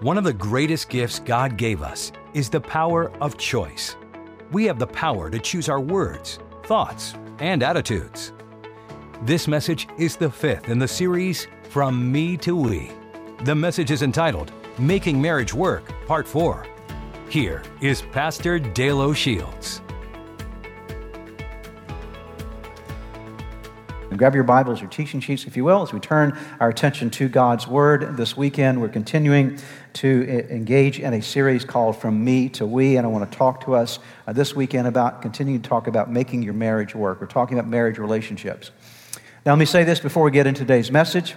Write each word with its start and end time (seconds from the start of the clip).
One 0.00 0.16
of 0.16 0.22
the 0.22 0.32
greatest 0.32 0.90
gifts 0.90 1.18
God 1.18 1.56
gave 1.56 1.82
us 1.82 2.12
is 2.32 2.48
the 2.48 2.60
power 2.60 3.10
of 3.20 3.36
choice. 3.36 3.96
We 4.52 4.64
have 4.66 4.78
the 4.78 4.86
power 4.86 5.28
to 5.28 5.40
choose 5.40 5.68
our 5.68 5.80
words, 5.80 6.38
thoughts, 6.62 7.14
and 7.40 7.64
attitudes. 7.64 8.32
This 9.22 9.48
message 9.48 9.88
is 9.98 10.14
the 10.14 10.30
fifth 10.30 10.68
in 10.68 10.78
the 10.78 10.86
series 10.86 11.48
From 11.70 12.12
Me 12.12 12.36
to 12.36 12.54
We. 12.54 12.92
The 13.42 13.56
message 13.56 13.90
is 13.90 14.02
entitled 14.02 14.52
Making 14.78 15.20
Marriage 15.20 15.52
Work, 15.52 15.92
Part 16.06 16.28
4. 16.28 16.64
Here 17.28 17.64
is 17.80 18.02
Pastor 18.12 18.60
Dale 18.60 19.00
O'Shields. 19.00 19.80
Grab 24.18 24.34
your 24.34 24.42
Bibles, 24.42 24.80
your 24.80 24.90
teaching 24.90 25.20
sheets, 25.20 25.46
if 25.46 25.56
you 25.56 25.62
will, 25.62 25.80
as 25.80 25.92
we 25.92 26.00
turn 26.00 26.36
our 26.58 26.68
attention 26.68 27.08
to 27.10 27.28
God's 27.28 27.68
Word. 27.68 28.16
This 28.16 28.36
weekend, 28.36 28.80
we're 28.80 28.88
continuing 28.88 29.60
to 29.92 30.28
engage 30.50 30.98
in 30.98 31.14
a 31.14 31.22
series 31.22 31.64
called 31.64 31.96
From 31.96 32.24
Me 32.24 32.48
to 32.48 32.66
We, 32.66 32.96
and 32.96 33.06
I 33.06 33.10
want 33.10 33.30
to 33.30 33.38
talk 33.38 33.64
to 33.66 33.76
us 33.76 34.00
uh, 34.26 34.32
this 34.32 34.56
weekend 34.56 34.88
about 34.88 35.22
continuing 35.22 35.62
to 35.62 35.68
talk 35.68 35.86
about 35.86 36.10
making 36.10 36.42
your 36.42 36.52
marriage 36.52 36.96
work. 36.96 37.20
We're 37.20 37.28
talking 37.28 37.60
about 37.60 37.70
marriage 37.70 37.98
relationships. 37.98 38.72
Now, 39.46 39.52
let 39.52 39.60
me 39.60 39.66
say 39.66 39.84
this 39.84 40.00
before 40.00 40.24
we 40.24 40.32
get 40.32 40.48
into 40.48 40.62
today's 40.62 40.90
message. 40.90 41.36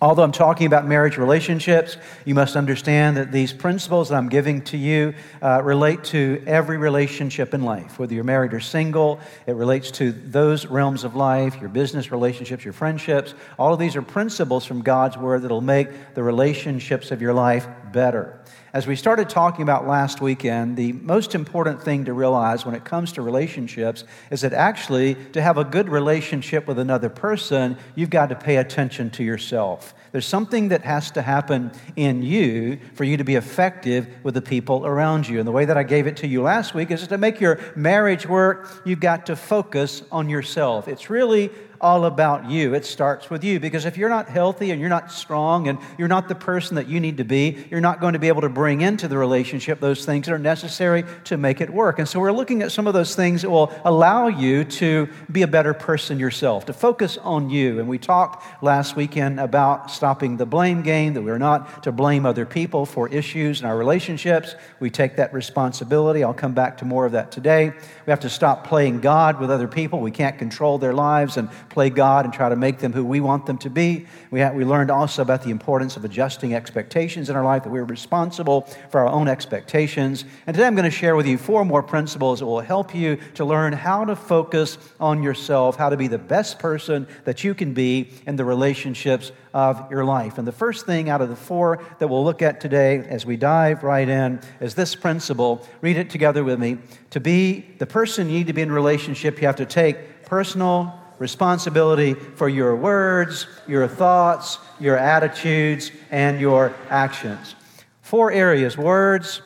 Although 0.00 0.22
I'm 0.22 0.30
talking 0.30 0.68
about 0.68 0.86
marriage 0.86 1.16
relationships, 1.16 1.96
you 2.24 2.32
must 2.32 2.54
understand 2.54 3.16
that 3.16 3.32
these 3.32 3.52
principles 3.52 4.10
that 4.10 4.14
I'm 4.14 4.28
giving 4.28 4.62
to 4.66 4.76
you 4.76 5.12
uh, 5.42 5.60
relate 5.64 6.04
to 6.04 6.40
every 6.46 6.78
relationship 6.78 7.52
in 7.52 7.62
life. 7.64 7.98
Whether 7.98 8.14
you're 8.14 8.22
married 8.22 8.54
or 8.54 8.60
single, 8.60 9.18
it 9.48 9.56
relates 9.56 9.90
to 9.92 10.12
those 10.12 10.66
realms 10.66 11.02
of 11.02 11.16
life, 11.16 11.60
your 11.60 11.68
business 11.68 12.12
relationships, 12.12 12.64
your 12.64 12.74
friendships. 12.74 13.34
All 13.58 13.72
of 13.72 13.80
these 13.80 13.96
are 13.96 14.02
principles 14.02 14.64
from 14.64 14.82
God's 14.82 15.16
Word 15.16 15.42
that 15.42 15.50
will 15.50 15.60
make 15.60 16.14
the 16.14 16.22
relationships 16.22 17.10
of 17.10 17.20
your 17.20 17.34
life 17.34 17.66
better. 17.92 18.40
As 18.72 18.86
we 18.86 18.96
started 18.96 19.30
talking 19.30 19.62
about 19.62 19.86
last 19.86 20.20
weekend, 20.20 20.76
the 20.76 20.92
most 20.92 21.34
important 21.34 21.82
thing 21.82 22.04
to 22.04 22.12
realize 22.12 22.66
when 22.66 22.74
it 22.74 22.84
comes 22.84 23.12
to 23.12 23.22
relationships 23.22 24.04
is 24.30 24.42
that 24.42 24.52
actually, 24.52 25.14
to 25.32 25.40
have 25.40 25.56
a 25.56 25.64
good 25.64 25.88
relationship 25.88 26.66
with 26.66 26.78
another 26.78 27.08
person, 27.08 27.78
you've 27.94 28.10
got 28.10 28.28
to 28.28 28.34
pay 28.34 28.56
attention 28.56 29.08
to 29.10 29.24
yourself. 29.24 29.94
There's 30.12 30.26
something 30.26 30.68
that 30.68 30.82
has 30.82 31.10
to 31.12 31.22
happen 31.22 31.72
in 31.96 32.22
you 32.22 32.78
for 32.94 33.04
you 33.04 33.16
to 33.16 33.24
be 33.24 33.36
effective 33.36 34.06
with 34.22 34.34
the 34.34 34.42
people 34.42 34.86
around 34.86 35.28
you. 35.28 35.38
And 35.38 35.48
the 35.48 35.52
way 35.52 35.64
that 35.64 35.76
I 35.76 35.82
gave 35.82 36.06
it 36.06 36.18
to 36.18 36.26
you 36.26 36.42
last 36.42 36.74
week 36.74 36.90
is 36.90 37.06
to 37.06 37.18
make 37.18 37.40
your 37.40 37.58
marriage 37.74 38.26
work, 38.26 38.82
you've 38.84 39.00
got 39.00 39.26
to 39.26 39.36
focus 39.36 40.02
on 40.12 40.28
yourself. 40.28 40.88
It's 40.88 41.10
really 41.10 41.50
all 41.80 42.04
about 42.04 42.50
you. 42.50 42.74
It 42.74 42.84
starts 42.84 43.30
with 43.30 43.44
you. 43.44 43.60
Because 43.60 43.84
if 43.84 43.96
you're 43.96 44.08
not 44.08 44.28
healthy 44.28 44.70
and 44.70 44.80
you're 44.80 44.88
not 44.88 45.12
strong 45.12 45.68
and 45.68 45.78
you're 45.96 46.08
not 46.08 46.28
the 46.28 46.34
person 46.34 46.76
that 46.76 46.88
you 46.88 47.00
need 47.00 47.18
to 47.18 47.24
be, 47.24 47.66
you're 47.70 47.80
not 47.80 48.00
going 48.00 48.12
to 48.12 48.18
be 48.18 48.28
able 48.28 48.42
to 48.42 48.48
bring 48.48 48.80
into 48.80 49.08
the 49.08 49.18
relationship 49.18 49.80
those 49.80 50.04
things 50.04 50.26
that 50.26 50.32
are 50.32 50.38
necessary 50.38 51.04
to 51.24 51.36
make 51.36 51.60
it 51.60 51.70
work. 51.70 51.98
And 51.98 52.08
so 52.08 52.20
we're 52.20 52.32
looking 52.32 52.62
at 52.62 52.72
some 52.72 52.86
of 52.86 52.94
those 52.94 53.14
things 53.14 53.42
that 53.42 53.50
will 53.50 53.72
allow 53.84 54.28
you 54.28 54.64
to 54.64 55.08
be 55.30 55.42
a 55.42 55.46
better 55.46 55.74
person 55.74 56.18
yourself, 56.18 56.66
to 56.66 56.72
focus 56.72 57.18
on 57.18 57.50
you. 57.50 57.78
And 57.78 57.88
we 57.88 57.98
talked 57.98 58.62
last 58.62 58.96
weekend 58.96 59.40
about 59.40 59.90
stopping 59.90 60.36
the 60.36 60.46
blame 60.46 60.82
game, 60.82 61.14
that 61.14 61.22
we're 61.22 61.38
not 61.38 61.82
to 61.84 61.92
blame 61.92 62.26
other 62.26 62.46
people 62.46 62.86
for 62.86 63.08
issues 63.08 63.60
in 63.60 63.66
our 63.66 63.76
relationships. 63.76 64.54
We 64.80 64.90
take 64.90 65.16
that 65.16 65.32
responsibility. 65.32 66.24
I'll 66.24 66.34
come 66.34 66.54
back 66.54 66.78
to 66.78 66.84
more 66.84 67.06
of 67.06 67.12
that 67.12 67.30
today. 67.30 67.72
We 68.06 68.10
have 68.10 68.20
to 68.20 68.30
stop 68.30 68.66
playing 68.66 69.00
God 69.00 69.40
with 69.40 69.50
other 69.50 69.68
people. 69.68 70.00
We 70.00 70.10
can't 70.10 70.38
control 70.38 70.78
their 70.78 70.94
lives 70.94 71.36
and 71.36 71.48
play 71.78 71.90
God 71.90 72.24
and 72.24 72.34
try 72.34 72.48
to 72.48 72.56
make 72.56 72.80
them 72.80 72.92
who 72.92 73.04
we 73.04 73.20
want 73.20 73.46
them 73.46 73.56
to 73.56 73.70
be. 73.70 74.04
We, 74.32 74.44
we 74.50 74.64
learned 74.64 74.90
also 74.90 75.22
about 75.22 75.44
the 75.44 75.50
importance 75.50 75.96
of 75.96 76.04
adjusting 76.04 76.52
expectations 76.52 77.30
in 77.30 77.36
our 77.36 77.44
life, 77.44 77.62
that 77.62 77.70
we're 77.70 77.84
responsible 77.84 78.62
for 78.90 78.98
our 78.98 79.06
own 79.06 79.28
expectations. 79.28 80.24
And 80.48 80.56
today 80.56 80.66
I'm 80.66 80.74
going 80.74 80.90
to 80.90 80.90
share 80.90 81.14
with 81.14 81.28
you 81.28 81.38
four 81.38 81.64
more 81.64 81.84
principles 81.84 82.40
that 82.40 82.46
will 82.46 82.58
help 82.58 82.96
you 82.96 83.20
to 83.34 83.44
learn 83.44 83.72
how 83.74 84.04
to 84.04 84.16
focus 84.16 84.76
on 84.98 85.22
yourself, 85.22 85.76
how 85.76 85.88
to 85.88 85.96
be 85.96 86.08
the 86.08 86.18
best 86.18 86.58
person 86.58 87.06
that 87.22 87.44
you 87.44 87.54
can 87.54 87.74
be 87.74 88.10
in 88.26 88.34
the 88.34 88.44
relationships 88.44 89.30
of 89.54 89.88
your 89.88 90.04
life. 90.04 90.36
And 90.36 90.48
the 90.48 90.52
first 90.52 90.84
thing 90.84 91.08
out 91.08 91.20
of 91.20 91.28
the 91.28 91.36
four 91.36 91.80
that 92.00 92.08
we'll 92.08 92.24
look 92.24 92.42
at 92.42 92.60
today 92.60 93.06
as 93.08 93.24
we 93.24 93.36
dive 93.36 93.84
right 93.84 94.08
in 94.08 94.40
is 94.60 94.74
this 94.74 94.96
principle. 94.96 95.64
Read 95.80 95.96
it 95.96 96.10
together 96.10 96.42
with 96.42 96.58
me. 96.58 96.78
To 97.10 97.20
be 97.20 97.60
the 97.78 97.86
person 97.86 98.28
you 98.28 98.38
need 98.38 98.48
to 98.48 98.52
be 98.52 98.62
in 98.62 98.72
relationship, 98.72 99.40
you 99.40 99.46
have 99.46 99.54
to 99.56 99.64
take 99.64 100.24
personal 100.24 100.92
responsibility 101.18 102.14
for 102.14 102.48
your 102.48 102.76
words, 102.76 103.46
your 103.66 103.88
thoughts, 103.88 104.58
your 104.78 104.96
attitudes, 104.96 105.90
and 106.10 106.40
your 106.40 106.74
actions. 106.88 107.54
Four 108.02 108.32
areas 108.32 108.78
words, 108.78 109.42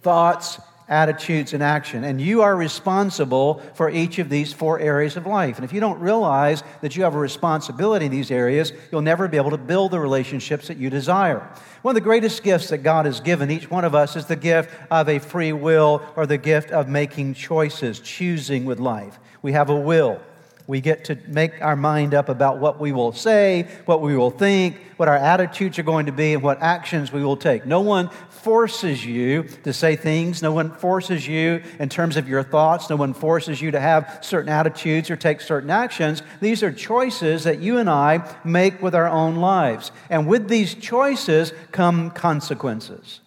thoughts, 0.00 0.60
attitudes, 0.88 1.52
and 1.52 1.62
action. 1.62 2.04
And 2.04 2.20
you 2.20 2.42
are 2.42 2.54
responsible 2.54 3.60
for 3.74 3.90
each 3.90 4.18
of 4.18 4.28
these 4.28 4.52
four 4.52 4.78
areas 4.78 5.16
of 5.16 5.26
life. 5.26 5.56
And 5.56 5.64
if 5.64 5.72
you 5.72 5.80
don't 5.80 5.98
realize 5.98 6.62
that 6.80 6.96
you 6.96 7.02
have 7.02 7.14
a 7.14 7.18
responsibility 7.18 8.06
in 8.06 8.12
these 8.12 8.30
areas, 8.30 8.72
you'll 8.92 9.02
never 9.02 9.26
be 9.26 9.36
able 9.36 9.50
to 9.50 9.58
build 9.58 9.90
the 9.90 10.00
relationships 10.00 10.68
that 10.68 10.76
you 10.76 10.88
desire. 10.88 11.50
One 11.82 11.92
of 11.92 11.96
the 11.96 12.00
greatest 12.00 12.42
gifts 12.42 12.68
that 12.68 12.78
God 12.78 13.06
has 13.06 13.20
given 13.20 13.50
each 13.50 13.70
one 13.70 13.84
of 13.84 13.94
us 13.94 14.16
is 14.16 14.26
the 14.26 14.36
gift 14.36 14.70
of 14.90 15.08
a 15.08 15.18
free 15.18 15.52
will 15.52 16.02
or 16.14 16.26
the 16.26 16.38
gift 16.38 16.70
of 16.70 16.88
making 16.88 17.34
choices, 17.34 17.98
choosing 18.00 18.64
with 18.64 18.78
life. 18.78 19.18
We 19.42 19.52
have 19.52 19.70
a 19.70 19.76
will. 19.76 20.20
We 20.66 20.80
get 20.80 21.04
to 21.04 21.18
make 21.28 21.62
our 21.62 21.76
mind 21.76 22.12
up 22.12 22.28
about 22.28 22.58
what 22.58 22.80
we 22.80 22.90
will 22.90 23.12
say, 23.12 23.68
what 23.84 24.00
we 24.00 24.16
will 24.16 24.30
think, 24.30 24.76
what 24.96 25.08
our 25.08 25.16
attitudes 25.16 25.78
are 25.78 25.84
going 25.84 26.06
to 26.06 26.12
be, 26.12 26.34
and 26.34 26.42
what 26.42 26.60
actions 26.60 27.12
we 27.12 27.22
will 27.22 27.36
take. 27.36 27.66
No 27.66 27.82
one 27.82 28.10
forces 28.30 29.04
you 29.04 29.44
to 29.64 29.72
say 29.72 29.94
things. 29.96 30.42
No 30.42 30.52
one 30.52 30.70
forces 30.70 31.26
you 31.26 31.62
in 31.78 31.88
terms 31.88 32.16
of 32.16 32.28
your 32.28 32.42
thoughts. 32.42 32.90
No 32.90 32.96
one 32.96 33.14
forces 33.14 33.60
you 33.60 33.70
to 33.70 33.80
have 33.80 34.20
certain 34.22 34.50
attitudes 34.50 35.10
or 35.10 35.16
take 35.16 35.40
certain 35.40 35.70
actions. 35.70 36.22
These 36.40 36.62
are 36.62 36.72
choices 36.72 37.44
that 37.44 37.60
you 37.60 37.78
and 37.78 37.90
I 37.90 38.28
make 38.44 38.82
with 38.82 38.94
our 38.94 39.08
own 39.08 39.36
lives. 39.36 39.92
And 40.10 40.26
with 40.26 40.48
these 40.48 40.74
choices 40.74 41.52
come 41.70 42.10
consequences. 42.10 43.20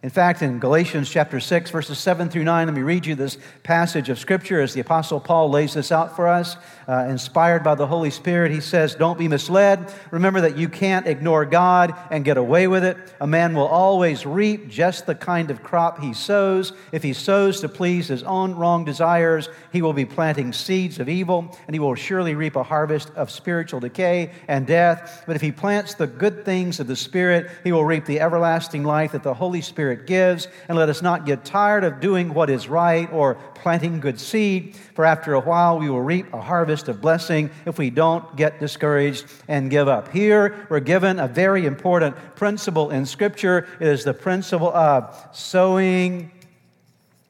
In 0.00 0.10
fact, 0.10 0.42
in 0.42 0.60
Galatians 0.60 1.10
chapter 1.10 1.40
6, 1.40 1.72
verses 1.72 1.98
7 1.98 2.28
through 2.28 2.44
9, 2.44 2.68
let 2.68 2.74
me 2.74 2.82
read 2.82 3.04
you 3.04 3.16
this 3.16 3.36
passage 3.64 4.08
of 4.08 4.20
Scripture 4.20 4.60
as 4.60 4.72
the 4.72 4.78
Apostle 4.78 5.18
Paul 5.18 5.50
lays 5.50 5.74
this 5.74 5.90
out 5.90 6.14
for 6.14 6.28
us. 6.28 6.56
Uh, 6.86 7.08
inspired 7.10 7.64
by 7.64 7.74
the 7.74 7.88
Holy 7.88 8.10
Spirit, 8.10 8.52
he 8.52 8.60
says, 8.60 8.94
Don't 8.94 9.18
be 9.18 9.26
misled. 9.26 9.92
Remember 10.12 10.40
that 10.42 10.56
you 10.56 10.68
can't 10.68 11.08
ignore 11.08 11.44
God 11.44 11.96
and 12.12 12.24
get 12.24 12.36
away 12.36 12.68
with 12.68 12.84
it. 12.84 12.96
A 13.20 13.26
man 13.26 13.54
will 13.54 13.66
always 13.66 14.24
reap 14.24 14.68
just 14.68 15.04
the 15.04 15.16
kind 15.16 15.50
of 15.50 15.64
crop 15.64 15.98
he 15.98 16.14
sows. 16.14 16.72
If 16.92 17.02
he 17.02 17.12
sows 17.12 17.60
to 17.62 17.68
please 17.68 18.06
his 18.06 18.22
own 18.22 18.54
wrong 18.54 18.84
desires, 18.84 19.48
he 19.72 19.82
will 19.82 19.92
be 19.92 20.04
planting 20.04 20.52
seeds 20.52 21.00
of 21.00 21.08
evil, 21.08 21.58
and 21.66 21.74
he 21.74 21.80
will 21.80 21.96
surely 21.96 22.36
reap 22.36 22.54
a 22.54 22.62
harvest 22.62 23.10
of 23.16 23.32
spiritual 23.32 23.80
decay 23.80 24.30
and 24.46 24.64
death. 24.64 25.24
But 25.26 25.34
if 25.34 25.42
he 25.42 25.50
plants 25.50 25.94
the 25.94 26.06
good 26.06 26.44
things 26.44 26.78
of 26.78 26.86
the 26.86 26.94
Spirit, 26.94 27.50
he 27.64 27.72
will 27.72 27.84
reap 27.84 28.06
the 28.06 28.20
everlasting 28.20 28.84
life 28.84 29.10
that 29.10 29.24
the 29.24 29.34
Holy 29.34 29.60
Spirit 29.60 29.87
Spirit 29.88 30.06
gives, 30.06 30.48
and 30.68 30.76
let 30.76 30.90
us 30.90 31.00
not 31.00 31.24
get 31.24 31.46
tired 31.46 31.82
of 31.82 31.98
doing 31.98 32.34
what 32.34 32.50
is 32.50 32.68
right 32.68 33.10
or 33.10 33.36
planting 33.54 34.00
good 34.00 34.20
seed, 34.20 34.76
for 34.94 35.06
after 35.06 35.32
a 35.32 35.40
while 35.40 35.78
we 35.78 35.88
will 35.88 36.02
reap 36.02 36.30
a 36.34 36.40
harvest 36.42 36.88
of 36.88 37.00
blessing 37.00 37.48
if 37.64 37.78
we 37.78 37.88
don't 37.88 38.36
get 38.36 38.60
discouraged 38.60 39.24
and 39.48 39.70
give 39.70 39.88
up. 39.88 40.12
Here 40.12 40.66
we're 40.68 40.80
given 40.80 41.18
a 41.18 41.26
very 41.26 41.64
important 41.64 42.16
principle 42.36 42.90
in 42.90 43.06
Scripture. 43.06 43.66
It 43.80 43.88
is 43.88 44.04
the 44.04 44.12
principle 44.12 44.68
of 44.74 45.16
sowing 45.32 46.32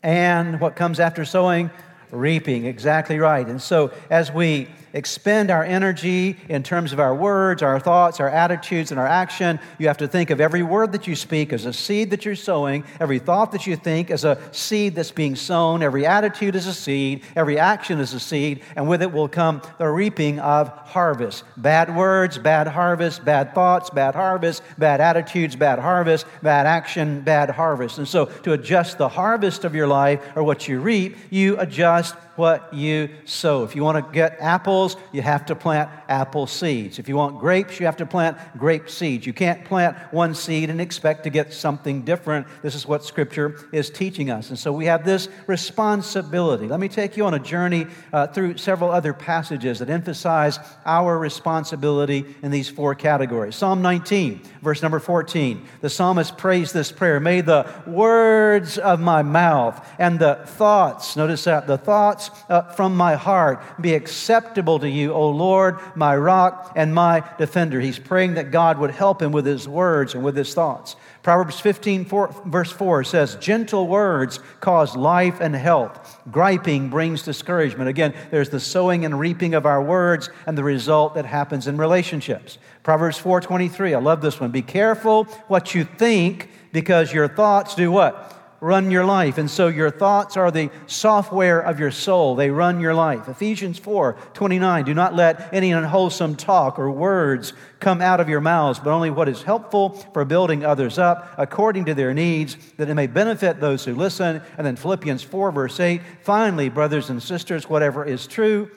and 0.02 0.60
what 0.60 0.74
comes 0.74 0.98
after 0.98 1.24
sowing? 1.24 1.70
Reaping. 2.10 2.66
Exactly 2.66 3.20
right. 3.20 3.46
And 3.46 3.62
so 3.62 3.92
as 4.10 4.32
we 4.32 4.66
expend 4.92 5.50
our 5.50 5.64
energy 5.64 6.36
in 6.48 6.62
terms 6.62 6.92
of 6.92 7.00
our 7.00 7.14
words, 7.14 7.62
our 7.62 7.80
thoughts, 7.80 8.20
our 8.20 8.28
attitudes, 8.28 8.90
and 8.90 8.98
our 8.98 9.06
action. 9.06 9.58
You 9.78 9.88
have 9.88 9.98
to 9.98 10.08
think 10.08 10.30
of 10.30 10.40
every 10.40 10.62
word 10.62 10.92
that 10.92 11.06
you 11.06 11.16
speak 11.16 11.52
as 11.52 11.64
a 11.64 11.72
seed 11.72 12.10
that 12.10 12.24
you're 12.24 12.34
sowing, 12.34 12.84
every 13.00 13.18
thought 13.18 13.52
that 13.52 13.66
you 13.66 13.76
think 13.76 14.10
as 14.10 14.24
a 14.24 14.38
seed 14.52 14.94
that's 14.94 15.10
being 15.10 15.36
sown, 15.36 15.82
every 15.82 16.06
attitude 16.06 16.54
is 16.54 16.66
a 16.66 16.74
seed, 16.74 17.22
every 17.36 17.58
action 17.58 18.00
is 18.00 18.14
a 18.14 18.20
seed, 18.20 18.62
and 18.76 18.88
with 18.88 19.02
it 19.02 19.12
will 19.12 19.28
come 19.28 19.62
the 19.78 19.88
reaping 19.88 20.38
of 20.40 20.68
harvest. 20.68 21.44
Bad 21.56 21.94
words, 21.94 22.38
bad 22.38 22.66
harvest, 22.66 23.24
bad 23.24 23.54
thoughts, 23.54 23.90
bad 23.90 24.14
harvest, 24.14 24.62
bad 24.78 25.00
attitudes, 25.00 25.56
bad 25.56 25.78
harvest, 25.78 26.26
bad 26.42 26.66
action, 26.66 27.20
bad 27.20 27.50
harvest. 27.50 27.98
And 27.98 28.08
so 28.08 28.26
to 28.26 28.52
adjust 28.52 28.98
the 28.98 29.08
harvest 29.08 29.64
of 29.64 29.74
your 29.74 29.86
life 29.86 30.20
or 30.36 30.42
what 30.42 30.68
you 30.68 30.80
reap, 30.80 31.16
you 31.30 31.58
adjust 31.58 32.14
what 32.38 32.72
you 32.72 33.10
sow. 33.24 33.64
If 33.64 33.74
you 33.74 33.82
want 33.82 34.04
to 34.04 34.12
get 34.12 34.36
apples, 34.38 34.96
you 35.12 35.22
have 35.22 35.44
to 35.46 35.56
plant 35.56 35.90
apple 36.08 36.46
seeds. 36.46 36.98
If 36.98 37.08
you 37.08 37.16
want 37.16 37.40
grapes, 37.40 37.80
you 37.80 37.86
have 37.86 37.96
to 37.96 38.06
plant 38.06 38.38
grape 38.56 38.88
seeds. 38.88 39.26
You 39.26 39.32
can't 39.32 39.64
plant 39.64 39.96
one 40.12 40.34
seed 40.34 40.70
and 40.70 40.80
expect 40.80 41.24
to 41.24 41.30
get 41.30 41.52
something 41.52 42.02
different. 42.02 42.46
This 42.62 42.76
is 42.76 42.86
what 42.86 43.04
Scripture 43.04 43.58
is 43.72 43.90
teaching 43.90 44.30
us. 44.30 44.50
And 44.50 44.58
so 44.58 44.72
we 44.72 44.86
have 44.86 45.04
this 45.04 45.28
responsibility. 45.48 46.68
Let 46.68 46.80
me 46.80 46.88
take 46.88 47.16
you 47.16 47.26
on 47.26 47.34
a 47.34 47.40
journey 47.40 47.86
uh, 48.12 48.28
through 48.28 48.56
several 48.56 48.92
other 48.92 49.12
passages 49.12 49.80
that 49.80 49.90
emphasize 49.90 50.60
our 50.86 51.18
responsibility 51.18 52.24
in 52.42 52.52
these 52.52 52.68
four 52.68 52.94
categories. 52.94 53.56
Psalm 53.56 53.82
19, 53.82 54.42
verse 54.62 54.80
number 54.80 55.00
14. 55.00 55.66
The 55.80 55.90
psalmist 55.90 56.38
prays 56.38 56.72
this 56.72 56.92
prayer 56.92 57.18
May 57.18 57.40
the 57.40 57.66
words 57.86 58.78
of 58.78 59.00
my 59.00 59.22
mouth 59.22 59.84
and 59.98 60.18
the 60.20 60.36
thoughts, 60.44 61.16
notice 61.16 61.44
that, 61.44 61.66
the 61.66 61.78
thoughts 61.78 62.27
uh, 62.48 62.62
from 62.72 62.96
my 62.96 63.14
heart 63.14 63.62
be 63.80 63.94
acceptable 63.94 64.78
to 64.78 64.88
you, 64.88 65.12
O 65.12 65.30
Lord, 65.30 65.78
my 65.94 66.16
rock 66.16 66.72
and 66.76 66.94
my 66.94 67.22
defender. 67.38 67.80
He's 67.80 67.98
praying 67.98 68.34
that 68.34 68.50
God 68.50 68.78
would 68.78 68.90
help 68.90 69.20
him 69.20 69.32
with 69.32 69.46
his 69.46 69.68
words 69.68 70.14
and 70.14 70.24
with 70.24 70.36
his 70.36 70.54
thoughts. 70.54 70.96
Proverbs 71.22 71.60
15, 71.60 72.04
4, 72.06 72.42
verse 72.46 72.72
4 72.72 73.04
says, 73.04 73.36
Gentle 73.36 73.86
words 73.86 74.40
cause 74.60 74.96
life 74.96 75.40
and 75.40 75.54
health. 75.54 76.18
Griping 76.30 76.88
brings 76.88 77.22
discouragement. 77.22 77.88
Again, 77.88 78.14
there's 78.30 78.50
the 78.50 78.60
sowing 78.60 79.04
and 79.04 79.18
reaping 79.18 79.54
of 79.54 79.66
our 79.66 79.82
words 79.82 80.30
and 80.46 80.56
the 80.56 80.64
result 80.64 81.14
that 81.14 81.26
happens 81.26 81.66
in 81.66 81.76
relationships. 81.76 82.58
Proverbs 82.82 83.18
4:23, 83.18 83.94
I 83.94 83.98
love 83.98 84.22
this 84.22 84.40
one. 84.40 84.50
Be 84.50 84.62
careful 84.62 85.24
what 85.48 85.74
you 85.74 85.84
think 85.84 86.48
because 86.72 87.12
your 87.12 87.28
thoughts 87.28 87.74
do 87.74 87.90
what? 87.90 88.37
Run 88.60 88.90
your 88.90 89.04
life. 89.04 89.38
And 89.38 89.50
so 89.50 89.68
your 89.68 89.90
thoughts 89.90 90.36
are 90.36 90.50
the 90.50 90.70
software 90.86 91.60
of 91.60 91.78
your 91.78 91.90
soul. 91.90 92.34
They 92.34 92.50
run 92.50 92.80
your 92.80 92.94
life. 92.94 93.28
Ephesians 93.28 93.78
4 93.78 94.16
29. 94.34 94.84
Do 94.84 94.94
not 94.94 95.14
let 95.14 95.52
any 95.52 95.72
unwholesome 95.72 96.36
talk 96.36 96.78
or 96.78 96.90
words 96.90 97.52
come 97.80 98.00
out 98.00 98.20
of 98.20 98.28
your 98.28 98.40
mouths, 98.40 98.78
but 98.78 98.90
only 98.90 99.10
what 99.10 99.28
is 99.28 99.42
helpful 99.42 99.90
for 100.12 100.24
building 100.24 100.64
others 100.64 100.98
up 100.98 101.32
according 101.38 101.84
to 101.84 101.94
their 101.94 102.12
needs, 102.12 102.56
that 102.76 102.88
it 102.88 102.94
may 102.94 103.06
benefit 103.06 103.60
those 103.60 103.84
who 103.84 103.94
listen. 103.94 104.42
And 104.56 104.66
then 104.66 104.76
Philippians 104.76 105.22
4, 105.22 105.52
verse 105.52 105.78
8. 105.78 106.00
Finally, 106.22 106.70
brothers 106.70 107.10
and 107.10 107.22
sisters, 107.22 107.68
whatever 107.68 108.04
is 108.04 108.26
true, 108.26 108.70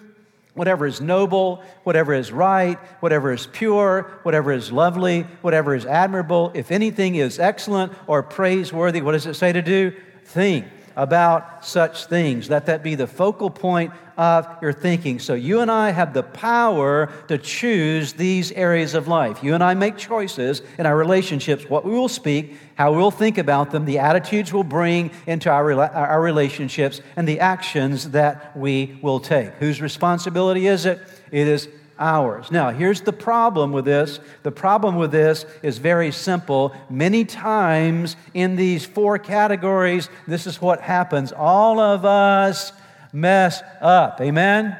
whatever 0.54 0.86
is 0.86 1.02
noble, 1.02 1.64
whatever 1.84 2.14
is 2.14 2.32
right, 2.32 2.78
whatever 3.00 3.32
is 3.32 3.48
pure, 3.48 4.20
whatever 4.24 4.52
is 4.52 4.72
lovely, 4.72 5.22
whatever 5.42 5.76
is 5.76 5.86
admirable, 5.86 6.52
if 6.54 6.72
anything 6.72 7.16
is 7.16 7.40
excellent 7.40 7.94
or 8.08 8.22
praiseworthy, 8.22 9.02
what 9.02 9.14
does 9.14 9.26
it 9.26 9.36
say 9.36 9.52
to 9.52 9.62
do? 9.62 9.94
Think 10.26 10.66
about 11.02 11.66
such 11.66 12.06
things. 12.06 12.48
Let 12.48 12.68
that 12.68 12.84
be 12.84 12.94
the 12.94 13.08
focal 13.08 13.50
point 13.50 13.92
of 14.18 14.48
your 14.62 14.72
thinking. 14.72 15.18
So 15.18 15.34
you 15.34 15.62
and 15.62 15.72
I 15.72 15.90
have 15.90 16.14
the 16.14 16.22
power 16.22 17.10
to 17.28 17.40
choose 17.40 18.14
these 18.14 18.52
areas 18.52 18.94
of 18.94 19.08
life. 19.08 19.44
You 19.44 19.56
and 19.56 19.64
I 19.64 19.74
make 19.74 19.98
choices 19.98 20.62
in 20.78 20.86
our 20.86 20.96
relationships, 20.96 21.68
what 21.68 21.84
we 21.84 21.90
will 21.90 22.08
speak, 22.08 22.56
how 22.76 22.92
we 22.92 23.00
will 23.00 23.10
think 23.10 23.40
about 23.40 23.72
them, 23.72 23.86
the 23.86 23.98
attitudes 23.98 24.54
we'll 24.54 24.64
bring 24.64 25.10
into 25.26 25.50
our, 25.50 25.74
our 25.82 26.22
relationships, 26.22 27.02
and 27.16 27.28
the 27.28 27.40
actions 27.40 28.12
that 28.12 28.56
we 28.56 29.00
will 29.02 29.20
take. 29.20 29.54
Whose 29.56 29.82
responsibility 29.82 30.68
is 30.68 30.86
it? 30.86 31.00
It 31.32 31.48
is 31.48 31.68
ours. 32.02 32.52
Now, 32.52 32.72
here's 32.72 33.02
the 33.02 33.14
problem 33.14 33.72
with 33.72 33.86
this. 33.86 34.20
The 34.44 34.52
problem 34.52 34.96
with 34.96 35.12
this 35.12 35.46
is 35.62 35.78
very 35.78 36.12
simple. 36.12 36.76
Many 36.90 37.24
times 37.24 38.18
in 38.34 38.56
these 38.56 38.86
four 38.86 39.20
categories, 39.20 40.10
this 40.28 40.48
is 40.48 40.60
what 40.60 40.82
happens. 40.82 41.32
All 41.32 41.80
of 41.80 42.04
us 42.04 42.74
mess 43.14 43.62
up. 43.80 44.20
Amen? 44.20 44.76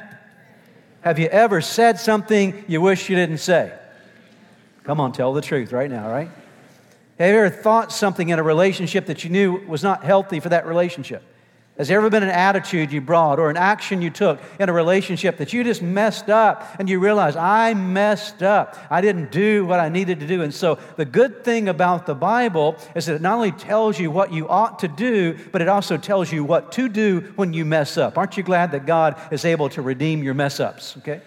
Have 1.02 1.18
you 1.18 1.28
ever 1.28 1.60
said 1.60 1.98
something 1.98 2.64
you 2.66 2.80
wish 2.80 3.08
you 3.08 3.16
didn't 3.16 3.38
say? 3.38 3.72
Come 4.84 5.00
on, 5.00 5.12
tell 5.12 5.32
the 5.32 5.40
truth 5.40 5.72
right 5.72 5.90
now, 5.90 6.10
right? 6.10 6.28
Have 7.18 7.30
you 7.30 7.38
ever 7.38 7.50
thought 7.50 7.92
something 7.92 8.30
in 8.30 8.38
a 8.38 8.42
relationship 8.42 9.06
that 9.06 9.22
you 9.22 9.30
knew 9.30 9.64
was 9.66 9.82
not 9.82 10.02
healthy 10.02 10.40
for 10.40 10.48
that 10.48 10.66
relationship? 10.66 11.22
Has 11.78 11.88
there 11.88 11.96
ever 11.96 12.10
been 12.10 12.22
an 12.22 12.28
attitude 12.28 12.92
you 12.92 13.00
brought 13.00 13.38
or 13.38 13.48
an 13.48 13.56
action 13.56 14.02
you 14.02 14.10
took 14.10 14.38
in 14.60 14.68
a 14.68 14.72
relationship 14.72 15.38
that 15.38 15.54
you 15.54 15.64
just 15.64 15.80
messed 15.80 16.28
up 16.28 16.76
and 16.78 16.86
you 16.88 17.00
realize, 17.00 17.34
I 17.34 17.72
messed 17.72 18.42
up. 18.42 18.76
I 18.90 19.00
didn't 19.00 19.32
do 19.32 19.64
what 19.64 19.80
I 19.80 19.88
needed 19.88 20.20
to 20.20 20.26
do. 20.26 20.42
And 20.42 20.52
so, 20.52 20.78
the 20.96 21.06
good 21.06 21.44
thing 21.44 21.70
about 21.70 22.04
the 22.04 22.14
Bible 22.14 22.76
is 22.94 23.06
that 23.06 23.14
it 23.14 23.22
not 23.22 23.36
only 23.36 23.52
tells 23.52 23.98
you 23.98 24.10
what 24.10 24.34
you 24.34 24.46
ought 24.48 24.80
to 24.80 24.88
do, 24.88 25.38
but 25.50 25.62
it 25.62 25.68
also 25.68 25.96
tells 25.96 26.30
you 26.30 26.44
what 26.44 26.72
to 26.72 26.90
do 26.90 27.32
when 27.36 27.54
you 27.54 27.64
mess 27.64 27.96
up. 27.96 28.18
Aren't 28.18 28.36
you 28.36 28.42
glad 28.42 28.72
that 28.72 28.84
God 28.84 29.18
is 29.32 29.46
able 29.46 29.70
to 29.70 29.80
redeem 29.80 30.22
your 30.22 30.34
mess 30.34 30.60
ups? 30.60 30.98
Okay? 30.98 31.22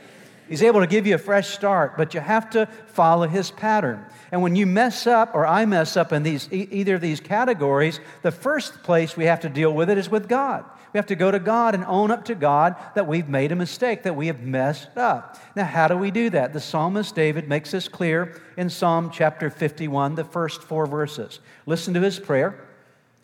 He's 0.47 0.63
able 0.63 0.81
to 0.81 0.87
give 0.87 1.07
you 1.07 1.15
a 1.15 1.19
fresh 1.19 1.49
start, 1.49 1.97
but 1.97 2.13
you 2.13 2.19
have 2.19 2.49
to 2.51 2.67
follow 2.87 3.27
his 3.27 3.51
pattern. 3.51 4.05
And 4.31 4.41
when 4.41 4.55
you 4.55 4.65
mess 4.65 5.07
up, 5.07 5.33
or 5.33 5.45
I 5.45 5.65
mess 5.65 5.97
up 5.97 6.13
in 6.13 6.23
these, 6.23 6.51
either 6.51 6.95
of 6.95 7.01
these 7.01 7.19
categories, 7.19 7.99
the 8.21 8.31
first 8.31 8.83
place 8.83 9.17
we 9.17 9.25
have 9.25 9.41
to 9.41 9.49
deal 9.49 9.73
with 9.73 9.89
it 9.89 9.97
is 9.97 10.09
with 10.09 10.27
God. 10.27 10.65
We 10.93 10.97
have 10.97 11.07
to 11.07 11.15
go 11.15 11.29
to 11.29 11.39
God 11.39 11.75
and 11.75 11.83
own 11.83 12.09
up 12.09 12.23
to 12.25 12.35
God 12.35 12.77
that 12.95 13.05
we've 13.05 13.27
made 13.27 13.51
a 13.51 13.55
mistake, 13.55 14.03
that 14.03 14.15
we 14.15 14.27
have 14.27 14.39
messed 14.39 14.97
up. 14.97 15.37
Now, 15.53 15.65
how 15.65 15.89
do 15.89 15.97
we 15.97 16.09
do 16.09 16.29
that? 16.29 16.53
The 16.53 16.61
psalmist 16.61 17.13
David 17.13 17.49
makes 17.49 17.71
this 17.71 17.89
clear 17.89 18.41
in 18.55 18.69
Psalm 18.69 19.09
chapter 19.11 19.49
51, 19.49 20.15
the 20.15 20.23
first 20.23 20.63
four 20.63 20.85
verses. 20.85 21.41
Listen 21.65 21.93
to 21.95 22.01
his 22.01 22.17
prayer. 22.17 22.65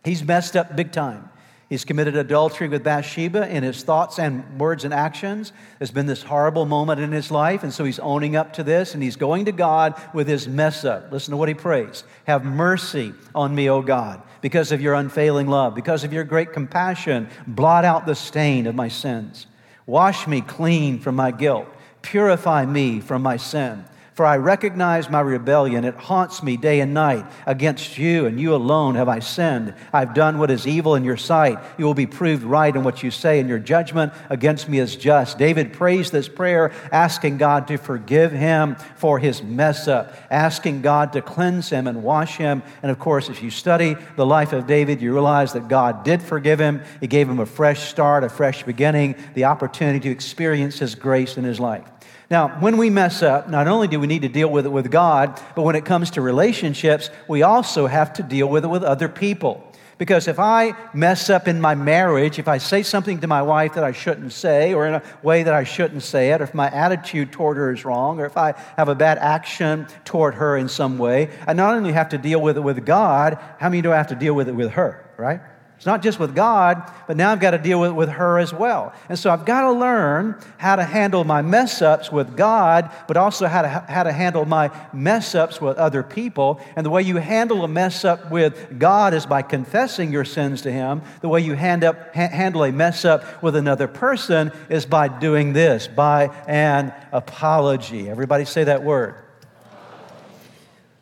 He's 0.03 0.21
messed 0.21 0.57
up 0.57 0.75
big 0.75 0.91
time. 0.91 1.29
He's 1.71 1.85
committed 1.85 2.17
adultery 2.17 2.67
with 2.67 2.83
Bathsheba 2.83 3.47
in 3.47 3.63
his 3.63 3.81
thoughts 3.81 4.19
and 4.19 4.59
words 4.59 4.83
and 4.83 4.93
actions. 4.93 5.53
There's 5.79 5.89
been 5.89 6.05
this 6.05 6.21
horrible 6.21 6.65
moment 6.65 6.99
in 6.99 7.13
his 7.13 7.31
life, 7.31 7.63
and 7.63 7.73
so 7.73 7.85
he's 7.85 7.97
owning 7.99 8.35
up 8.35 8.51
to 8.55 8.63
this, 8.63 8.93
and 8.93 9.01
he's 9.01 9.15
going 9.15 9.45
to 9.45 9.53
God 9.53 9.97
with 10.13 10.27
his 10.27 10.49
mess 10.49 10.83
up. 10.83 11.09
Listen 11.13 11.31
to 11.31 11.37
what 11.37 11.47
he 11.47 11.55
prays 11.55 12.03
Have 12.25 12.43
mercy 12.43 13.13
on 13.33 13.55
me, 13.55 13.69
O 13.69 13.81
God, 13.81 14.21
because 14.41 14.73
of 14.73 14.81
your 14.81 14.95
unfailing 14.95 15.47
love, 15.47 15.73
because 15.73 16.03
of 16.03 16.11
your 16.11 16.25
great 16.25 16.51
compassion. 16.51 17.29
Blot 17.47 17.85
out 17.85 18.05
the 18.05 18.15
stain 18.15 18.67
of 18.67 18.75
my 18.75 18.89
sins. 18.89 19.47
Wash 19.85 20.27
me 20.27 20.41
clean 20.41 20.99
from 20.99 21.15
my 21.15 21.31
guilt. 21.31 21.69
Purify 22.01 22.65
me 22.65 22.99
from 22.99 23.21
my 23.21 23.37
sin. 23.37 23.85
For 24.21 24.27
I 24.27 24.37
recognize 24.37 25.09
my 25.09 25.19
rebellion. 25.19 25.83
It 25.83 25.95
haunts 25.95 26.43
me 26.43 26.55
day 26.55 26.79
and 26.81 26.93
night. 26.93 27.25
Against 27.47 27.97
you 27.97 28.27
and 28.27 28.39
you 28.39 28.53
alone 28.53 28.93
have 28.93 29.09
I 29.09 29.17
sinned. 29.17 29.73
I've 29.91 30.13
done 30.13 30.37
what 30.37 30.51
is 30.51 30.67
evil 30.67 30.93
in 30.93 31.03
your 31.03 31.17
sight. 31.17 31.57
You 31.79 31.85
will 31.85 31.95
be 31.95 32.05
proved 32.05 32.43
right 32.43 32.75
in 32.75 32.83
what 32.83 33.01
you 33.01 33.09
say, 33.09 33.39
and 33.39 33.49
your 33.49 33.57
judgment 33.57 34.13
against 34.29 34.69
me 34.69 34.77
is 34.77 34.95
just. 34.95 35.39
David 35.39 35.73
prays 35.73 36.11
this 36.11 36.29
prayer, 36.29 36.71
asking 36.91 37.39
God 37.39 37.67
to 37.69 37.77
forgive 37.77 38.31
him 38.31 38.75
for 38.95 39.17
his 39.17 39.41
mess 39.41 39.87
up, 39.87 40.15
asking 40.29 40.83
God 40.83 41.13
to 41.13 41.23
cleanse 41.23 41.71
him 41.71 41.87
and 41.87 42.03
wash 42.03 42.37
him. 42.37 42.61
And 42.83 42.91
of 42.91 42.99
course, 42.99 43.27
if 43.27 43.41
you 43.41 43.49
study 43.49 43.95
the 44.17 44.25
life 44.27 44.53
of 44.53 44.67
David, 44.67 45.01
you 45.01 45.13
realize 45.13 45.53
that 45.53 45.67
God 45.67 46.03
did 46.03 46.21
forgive 46.21 46.59
him. 46.59 46.83
He 46.99 47.07
gave 47.07 47.27
him 47.27 47.39
a 47.39 47.47
fresh 47.47 47.89
start, 47.89 48.23
a 48.23 48.29
fresh 48.29 48.61
beginning, 48.61 49.15
the 49.33 49.45
opportunity 49.45 49.99
to 50.01 50.11
experience 50.11 50.77
his 50.77 50.93
grace 50.93 51.37
in 51.37 51.43
his 51.43 51.59
life. 51.59 51.87
Now, 52.31 52.47
when 52.61 52.77
we 52.77 52.89
mess 52.89 53.21
up, 53.21 53.49
not 53.49 53.67
only 53.67 53.89
do 53.89 53.99
we 53.99 54.07
need 54.07 54.21
to 54.21 54.29
deal 54.29 54.49
with 54.49 54.65
it 54.65 54.69
with 54.69 54.89
God, 54.89 55.37
but 55.53 55.63
when 55.63 55.75
it 55.75 55.83
comes 55.83 56.11
to 56.11 56.21
relationships, 56.21 57.09
we 57.27 57.43
also 57.43 57.87
have 57.87 58.13
to 58.13 58.23
deal 58.23 58.47
with 58.47 58.63
it 58.63 58.69
with 58.69 58.83
other 58.83 59.09
people. 59.09 59.69
Because 59.97 60.29
if 60.29 60.39
I 60.39 60.73
mess 60.93 61.29
up 61.29 61.49
in 61.49 61.59
my 61.59 61.75
marriage, 61.75 62.39
if 62.39 62.47
I 62.47 62.57
say 62.57 62.83
something 62.83 63.19
to 63.19 63.27
my 63.27 63.41
wife 63.41 63.73
that 63.73 63.83
I 63.83 63.91
shouldn't 63.91 64.31
say, 64.31 64.73
or 64.73 64.87
in 64.87 64.93
a 64.93 65.03
way 65.21 65.43
that 65.43 65.53
I 65.53 65.65
shouldn't 65.65 66.03
say 66.03 66.31
it, 66.31 66.39
or 66.39 66.45
if 66.45 66.53
my 66.53 66.69
attitude 66.71 67.33
toward 67.33 67.57
her 67.57 67.73
is 67.73 67.83
wrong, 67.83 68.21
or 68.21 68.25
if 68.25 68.37
I 68.37 68.53
have 68.77 68.87
a 68.87 68.95
bad 68.95 69.17
action 69.17 69.85
toward 70.05 70.35
her 70.35 70.55
in 70.55 70.69
some 70.69 70.97
way, 70.97 71.29
I 71.45 71.51
not 71.51 71.75
only 71.75 71.91
have 71.91 72.09
to 72.09 72.17
deal 72.17 72.39
with 72.41 72.55
it 72.55 72.61
with 72.61 72.85
God, 72.85 73.39
how 73.59 73.67
many 73.67 73.81
do 73.81 73.91
I 73.91 73.97
have 73.97 74.07
to 74.07 74.15
deal 74.15 74.33
with 74.33 74.47
it 74.47 74.55
with 74.55 74.71
her, 74.71 75.05
right? 75.17 75.41
It's 75.81 75.87
not 75.87 76.03
just 76.03 76.19
with 76.19 76.35
God, 76.35 76.83
but 77.07 77.17
now 77.17 77.31
I've 77.31 77.39
got 77.39 77.51
to 77.51 77.57
deal 77.57 77.79
with, 77.79 77.93
with 77.93 78.09
her 78.09 78.37
as 78.37 78.53
well. 78.53 78.93
And 79.09 79.17
so 79.17 79.31
I've 79.31 79.45
got 79.45 79.61
to 79.61 79.71
learn 79.71 80.39
how 80.59 80.75
to 80.75 80.83
handle 80.83 81.23
my 81.23 81.41
mess 81.41 81.81
ups 81.81 82.11
with 82.11 82.37
God, 82.37 82.91
but 83.07 83.17
also 83.17 83.47
how 83.47 83.63
to, 83.63 83.67
how 83.67 84.03
to 84.03 84.11
handle 84.11 84.45
my 84.45 84.69
mess 84.93 85.33
ups 85.33 85.59
with 85.59 85.77
other 85.77 86.03
people. 86.03 86.61
And 86.75 86.85
the 86.85 86.91
way 86.91 87.01
you 87.01 87.15
handle 87.15 87.63
a 87.63 87.67
mess 87.67 88.05
up 88.05 88.29
with 88.29 88.77
God 88.77 89.15
is 89.15 89.25
by 89.25 89.41
confessing 89.41 90.11
your 90.11 90.23
sins 90.23 90.61
to 90.61 90.71
Him. 90.71 91.01
The 91.21 91.29
way 91.29 91.41
you 91.41 91.55
hand 91.55 91.83
up, 91.83 92.13
ha- 92.13 92.27
handle 92.27 92.63
a 92.63 92.71
mess 92.71 93.03
up 93.03 93.41
with 93.41 93.55
another 93.55 93.87
person 93.87 94.51
is 94.69 94.85
by 94.85 95.07
doing 95.07 95.53
this, 95.53 95.87
by 95.87 96.25
an 96.45 96.93
apology. 97.11 98.07
Everybody 98.07 98.45
say 98.45 98.65
that 98.65 98.83
word. 98.83 99.15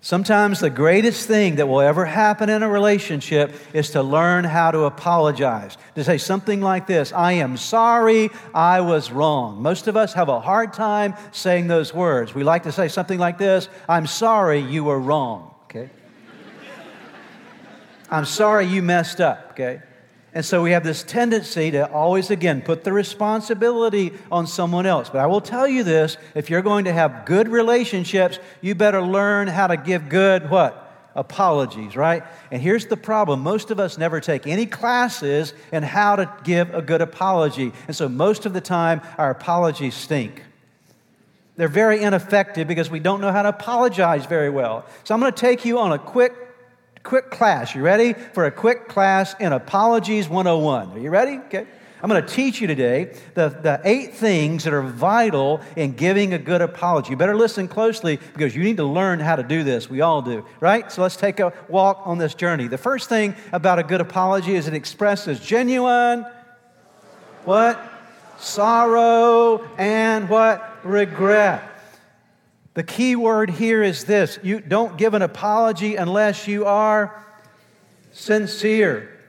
Sometimes 0.01 0.61
the 0.61 0.69
greatest 0.69 1.27
thing 1.27 1.57
that 1.57 1.67
will 1.67 1.81
ever 1.81 2.05
happen 2.05 2.49
in 2.49 2.63
a 2.63 2.69
relationship 2.69 3.53
is 3.73 3.89
to 3.91 4.01
learn 4.01 4.45
how 4.45 4.71
to 4.71 4.85
apologize. 4.85 5.77
To 5.95 6.05
say 6.05 6.17
something 6.17 6.61
like 6.61 6.87
this 6.87 7.11
I 7.11 7.33
am 7.33 7.57
sorry, 7.57 8.29
I 8.53 8.79
was 8.79 9.11
wrong. 9.11 9.61
Most 9.61 9.87
of 9.87 9.97
us 9.97 10.13
have 10.13 10.29
a 10.29 10.39
hard 10.39 10.71
time 10.71 11.15
saying 11.33 11.67
those 11.67 11.93
words. 11.93 12.33
We 12.33 12.43
like 12.43 12.63
to 12.63 12.71
say 12.71 12.87
something 12.87 13.19
like 13.19 13.37
this 13.37 13.67
I'm 13.89 14.07
sorry, 14.07 14.59
you 14.61 14.85
were 14.85 14.99
wrong. 14.99 15.53
Okay? 15.65 15.89
I'm 18.09 18.25
sorry 18.25 18.67
you 18.67 18.81
messed 18.81 19.19
up. 19.19 19.49
Okay? 19.51 19.81
And 20.33 20.45
so 20.45 20.61
we 20.61 20.71
have 20.71 20.83
this 20.83 21.01
tendency 21.01 21.71
to 21.71 21.91
always, 21.91 22.29
again, 22.29 22.61
put 22.61 22.83
the 22.83 22.93
responsibility 22.93 24.13
on 24.31 24.45
someone 24.45 24.85
else. 24.85 25.09
But 25.09 25.19
I 25.19 25.25
will 25.25 25.41
tell 25.41 25.67
you 25.67 25.83
this 25.83 26.17
if 26.35 26.49
you're 26.49 26.61
going 26.61 26.85
to 26.85 26.93
have 26.93 27.25
good 27.25 27.47
relationships, 27.47 28.37
you 28.61 28.75
better 28.75 29.01
learn 29.01 29.47
how 29.47 29.67
to 29.67 29.77
give 29.77 30.07
good 30.07 30.49
what? 30.49 30.85
Apologies, 31.15 31.95
right? 31.95 32.23
And 32.51 32.61
here's 32.61 32.85
the 32.85 32.95
problem 32.95 33.39
most 33.39 33.71
of 33.71 33.79
us 33.79 33.97
never 33.97 34.21
take 34.21 34.45
any 34.45 34.67
classes 34.67 35.53
in 35.71 35.81
how 35.81 36.17
to 36.17 36.31
give 36.43 36.75
a 36.75 36.81
good 36.83 37.01
apology. 37.01 37.71
And 37.87 37.95
so 37.95 38.07
most 38.07 38.45
of 38.45 38.53
the 38.53 38.61
time, 38.61 39.01
our 39.17 39.31
apologies 39.31 39.95
stink. 39.95 40.43
They're 41.55 41.67
very 41.67 42.03
ineffective 42.03 42.67
because 42.67 42.89
we 42.89 42.99
don't 42.99 43.19
know 43.19 43.31
how 43.31 43.41
to 43.41 43.49
apologize 43.49 44.27
very 44.27 44.49
well. 44.49 44.85
So 45.03 45.13
I'm 45.13 45.19
going 45.19 45.33
to 45.33 45.37
take 45.37 45.65
you 45.65 45.79
on 45.79 45.91
a 45.91 45.97
quick 45.97 46.33
quick 47.03 47.29
class. 47.29 47.75
You 47.75 47.81
ready 47.81 48.13
for 48.13 48.45
a 48.45 48.51
quick 48.51 48.87
class 48.87 49.35
in 49.39 49.53
Apologies 49.53 50.29
101? 50.29 50.91
Are 50.91 50.99
you 50.99 51.09
ready? 51.09 51.37
Okay. 51.37 51.65
I'm 52.01 52.09
going 52.09 52.25
to 52.25 52.33
teach 52.33 52.61
you 52.61 52.67
today 52.67 53.13
the, 53.33 53.49
the 53.49 53.81
eight 53.83 54.13
things 54.13 54.63
that 54.63 54.71
are 54.71 54.81
vital 54.81 55.59
in 55.75 55.93
giving 55.93 56.33
a 56.33 56.37
good 56.37 56.61
apology. 56.61 57.09
You 57.09 57.17
better 57.17 57.35
listen 57.35 57.67
closely 57.67 58.15
because 58.33 58.55
you 58.55 58.63
need 58.63 58.77
to 58.77 58.85
learn 58.85 59.19
how 59.19 59.35
to 59.35 59.43
do 59.43 59.63
this. 59.63 59.89
We 59.89 59.99
all 59.99 60.21
do, 60.21 60.45
right? 60.61 60.89
So 60.89 61.01
let's 61.01 61.17
take 61.17 61.41
a 61.41 61.51
walk 61.67 62.03
on 62.05 62.17
this 62.17 62.35
journey. 62.35 62.67
The 62.67 62.77
first 62.77 63.09
thing 63.09 63.35
about 63.51 63.79
a 63.79 63.83
good 63.83 63.99
apology 63.99 64.55
is 64.55 64.67
it 64.67 64.73
expresses 64.73 65.41
genuine 65.41 66.25
what? 67.45 67.81
Sorrow 68.37 69.67
and 69.77 70.29
what? 70.29 70.79
Regret. 70.83 71.68
The 72.79 72.83
key 72.83 73.17
word 73.17 73.49
here 73.49 73.83
is 73.83 74.05
this 74.05 74.39
you 74.41 74.61
don't 74.61 74.97
give 74.97 75.13
an 75.13 75.21
apology 75.21 75.97
unless 75.97 76.47
you 76.47 76.63
are 76.63 77.21
sincere. 78.13 79.19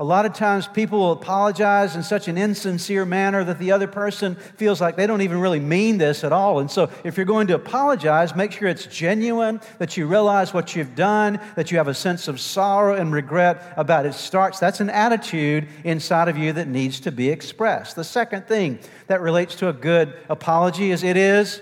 A 0.00 0.04
lot 0.04 0.26
of 0.26 0.34
times 0.34 0.66
people 0.66 0.98
will 0.98 1.12
apologize 1.12 1.94
in 1.94 2.02
such 2.02 2.26
an 2.26 2.36
insincere 2.36 3.04
manner 3.04 3.44
that 3.44 3.60
the 3.60 3.70
other 3.70 3.86
person 3.86 4.34
feels 4.34 4.80
like 4.80 4.96
they 4.96 5.06
don't 5.06 5.20
even 5.20 5.38
really 5.38 5.60
mean 5.60 5.98
this 5.98 6.24
at 6.24 6.32
all. 6.32 6.58
And 6.58 6.68
so, 6.68 6.90
if 7.04 7.16
you're 7.16 7.24
going 7.24 7.46
to 7.46 7.54
apologize, 7.54 8.34
make 8.34 8.50
sure 8.50 8.66
it's 8.66 8.86
genuine, 8.86 9.60
that 9.78 9.96
you 9.96 10.08
realize 10.08 10.52
what 10.52 10.74
you've 10.74 10.96
done, 10.96 11.38
that 11.54 11.70
you 11.70 11.78
have 11.78 11.86
a 11.86 11.94
sense 11.94 12.26
of 12.26 12.40
sorrow 12.40 12.96
and 12.96 13.12
regret 13.12 13.74
about 13.76 14.06
it 14.06 14.14
starts. 14.14 14.58
That's 14.58 14.80
an 14.80 14.90
attitude 14.90 15.68
inside 15.84 16.26
of 16.26 16.36
you 16.36 16.52
that 16.54 16.66
needs 16.66 16.98
to 17.02 17.12
be 17.12 17.28
expressed. 17.28 17.94
The 17.94 18.02
second 18.02 18.48
thing 18.48 18.80
that 19.06 19.20
relates 19.20 19.54
to 19.56 19.68
a 19.68 19.72
good 19.72 20.14
apology 20.28 20.90
is 20.90 21.04
it 21.04 21.16
is 21.16 21.60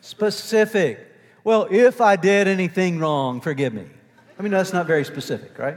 specific. 0.00 1.06
Well, 1.44 1.68
if 1.70 2.00
I 2.00 2.16
did 2.16 2.48
anything 2.48 2.98
wrong, 2.98 3.40
forgive 3.40 3.72
me. 3.72 3.86
I 4.38 4.42
mean, 4.42 4.52
that's 4.52 4.72
not 4.72 4.86
very 4.86 5.04
specific, 5.04 5.58
right? 5.58 5.76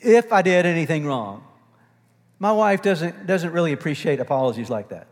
If 0.00 0.32
I 0.32 0.42
did 0.42 0.66
anything 0.66 1.06
wrong. 1.06 1.44
My 2.38 2.52
wife 2.52 2.82
doesn't, 2.82 3.26
doesn't 3.26 3.52
really 3.52 3.72
appreciate 3.72 4.18
apologies 4.18 4.68
like 4.68 4.88
that. 4.88 5.06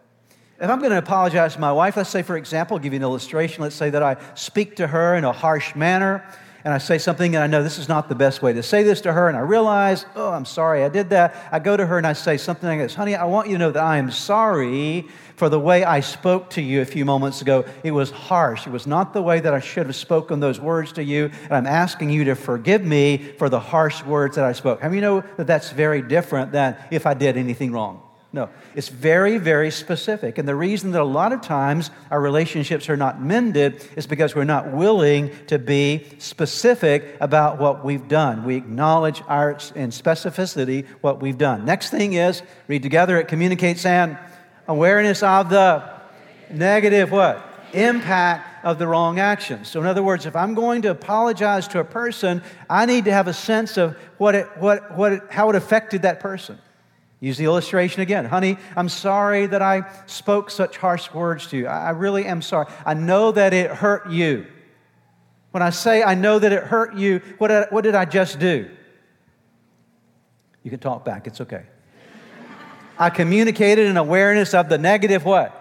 If 0.61 0.69
I'm 0.69 0.81
going 0.81 0.91
to 0.91 0.99
apologize 0.99 1.55
to 1.55 1.61
my 1.61 1.73
wife, 1.73 1.97
let's 1.97 2.11
say, 2.11 2.23
for 2.23 2.37
example, 2.37 2.77
I'll 2.77 2.83
give 2.83 2.93
you 2.93 2.99
an 2.99 3.03
illustration. 3.03 3.63
Let's 3.63 3.77
say 3.77 3.89
that 3.91 4.03
I 4.03 4.17
speak 4.35 4.77
to 4.77 4.87
her 4.87 5.15
in 5.15 5.25
a 5.25 5.33
harsh 5.33 5.75
manner 5.75 6.25
and 6.65 6.75
I 6.75 6.79
say 6.79 6.99
something 6.99 7.35
and 7.35 7.43
I 7.43 7.47
know 7.47 7.63
this 7.63 7.79
is 7.79 7.89
not 7.89 8.09
the 8.09 8.15
best 8.15 8.43
way 8.43 8.53
to 8.53 8.63
say 8.63 8.83
this 8.83 9.01
to 9.03 9.13
her, 9.13 9.29
and 9.29 9.37
I 9.37 9.41
realize, 9.41 10.07
oh, 10.15 10.31
I'm 10.31 10.45
sorry 10.45 10.85
I 10.85 10.89
did 10.89 11.11
that. 11.11 11.35
I 11.53 11.59
go 11.59 11.77
to 11.77 11.87
her 11.87 11.99
and 11.99 12.07
I 12.07 12.13
say 12.13 12.37
something 12.37 12.69
like 12.69 12.79
this 12.79 12.95
Honey, 12.95 13.15
I 13.15 13.25
want 13.25 13.49
you 13.49 13.55
to 13.55 13.59
know 13.59 13.71
that 13.71 13.83
I 13.83 13.99
am 13.99 14.11
sorry 14.11 15.07
for 15.37 15.49
the 15.49 15.59
way 15.59 15.85
I 15.85 16.01
spoke 16.01 16.51
to 16.51 16.63
you 16.63 16.83
a 16.83 16.85
few 16.85 17.05
moments 17.05 17.41
ago. 17.41 17.65
It 17.83 17.93
was 17.93 18.11
harsh. 18.11 18.67
It 18.67 18.71
was 18.71 18.87
not 18.87 19.15
the 19.15 19.23
way 19.23 19.41
that 19.41 19.55
I 19.55 19.61
should 19.61 19.87
have 19.87 19.97
spoken 19.97 20.41
those 20.41 20.61
words 20.61 20.93
to 20.93 21.05
you, 21.05 21.31
and 21.45 21.53
I'm 21.53 21.67
asking 21.67 22.11
you 22.11 22.25
to 22.25 22.35
forgive 22.35 22.85
me 22.85 23.17
for 23.39 23.49
the 23.49 23.61
harsh 23.61 24.05
words 24.05 24.37
that 24.37 24.45
I 24.45 24.53
spoke. 24.53 24.81
How 24.81 24.91
you 24.91 25.01
know 25.01 25.23
that 25.39 25.47
that's 25.47 25.71
very 25.71 26.03
different 26.03 26.53
than 26.53 26.77
if 26.91 27.07
I 27.07 27.15
did 27.15 27.37
anything 27.37 27.73
wrong? 27.73 28.03
No, 28.33 28.49
it's 28.77 28.89
very, 28.89 29.39
very 29.39 29.73
specific. 29.73 30.39
And 30.39 30.47
the 30.47 30.55
reason 30.55 30.93
that 30.93 31.01
a 31.01 31.05
lot 31.05 31.33
of 31.33 31.41
times 31.41 31.91
our 32.13 32.21
relationships 32.21 32.89
are 32.89 32.97
not 32.97 33.21
mended 33.21 33.85
is 33.97 34.07
because 34.07 34.37
we're 34.37 34.45
not 34.45 34.71
willing 34.71 35.33
to 35.49 35.59
be 35.59 36.07
specific 36.19 37.17
about 37.21 37.59
what 37.59 37.85
we've 37.85 38.07
done. 38.07 38.45
We 38.45 38.55
acknowledge 38.55 39.21
our, 39.27 39.53
in 39.75 39.91
specificity 39.91 40.87
what 41.01 41.21
we've 41.21 41.39
done. 41.39 41.65
Next 41.65 41.91
thing 41.91 42.13
is, 42.13 42.43
read 42.69 42.85
together, 42.85 43.19
it 43.19 43.27
communicates 43.27 43.85
an 43.85 44.17
awareness 44.69 45.25
of 45.25 45.51
the 45.51 45.83
negative 46.53 47.11
what? 47.11 47.45
Impact 47.73 48.65
of 48.65 48.79
the 48.79 48.87
wrong 48.87 49.19
action. 49.19 49.65
So, 49.65 49.81
in 49.81 49.87
other 49.87 50.05
words, 50.05 50.25
if 50.27 50.37
I'm 50.37 50.55
going 50.55 50.83
to 50.83 50.93
apologize 50.93 51.67
to 51.69 51.81
a 51.81 51.85
person, 51.85 52.43
I 52.69 52.87
need 52.87 53.07
to 53.07 53.13
have 53.13 53.27
a 53.27 53.35
sense 53.35 53.77
of 53.77 53.97
what 54.19 54.37
it, 54.37 54.47
what, 54.59 54.97
what 54.97 55.13
it, 55.15 55.23
how 55.31 55.51
it 55.51 55.57
affected 55.57 56.03
that 56.03 56.21
person. 56.21 56.59
Use 57.21 57.37
the 57.37 57.45
illustration 57.45 58.01
again. 58.01 58.25
Honey, 58.25 58.57
I'm 58.75 58.89
sorry 58.89 59.47
that 59.47 59.61
I 59.61 59.85
spoke 60.07 60.51
such 60.51 60.79
harsh 60.79 61.13
words 61.13 61.47
to 61.49 61.59
you. 61.59 61.67
I 61.67 61.91
really 61.91 62.25
am 62.25 62.41
sorry. 62.41 62.67
I 62.87 62.95
know 62.95 63.31
that 63.33 63.53
it 63.53 63.71
hurt 63.71 64.11
you. 64.11 64.47
When 65.51 65.63
I 65.63 65.71
say 65.71 66.03
I 66.03 66.15
know 66.15 66.39
that 66.39 66.51
it 66.51 66.63
hurt 66.63 66.95
you, 66.95 67.21
what 67.37 67.49
did, 67.49 67.67
what 67.71 67.83
did 67.83 67.95
I 67.95 68.07
just 68.07 68.39
do? 68.39 68.71
You 70.63 70.71
can 70.71 70.81
talk 70.81 71.05
back, 71.05 71.27
it's 71.27 71.41
okay. 71.43 71.65
I 72.99 73.11
communicated 73.11 73.87
an 73.87 73.97
awareness 73.97 74.55
of 74.55 74.69
the 74.69 74.79
negative 74.79 75.25
what? 75.25 75.60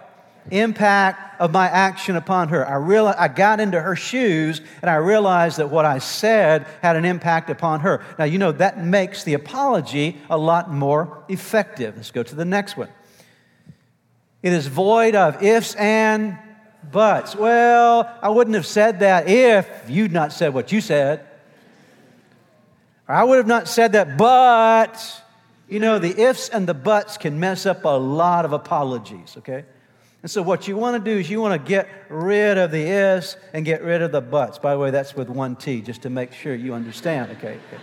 Impact 0.50 1.40
of 1.40 1.52
my 1.52 1.66
action 1.68 2.16
upon 2.16 2.48
her. 2.48 2.66
I, 2.66 2.76
realized, 2.76 3.18
I 3.18 3.28
got 3.28 3.60
into 3.60 3.80
her 3.80 3.96
shoes 3.96 4.60
and 4.82 4.90
I 4.90 4.96
realized 4.96 5.58
that 5.58 5.70
what 5.70 5.84
I 5.84 5.98
said 5.98 6.66
had 6.82 6.96
an 6.96 7.04
impact 7.04 7.50
upon 7.50 7.80
her. 7.80 8.02
Now, 8.18 8.24
you 8.24 8.38
know, 8.38 8.52
that 8.52 8.82
makes 8.82 9.24
the 9.24 9.34
apology 9.34 10.18
a 10.28 10.36
lot 10.36 10.70
more 10.70 11.24
effective. 11.28 11.96
Let's 11.96 12.10
go 12.10 12.22
to 12.22 12.34
the 12.34 12.44
next 12.44 12.76
one. 12.76 12.88
It 14.42 14.52
is 14.52 14.66
void 14.66 15.14
of 15.14 15.42
ifs 15.42 15.74
and 15.74 16.38
buts. 16.90 17.36
Well, 17.36 18.10
I 18.22 18.30
wouldn't 18.30 18.54
have 18.54 18.66
said 18.66 19.00
that 19.00 19.28
if 19.28 19.68
you'd 19.88 20.12
not 20.12 20.32
said 20.32 20.54
what 20.54 20.72
you 20.72 20.80
said. 20.80 21.26
Or 23.06 23.14
I 23.14 23.24
would 23.24 23.36
have 23.36 23.46
not 23.46 23.68
said 23.68 23.92
that, 23.92 24.16
but, 24.16 25.22
you 25.68 25.80
know, 25.80 25.98
the 25.98 26.18
ifs 26.20 26.48
and 26.48 26.66
the 26.66 26.74
buts 26.74 27.18
can 27.18 27.38
mess 27.38 27.66
up 27.66 27.84
a 27.84 27.88
lot 27.88 28.44
of 28.44 28.52
apologies, 28.52 29.34
okay? 29.38 29.64
And 30.22 30.30
so, 30.30 30.42
what 30.42 30.68
you 30.68 30.76
want 30.76 31.02
to 31.02 31.10
do 31.10 31.18
is 31.18 31.30
you 31.30 31.40
want 31.40 31.60
to 31.60 31.68
get 31.68 31.88
rid 32.10 32.58
of 32.58 32.70
the 32.70 32.82
is 32.82 33.36
and 33.54 33.64
get 33.64 33.82
rid 33.82 34.02
of 34.02 34.12
the 34.12 34.20
buts. 34.20 34.58
By 34.58 34.74
the 34.74 34.78
way, 34.78 34.90
that's 34.90 35.16
with 35.16 35.30
one 35.30 35.56
T, 35.56 35.80
just 35.80 36.02
to 36.02 36.10
make 36.10 36.32
sure 36.32 36.54
you 36.54 36.74
understand, 36.74 37.30
okay? 37.32 37.58
okay. 37.72 37.82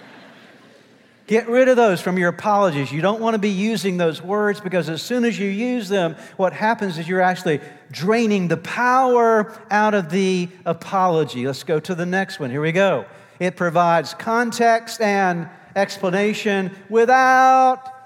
Get 1.26 1.50
rid 1.50 1.68
of 1.68 1.76
those 1.76 2.00
from 2.00 2.18
your 2.18 2.30
apologies. 2.30 2.90
You 2.90 3.02
don't 3.02 3.20
want 3.20 3.34
to 3.34 3.40
be 3.40 3.50
using 3.50 3.98
those 3.98 4.22
words 4.22 4.62
because 4.62 4.88
as 4.88 5.02
soon 5.02 5.26
as 5.26 5.38
you 5.38 5.50
use 5.50 5.90
them, 5.90 6.16
what 6.38 6.54
happens 6.54 6.98
is 6.98 7.08
you're 7.08 7.22
actually 7.22 7.60
draining 7.92 8.48
the 8.48 8.56
power 8.56 9.54
out 9.70 9.94
of 9.94 10.10
the 10.10 10.48
apology. 10.64 11.46
Let's 11.46 11.64
go 11.64 11.82
to 11.82 11.96
the 11.96 12.06
next 12.06 12.40
one. 12.40 12.50
Here 12.50 12.62
we 12.62 12.72
go. 12.72 13.06
It 13.40 13.58
provides 13.58 14.14
context 14.14 15.02
and 15.02 15.50
explanation 15.76 16.74
without 16.90 17.97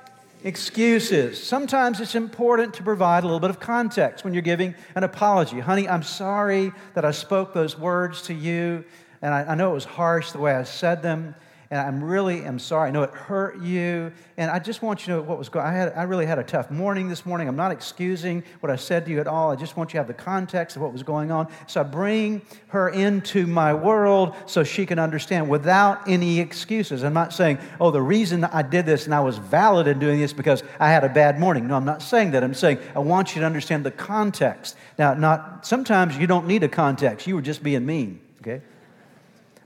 excuses. 0.43 1.41
Sometimes 1.41 1.99
it's 1.99 2.15
important 2.15 2.73
to 2.75 2.83
provide 2.83 3.23
a 3.23 3.27
little 3.27 3.39
bit 3.39 3.49
of 3.49 3.59
context 3.59 4.23
when 4.23 4.33
you're 4.33 4.41
giving 4.41 4.75
an 4.95 5.03
apology. 5.03 5.59
Honey, 5.59 5.87
I'm 5.87 6.03
sorry 6.03 6.71
that 6.93 7.05
I 7.05 7.11
spoke 7.11 7.53
those 7.53 7.77
words 7.77 8.23
to 8.23 8.33
you, 8.33 8.83
and 9.21 9.33
I, 9.33 9.43
I 9.43 9.55
know 9.55 9.71
it 9.71 9.75
was 9.75 9.85
harsh 9.85 10.31
the 10.31 10.39
way 10.39 10.53
I 10.53 10.63
said 10.63 11.03
them 11.03 11.35
and 11.71 11.79
I'm 11.79 12.03
really 12.03 12.43
am 12.43 12.59
sorry. 12.59 12.89
I 12.89 12.91
know 12.91 13.03
it 13.03 13.11
hurt 13.11 13.61
you, 13.61 14.11
and 14.35 14.51
I 14.51 14.59
just 14.59 14.81
want 14.81 14.99
you 14.99 15.05
to 15.05 15.11
know 15.11 15.21
what 15.21 15.37
was 15.37 15.47
going. 15.47 15.65
I 15.65 15.71
had 15.71 15.93
I 15.95 16.03
really 16.03 16.25
had 16.25 16.37
a 16.37 16.43
tough 16.43 16.69
morning 16.69 17.07
this 17.07 17.25
morning. 17.25 17.47
I'm 17.47 17.55
not 17.55 17.71
excusing 17.71 18.43
what 18.59 18.69
I 18.69 18.75
said 18.75 19.05
to 19.05 19.11
you 19.11 19.21
at 19.21 19.27
all. 19.27 19.51
I 19.51 19.55
just 19.55 19.77
want 19.77 19.91
you 19.91 19.93
to 19.93 19.99
have 19.99 20.07
the 20.07 20.13
context 20.13 20.75
of 20.75 20.81
what 20.81 20.91
was 20.91 21.01
going 21.01 21.31
on. 21.31 21.47
So 21.67 21.79
I 21.79 21.83
bring 21.83 22.41
her 22.67 22.89
into 22.89 23.47
my 23.47 23.73
world 23.73 24.35
so 24.47 24.65
she 24.65 24.85
can 24.85 24.99
understand 24.99 25.47
without 25.47 26.09
any 26.09 26.41
excuses. 26.41 27.03
I'm 27.05 27.13
not 27.13 27.31
saying, 27.31 27.57
oh, 27.79 27.89
the 27.89 28.01
reason 28.01 28.43
I 28.43 28.63
did 28.63 28.85
this 28.85 29.05
and 29.05 29.15
I 29.15 29.21
was 29.21 29.37
valid 29.37 29.87
in 29.87 29.97
doing 29.97 30.19
this 30.19 30.33
because 30.33 30.63
I 30.77 30.89
had 30.89 31.05
a 31.05 31.09
bad 31.09 31.39
morning. 31.39 31.67
No, 31.69 31.75
I'm 31.75 31.85
not 31.85 32.01
saying 32.01 32.31
that. 32.31 32.43
I'm 32.43 32.53
saying 32.53 32.79
I 32.93 32.99
want 32.99 33.33
you 33.33 33.39
to 33.39 33.45
understand 33.45 33.85
the 33.85 33.91
context. 33.91 34.75
Now, 34.99 35.13
not 35.13 35.65
sometimes 35.65 36.17
you 36.17 36.27
don't 36.27 36.47
need 36.47 36.63
a 36.63 36.69
context. 36.69 37.27
You 37.27 37.35
were 37.35 37.41
just 37.41 37.63
being 37.63 37.85
mean. 37.85 38.19
Okay. 38.41 38.61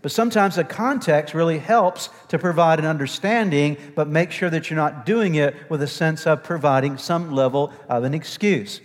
But 0.05 0.11
sometimes 0.11 0.57
the 0.57 0.63
context 0.63 1.33
really 1.33 1.57
helps 1.57 2.11
to 2.27 2.37
provide 2.37 2.77
an 2.77 2.85
understanding, 2.85 3.75
but 3.95 4.07
make 4.07 4.29
sure 4.29 4.51
that 4.51 4.69
you're 4.69 4.77
not 4.77 5.03
doing 5.03 5.33
it 5.33 5.55
with 5.67 5.81
a 5.81 5.87
sense 5.87 6.27
of 6.27 6.43
providing 6.43 6.99
some 6.99 7.31
level 7.31 7.73
of 7.89 8.03
an 8.03 8.13
excuse. 8.13 8.81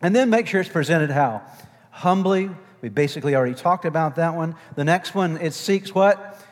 And 0.00 0.16
then 0.16 0.30
make 0.30 0.46
sure 0.46 0.62
it's 0.62 0.70
presented 0.70 1.10
how? 1.10 1.42
Humbly. 1.90 2.48
We 2.80 2.88
basically 2.88 3.34
already 3.34 3.56
talked 3.56 3.84
about 3.84 4.16
that 4.16 4.34
one. 4.36 4.54
The 4.74 4.84
next 4.84 5.14
one, 5.14 5.36
it 5.36 5.52
seeks 5.52 5.94
what? 5.94 6.42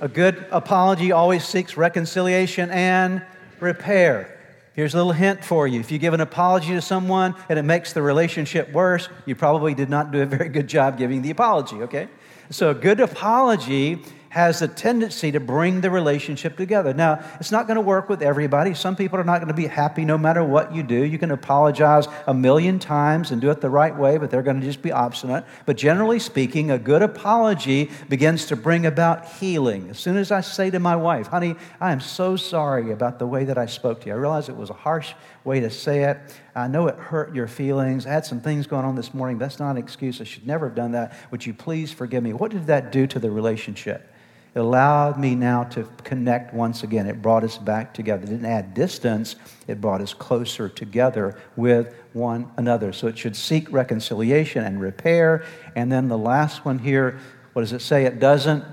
A 0.00 0.08
good 0.08 0.44
apology 0.50 1.12
always 1.12 1.44
seeks 1.44 1.76
reconciliation 1.76 2.70
and 2.70 3.22
repair. 3.60 4.36
Here's 4.74 4.94
a 4.94 4.96
little 4.96 5.12
hint 5.12 5.44
for 5.44 5.68
you. 5.68 5.78
If 5.78 5.92
you 5.92 5.98
give 5.98 6.12
an 6.12 6.20
apology 6.20 6.70
to 6.70 6.82
someone 6.82 7.36
and 7.48 7.56
it 7.56 7.62
makes 7.62 7.92
the 7.92 8.02
relationship 8.02 8.72
worse, 8.72 9.08
you 9.26 9.36
probably 9.36 9.74
did 9.74 9.90
not 9.90 10.10
do 10.10 10.22
a 10.22 10.26
very 10.26 10.48
good 10.48 10.66
job 10.66 10.98
giving 10.98 11.22
the 11.22 11.30
apology, 11.30 11.82
okay? 11.82 12.08
So, 12.50 12.70
a 12.70 12.74
good 12.74 13.00
apology 13.00 14.02
has 14.36 14.60
a 14.60 14.68
tendency 14.68 15.32
to 15.32 15.40
bring 15.40 15.80
the 15.80 15.90
relationship 15.90 16.58
together. 16.58 16.92
Now, 16.92 17.24
it's 17.40 17.50
not 17.50 17.66
going 17.66 17.76
to 17.76 17.80
work 17.80 18.10
with 18.10 18.20
everybody. 18.20 18.74
Some 18.74 18.94
people 18.94 19.18
are 19.18 19.24
not 19.24 19.38
going 19.38 19.48
to 19.48 19.54
be 19.54 19.66
happy 19.66 20.04
no 20.04 20.18
matter 20.18 20.44
what 20.44 20.74
you 20.74 20.82
do. 20.82 21.04
You 21.04 21.18
can 21.18 21.30
apologize 21.30 22.06
a 22.26 22.34
million 22.34 22.78
times 22.78 23.30
and 23.30 23.40
do 23.40 23.50
it 23.50 23.62
the 23.62 23.70
right 23.70 23.96
way, 23.96 24.18
but 24.18 24.30
they're 24.30 24.42
going 24.42 24.60
to 24.60 24.66
just 24.66 24.82
be 24.82 24.92
obstinate. 24.92 25.46
But 25.64 25.78
generally 25.78 26.18
speaking, 26.18 26.70
a 26.70 26.78
good 26.78 27.00
apology 27.00 27.90
begins 28.10 28.44
to 28.46 28.56
bring 28.56 28.84
about 28.84 29.26
healing. 29.26 29.88
As 29.88 29.98
soon 29.98 30.18
as 30.18 30.30
I 30.30 30.42
say 30.42 30.68
to 30.68 30.78
my 30.78 30.96
wife, 30.96 31.28
honey, 31.28 31.56
I 31.80 31.92
am 31.92 32.00
so 32.00 32.36
sorry 32.36 32.92
about 32.92 33.18
the 33.18 33.26
way 33.26 33.44
that 33.44 33.56
I 33.56 33.64
spoke 33.64 34.02
to 34.02 34.08
you. 34.08 34.12
I 34.12 34.16
realize 34.16 34.50
it 34.50 34.56
was 34.56 34.68
a 34.68 34.74
harsh 34.74 35.14
way 35.44 35.60
to 35.60 35.70
say 35.70 36.04
it. 36.04 36.18
I 36.56 36.68
know 36.68 36.88
it 36.88 36.96
hurt 36.96 37.34
your 37.34 37.46
feelings. 37.46 38.06
I 38.06 38.10
had 38.10 38.24
some 38.24 38.40
things 38.40 38.66
going 38.66 38.86
on 38.86 38.96
this 38.96 39.12
morning. 39.12 39.36
That's 39.36 39.58
not 39.58 39.72
an 39.72 39.76
excuse. 39.76 40.22
I 40.22 40.24
should 40.24 40.46
never 40.46 40.66
have 40.68 40.74
done 40.74 40.92
that. 40.92 41.14
Would 41.30 41.44
you 41.44 41.52
please 41.52 41.92
forgive 41.92 42.22
me? 42.22 42.32
What 42.32 42.50
did 42.50 42.66
that 42.68 42.90
do 42.90 43.06
to 43.08 43.18
the 43.18 43.30
relationship? 43.30 44.10
It 44.54 44.60
allowed 44.60 45.18
me 45.18 45.34
now 45.34 45.64
to 45.64 45.86
connect 46.02 46.54
once 46.54 46.82
again. 46.82 47.06
It 47.06 47.20
brought 47.20 47.44
us 47.44 47.58
back 47.58 47.92
together. 47.92 48.22
It 48.22 48.30
didn't 48.30 48.46
add 48.46 48.72
distance, 48.72 49.36
it 49.68 49.82
brought 49.82 50.00
us 50.00 50.14
closer 50.14 50.70
together 50.70 51.38
with 51.56 51.94
one 52.14 52.50
another. 52.56 52.94
So 52.94 53.06
it 53.06 53.18
should 53.18 53.36
seek 53.36 53.70
reconciliation 53.70 54.64
and 54.64 54.80
repair. 54.80 55.44
And 55.74 55.92
then 55.92 56.08
the 56.08 56.16
last 56.16 56.64
one 56.64 56.78
here, 56.78 57.20
what 57.52 57.62
does 57.62 57.74
it 57.74 57.82
say? 57.82 58.06
It 58.06 58.18
doesn't 58.18 58.64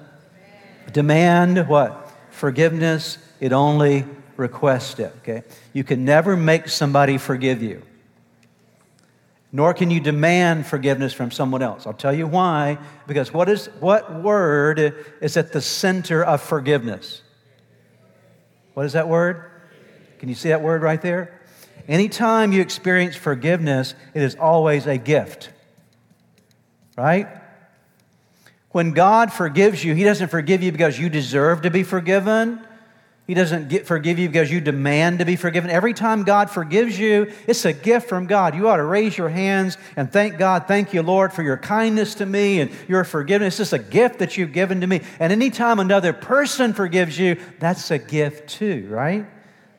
demand 0.94 1.68
what? 1.68 2.10
Forgiveness. 2.32 3.18
It 3.42 3.52
only 3.52 4.06
requests 4.38 5.00
it. 5.00 5.14
Okay? 5.20 5.44
You 5.74 5.84
can 5.84 6.06
never 6.06 6.36
make 6.36 6.68
somebody 6.68 7.18
forgive 7.18 7.62
you 7.62 7.82
nor 9.56 9.72
can 9.76 9.92
you 9.92 10.00
demand 10.00 10.66
forgiveness 10.66 11.14
from 11.14 11.30
someone 11.30 11.62
else. 11.62 11.86
I'll 11.86 11.94
tell 11.94 12.12
you 12.14 12.26
why. 12.26 12.80
Because 13.06 13.32
what, 13.32 13.48
is, 13.48 13.68
what 13.80 14.22
word 14.22 14.96
is 15.22 15.38
at 15.38 15.54
the 15.54 15.62
center 15.62 16.24
of 16.24 16.42
forgiveness? 16.42 17.22
What 18.74 18.88
is 18.88 18.94
that 18.94 19.08
word? 19.08 19.52
Can 20.18 20.28
you 20.28 20.34
see 20.34 20.50
that 20.50 20.64
word 20.64 20.82
right 20.82 21.00
there? 21.00 21.40
Anytime 21.88 22.52
you 22.52 22.62
experience 22.62 23.16
forgiveness, 23.16 23.94
it 24.16 24.24
is 24.24 24.34
always 24.34 24.88
a 24.88 24.98
gift. 24.98 25.52
Right? 26.98 27.28
When 28.72 28.94
God 28.94 29.32
forgives 29.32 29.84
you, 29.84 29.94
He 29.94 30.04
doesn't 30.04 30.30
forgive 30.30 30.64
you 30.64 30.72
because 30.72 30.98
you 30.98 31.10
deserve 31.10 31.62
to 31.62 31.70
be 31.70 31.84
forgiven. 31.84 32.66
He 33.26 33.34
doesn't 33.34 33.70
get, 33.70 33.88
forgive 33.88 34.20
you 34.20 34.28
because 34.28 34.52
you 34.52 34.60
demand 34.60 35.20
to 35.20 35.26
be 35.26 35.38
forgiven. 35.38 35.70
Every 35.70 35.94
time 35.94 36.24
God 36.24 36.50
forgives 36.50 37.00
you, 37.00 37.32
it's 37.48 37.64
a 37.64 37.72
gift 37.72 38.10
from 38.10 38.28
God. 38.28 38.54
You 38.54 38.68
ought 38.68 38.78
to 38.78 38.84
raise 38.84 39.18
your 39.18 39.30
hands 39.30 39.78
and 39.96 40.12
thank 40.12 40.38
God. 40.38 40.68
Thank 40.68 40.94
you, 40.94 41.02
Lord, 41.02 41.32
for 41.32 41.42
your 41.42 41.56
kindness 41.56 42.16
to 42.16 42.26
me 42.26 42.60
and 42.60 42.70
your 42.90 43.06
forgiveness. 43.06 43.60
It's 43.62 43.70
just 43.70 43.74
a 43.74 43.80
gift 43.80 44.20
that 44.20 44.36
you've 44.36 44.52
given 44.52 44.82
to 44.82 44.88
me. 44.88 45.02
And 45.20 45.32
anytime 45.32 45.80
another 45.80 46.12
person 46.12 46.74
forgives 46.74 47.18
you, 47.18 47.40
that's 47.60 47.92
a 47.92 47.98
gift 47.98 48.50
too, 48.50 48.88
right? 48.90 49.26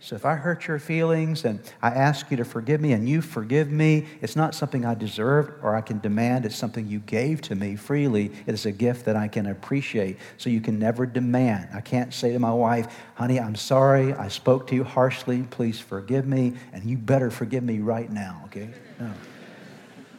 So 0.05 0.15
if 0.15 0.27
I 0.27 0.35
hurt 0.35 0.67
your 0.67 0.79
feelings 0.79 1.47
and 1.47 1.61
I 1.81 1.89
ask 1.89 2.31
you 2.31 2.37
to 2.37 2.45
forgive 2.45 2.79
me 2.79 2.93
and 2.93 3.09
you 3.09 3.23
forgive 3.23 3.71
me, 3.71 4.05
it's 4.21 4.37
not 4.37 4.55
something 4.55 4.85
I 4.85 4.95
deserved 4.95 5.65
or 5.65 5.75
I 5.75 5.81
can 5.81 5.99
demand. 5.99 6.45
It's 6.45 6.57
something 6.57 6.87
you 6.87 6.99
gave 6.99 7.41
to 7.43 7.55
me 7.55 7.75
freely. 7.75 8.31
It 8.47 8.53
is 8.53 8.67
a 8.67 8.71
gift 8.71 9.07
that 9.07 9.17
I 9.17 9.29
can 9.29 9.47
appreciate. 9.47 10.19
So 10.37 10.51
you 10.51 10.61
can 10.61 10.79
never 10.79 11.07
demand. 11.07 11.71
I 11.73 11.81
can't 11.81 12.13
say 12.13 12.35
to 12.35 12.39
my 12.39 12.53
wife, 12.53 12.95
honey, 13.15 13.41
I'm 13.41 13.57
sorry. 13.57 14.13
I 14.13 14.29
spoke 14.29 14.67
to 14.67 14.75
you 14.75 14.85
harshly. 14.85 15.43
Please 15.45 15.81
forgive 15.81 16.27
me. 16.27 16.53
And 16.75 16.85
you 16.85 16.99
better 16.99 17.31
forgive 17.31 17.63
me 17.63 17.79
right 17.79 18.11
now, 18.11 18.43
okay? 18.45 18.69
No. 19.01 19.11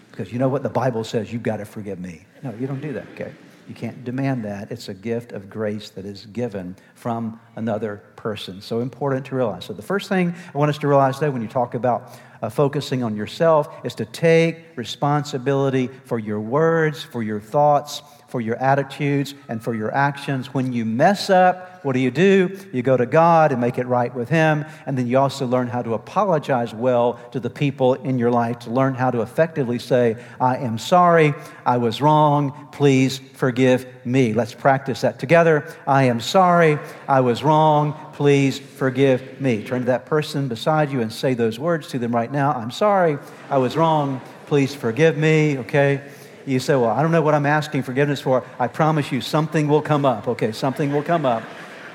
Because 0.09 0.33
you 0.33 0.39
know 0.39 0.49
what 0.49 0.63
the 0.63 0.69
Bible 0.69 1.03
says, 1.03 1.31
you've 1.31 1.43
got 1.43 1.57
to 1.57 1.65
forgive 1.65 1.99
me. 1.99 2.25
No, 2.41 2.55
you 2.59 2.65
don't 2.65 2.81
do 2.81 2.93
that, 2.93 3.05
okay? 3.13 3.35
You 3.67 3.75
can't 3.75 4.03
demand 4.03 4.45
that. 4.45 4.71
It's 4.71 4.89
a 4.89 4.93
gift 4.93 5.31
of 5.31 5.49
grace 5.49 5.89
that 5.91 6.05
is 6.05 6.25
given 6.27 6.75
from 6.93 7.39
another 7.55 8.03
person. 8.15 8.61
So 8.61 8.79
important 8.79 9.25
to 9.27 9.35
realize. 9.35 9.65
So, 9.65 9.73
the 9.73 9.81
first 9.81 10.09
thing 10.09 10.33
I 10.53 10.57
want 10.57 10.69
us 10.69 10.77
to 10.79 10.87
realize 10.87 11.15
today 11.15 11.29
when 11.29 11.41
you 11.41 11.47
talk 11.47 11.73
about 11.73 12.11
uh, 12.41 12.49
focusing 12.49 13.03
on 13.03 13.15
yourself 13.15 13.67
is 13.83 13.95
to 13.95 14.05
take 14.05 14.57
responsibility 14.75 15.89
for 16.05 16.19
your 16.19 16.39
words, 16.39 17.01
for 17.03 17.23
your 17.23 17.39
thoughts, 17.39 18.01
for 18.27 18.41
your 18.41 18.55
attitudes, 18.57 19.33
and 19.47 19.63
for 19.63 19.73
your 19.73 19.93
actions. 19.93 20.53
When 20.53 20.73
you 20.73 20.85
mess 20.85 21.29
up, 21.29 21.83
what 21.85 21.93
do 21.93 21.99
you 21.99 22.11
do? 22.11 22.57
You 22.73 22.81
go 22.81 22.97
to 22.97 23.05
God 23.05 23.51
and 23.51 23.61
make 23.61 23.77
it 23.77 23.85
right 23.85 24.13
with 24.13 24.29
Him. 24.29 24.65
And 24.85 24.97
then 24.97 25.07
you 25.07 25.19
also 25.19 25.45
learn 25.45 25.67
how 25.67 25.83
to 25.83 25.93
apologize 25.93 26.73
well 26.73 27.19
to 27.31 27.39
the 27.39 27.49
people 27.49 27.93
in 27.93 28.17
your 28.17 28.31
life, 28.31 28.59
to 28.59 28.71
learn 28.71 28.95
how 28.95 29.11
to 29.11 29.21
effectively 29.21 29.77
say, 29.77 30.17
I 30.41 30.57
am 30.57 30.77
sorry, 30.77 31.33
I 31.65 31.77
was 31.77 32.01
wrong, 32.01 32.69
please 32.71 33.19
forgive 33.33 33.85
me. 34.05 34.33
Let's 34.33 34.53
practice 34.53 35.01
that 35.01 35.19
together. 35.19 35.73
I 35.85 36.05
am 36.05 36.19
sorry, 36.19 36.79
I 37.07 37.21
was 37.21 37.43
wrong, 37.43 37.93
please 38.13 38.57
forgive 38.57 39.39
me. 39.39 39.63
Turn 39.63 39.81
to 39.81 39.85
that 39.87 40.05
person 40.07 40.47
beside 40.47 40.91
you 40.91 41.01
and 41.01 41.13
say 41.13 41.35
those 41.35 41.59
words 41.59 41.87
to 41.89 41.99
them 41.99 42.15
right 42.15 42.31
now. 42.31 42.53
I'm 42.53 42.71
sorry, 42.71 43.19
I 43.49 43.59
was 43.59 43.77
wrong, 43.77 44.21
please 44.47 44.73
forgive 44.73 45.17
me, 45.17 45.59
okay? 45.59 46.01
You 46.45 46.59
say, 46.59 46.75
Well, 46.75 46.89
I 46.89 47.01
don't 47.01 47.11
know 47.11 47.21
what 47.21 47.33
I'm 47.33 47.45
asking 47.45 47.83
forgiveness 47.83 48.21
for. 48.21 48.43
I 48.59 48.67
promise 48.67 49.11
you, 49.11 49.21
something 49.21 49.67
will 49.67 49.81
come 49.81 50.05
up. 50.05 50.27
Okay, 50.27 50.51
something 50.51 50.91
will 50.91 51.03
come 51.03 51.25
up 51.25 51.43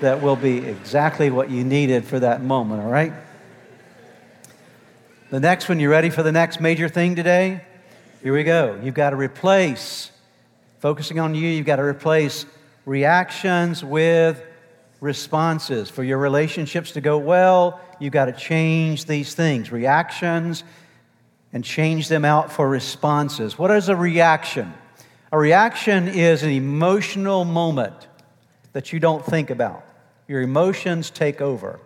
that 0.00 0.22
will 0.22 0.36
be 0.36 0.58
exactly 0.58 1.30
what 1.30 1.50
you 1.50 1.62
needed 1.62 2.04
for 2.04 2.18
that 2.20 2.42
moment, 2.42 2.82
all 2.82 2.90
right? 2.90 3.12
The 5.30 5.40
next 5.40 5.68
one, 5.68 5.78
you 5.78 5.90
ready 5.90 6.10
for 6.10 6.22
the 6.22 6.32
next 6.32 6.60
major 6.60 6.88
thing 6.88 7.14
today? 7.14 7.62
Here 8.22 8.32
we 8.32 8.42
go. 8.42 8.80
You've 8.82 8.94
got 8.94 9.10
to 9.10 9.16
replace, 9.16 10.10
focusing 10.80 11.20
on 11.20 11.34
you, 11.34 11.48
you've 11.48 11.66
got 11.66 11.76
to 11.76 11.84
replace 11.84 12.46
reactions 12.84 13.84
with 13.84 14.42
responses. 15.00 15.88
For 15.88 16.02
your 16.02 16.18
relationships 16.18 16.92
to 16.92 17.00
go 17.00 17.18
well, 17.18 17.80
you've 17.98 18.12
got 18.12 18.24
to 18.26 18.32
change 18.32 19.04
these 19.04 19.34
things 19.34 19.70
reactions 19.70 20.64
and 21.52 21.64
change 21.64 22.08
them 22.08 22.24
out 22.24 22.52
for 22.52 22.68
responses. 22.68 23.58
What 23.58 23.70
is 23.70 23.88
a 23.88 23.96
reaction? 23.96 24.72
A 25.32 25.38
reaction 25.38 26.08
is 26.08 26.42
an 26.42 26.50
emotional 26.50 27.44
moment 27.44 28.08
that 28.72 28.92
you 28.92 29.00
don't 29.00 29.24
think 29.24 29.50
about. 29.50 29.84
Your 30.28 30.42
emotions 30.42 31.10
take 31.10 31.40
over. 31.40 31.80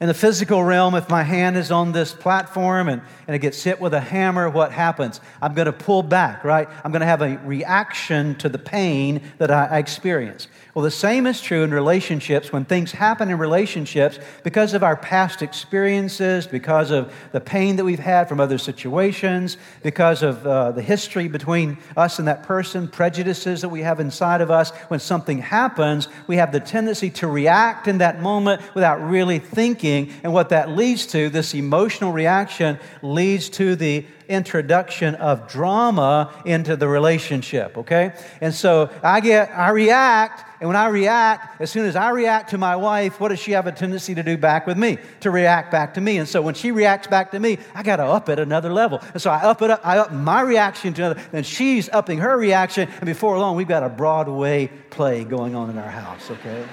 In 0.00 0.06
the 0.06 0.14
physical 0.14 0.62
realm, 0.62 0.94
if 0.94 1.08
my 1.08 1.24
hand 1.24 1.56
is 1.56 1.72
on 1.72 1.90
this 1.90 2.12
platform 2.12 2.88
and, 2.88 3.02
and 3.26 3.34
it 3.34 3.40
gets 3.40 3.60
hit 3.64 3.80
with 3.80 3.92
a 3.94 4.00
hammer, 4.00 4.48
what 4.48 4.70
happens? 4.70 5.20
I'm 5.42 5.54
going 5.54 5.66
to 5.66 5.72
pull 5.72 6.04
back, 6.04 6.44
right? 6.44 6.68
I'm 6.84 6.92
going 6.92 7.00
to 7.00 7.06
have 7.06 7.20
a 7.20 7.38
reaction 7.38 8.36
to 8.36 8.48
the 8.48 8.60
pain 8.60 9.22
that 9.38 9.50
I, 9.50 9.66
I 9.66 9.78
experience. 9.78 10.46
Well, 10.78 10.84
the 10.84 10.92
same 10.92 11.26
is 11.26 11.40
true 11.40 11.64
in 11.64 11.74
relationships. 11.74 12.52
When 12.52 12.64
things 12.64 12.92
happen 12.92 13.30
in 13.30 13.38
relationships, 13.38 14.20
because 14.44 14.74
of 14.74 14.84
our 14.84 14.94
past 14.94 15.42
experiences, 15.42 16.46
because 16.46 16.92
of 16.92 17.12
the 17.32 17.40
pain 17.40 17.74
that 17.74 17.84
we've 17.84 17.98
had 17.98 18.28
from 18.28 18.38
other 18.38 18.58
situations, 18.58 19.56
because 19.82 20.22
of 20.22 20.46
uh, 20.46 20.70
the 20.70 20.80
history 20.80 21.26
between 21.26 21.78
us 21.96 22.20
and 22.20 22.28
that 22.28 22.44
person, 22.44 22.86
prejudices 22.86 23.60
that 23.62 23.70
we 23.70 23.80
have 23.80 23.98
inside 23.98 24.40
of 24.40 24.52
us, 24.52 24.70
when 24.86 25.00
something 25.00 25.38
happens, 25.38 26.06
we 26.28 26.36
have 26.36 26.52
the 26.52 26.60
tendency 26.60 27.10
to 27.10 27.26
react 27.26 27.88
in 27.88 27.98
that 27.98 28.20
moment 28.20 28.62
without 28.76 29.02
really 29.02 29.40
thinking. 29.40 30.12
And 30.22 30.32
what 30.32 30.50
that 30.50 30.70
leads 30.70 31.06
to, 31.06 31.28
this 31.28 31.54
emotional 31.54 32.12
reaction, 32.12 32.78
leads 33.02 33.48
to 33.48 33.74
the 33.74 34.06
introduction 34.28 35.14
of 35.16 35.48
drama 35.48 36.32
into 36.44 36.76
the 36.76 36.86
relationship, 36.86 37.76
okay? 37.78 38.12
And 38.40 38.54
so 38.54 38.90
I 39.02 39.20
get, 39.20 39.50
I 39.50 39.70
react, 39.70 40.44
and 40.60 40.68
when 40.68 40.76
I 40.76 40.88
react, 40.88 41.60
as 41.60 41.70
soon 41.70 41.86
as 41.86 41.96
I 41.96 42.10
react 42.10 42.50
to 42.50 42.58
my 42.58 42.76
wife, 42.76 43.20
what 43.20 43.28
does 43.28 43.38
she 43.38 43.52
have 43.52 43.66
a 43.66 43.72
tendency 43.72 44.14
to 44.14 44.22
do 44.22 44.36
back 44.36 44.66
with 44.66 44.76
me? 44.76 44.98
To 45.20 45.30
react 45.30 45.70
back 45.70 45.94
to 45.94 46.00
me. 46.00 46.18
And 46.18 46.28
so 46.28 46.42
when 46.42 46.54
she 46.54 46.70
reacts 46.70 47.06
back 47.06 47.30
to 47.30 47.40
me, 47.40 47.58
I 47.74 47.82
got 47.82 47.96
to 47.96 48.04
up 48.04 48.28
it 48.28 48.38
another 48.38 48.72
level. 48.72 49.00
And 49.12 49.22
so 49.22 49.30
I 49.30 49.38
up 49.42 49.62
it 49.62 49.70
up, 49.70 49.80
I 49.84 49.98
up 49.98 50.12
my 50.12 50.42
reaction 50.42 50.94
to 50.94 51.04
another, 51.04 51.22
and 51.32 51.46
she's 51.46 51.88
upping 51.90 52.18
her 52.18 52.36
reaction, 52.36 52.88
and 52.88 53.06
before 53.06 53.38
long, 53.38 53.56
we've 53.56 53.68
got 53.68 53.82
a 53.82 53.88
Broadway 53.88 54.70
play 54.90 55.24
going 55.24 55.54
on 55.54 55.70
in 55.70 55.78
our 55.78 55.90
house, 55.90 56.30
okay? 56.30 56.64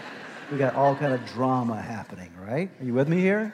We 0.51 0.57
got 0.57 0.75
all 0.75 0.95
kind 0.95 1.13
of 1.13 1.25
drama 1.25 1.81
happening, 1.81 2.31
right? 2.39 2.69
Are 2.79 2.85
you 2.85 2.93
with 2.93 3.07
me 3.07 3.19
here? 3.19 3.53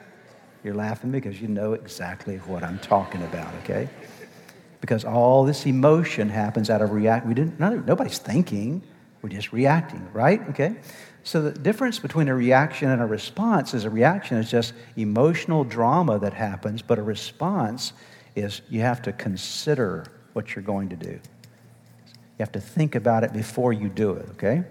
You're 0.63 0.75
laughing 0.75 1.11
because 1.11 1.41
you 1.41 1.47
know 1.47 1.73
exactly 1.73 2.37
what 2.37 2.63
I'm 2.63 2.79
talking 2.79 3.23
about, 3.23 3.53
okay? 3.63 3.89
Because 4.79 5.05
all 5.05 5.43
this 5.43 5.65
emotion 5.65 6.29
happens 6.29 6.69
out 6.69 6.81
of 6.81 6.91
react. 6.91 7.25
We 7.25 7.33
didn't. 7.33 7.59
nobody's 7.59 8.19
thinking. 8.19 8.81
We're 9.21 9.29
just 9.29 9.51
reacting, 9.53 10.07
right? 10.13 10.41
Okay. 10.49 10.75
So 11.23 11.41
the 11.41 11.51
difference 11.51 11.99
between 11.99 12.27
a 12.27 12.35
reaction 12.35 12.89
and 12.89 13.01
a 13.01 13.05
response 13.05 13.73
is 13.73 13.85
a 13.85 13.89
reaction 13.89 14.37
is 14.37 14.49
just 14.49 14.73
emotional 14.95 15.63
drama 15.63 16.17
that 16.19 16.33
happens, 16.33 16.81
but 16.81 16.97
a 16.97 17.03
response 17.03 17.93
is 18.35 18.61
you 18.69 18.81
have 18.81 19.01
to 19.03 19.11
consider 19.11 20.05
what 20.33 20.55
you're 20.55 20.63
going 20.63 20.89
to 20.89 20.95
do. 20.95 21.11
You 21.11 22.39
have 22.39 22.51
to 22.53 22.61
think 22.61 22.95
about 22.95 23.23
it 23.23 23.33
before 23.33 23.73
you 23.73 23.89
do 23.89 24.13
it. 24.13 24.27
Okay. 24.31 24.63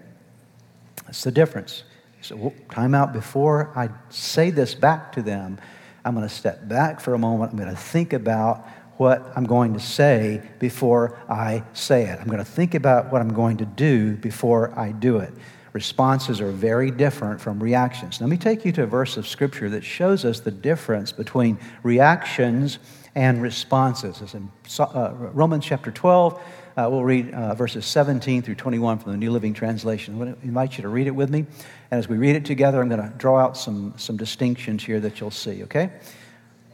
That's 1.05 1.23
the 1.23 1.31
difference. 1.31 1.83
So 2.21 2.53
time 2.69 2.93
out 2.93 3.13
before 3.13 3.71
I 3.75 3.89
say 4.09 4.49
this 4.49 4.75
back 4.75 5.13
to 5.13 5.21
them. 5.21 5.57
I'm 6.03 6.15
going 6.15 6.27
to 6.27 6.33
step 6.33 6.67
back 6.67 6.99
for 6.99 7.13
a 7.13 7.19
moment. 7.19 7.51
I'm 7.51 7.57
going 7.57 7.69
to 7.69 7.75
think 7.75 8.13
about 8.13 8.67
what 8.97 9.31
I'm 9.35 9.45
going 9.45 9.73
to 9.73 9.79
say 9.79 10.41
before 10.59 11.17
I 11.29 11.63
say 11.73 12.05
it. 12.05 12.19
I'm 12.19 12.27
going 12.27 12.39
to 12.39 12.45
think 12.45 12.75
about 12.75 13.11
what 13.11 13.21
I'm 13.21 13.33
going 13.33 13.57
to 13.57 13.65
do 13.65 14.15
before 14.15 14.77
I 14.77 14.91
do 14.91 15.17
it. 15.17 15.33
Responses 15.73 16.41
are 16.41 16.51
very 16.51 16.91
different 16.91 17.39
from 17.39 17.61
reactions. 17.63 18.19
Let 18.19 18.29
me 18.29 18.37
take 18.37 18.65
you 18.65 18.71
to 18.73 18.83
a 18.83 18.85
verse 18.85 19.15
of 19.15 19.27
Scripture 19.27 19.69
that 19.69 19.83
shows 19.83 20.25
us 20.25 20.41
the 20.41 20.51
difference 20.51 21.11
between 21.11 21.57
reactions 21.81 22.79
and 23.15 23.41
responses. 23.41 24.21
It's 24.21 24.33
in 24.33 24.51
uh, 24.79 25.13
Romans 25.13 25.65
chapter 25.65 25.91
12. 25.91 26.41
Uh, 26.81 26.89
we'll 26.89 27.03
read 27.03 27.31
uh, 27.31 27.53
verses 27.53 27.85
17 27.85 28.41
through 28.41 28.55
21 28.55 28.97
from 28.97 29.11
the 29.11 29.17
New 29.17 29.29
Living 29.29 29.53
Translation. 29.53 30.19
I 30.19 30.33
invite 30.43 30.77
you 30.77 30.81
to 30.81 30.89
read 30.89 31.05
it 31.05 31.11
with 31.11 31.29
me. 31.29 31.45
And 31.91 31.99
as 31.99 32.09
we 32.09 32.17
read 32.17 32.35
it 32.35 32.43
together, 32.43 32.81
I'm 32.81 32.89
going 32.89 33.01
to 33.01 33.15
draw 33.17 33.37
out 33.37 33.55
some, 33.55 33.93
some 33.97 34.17
distinctions 34.17 34.83
here 34.83 34.99
that 34.99 35.19
you'll 35.19 35.29
see, 35.29 35.61
okay? 35.63 35.91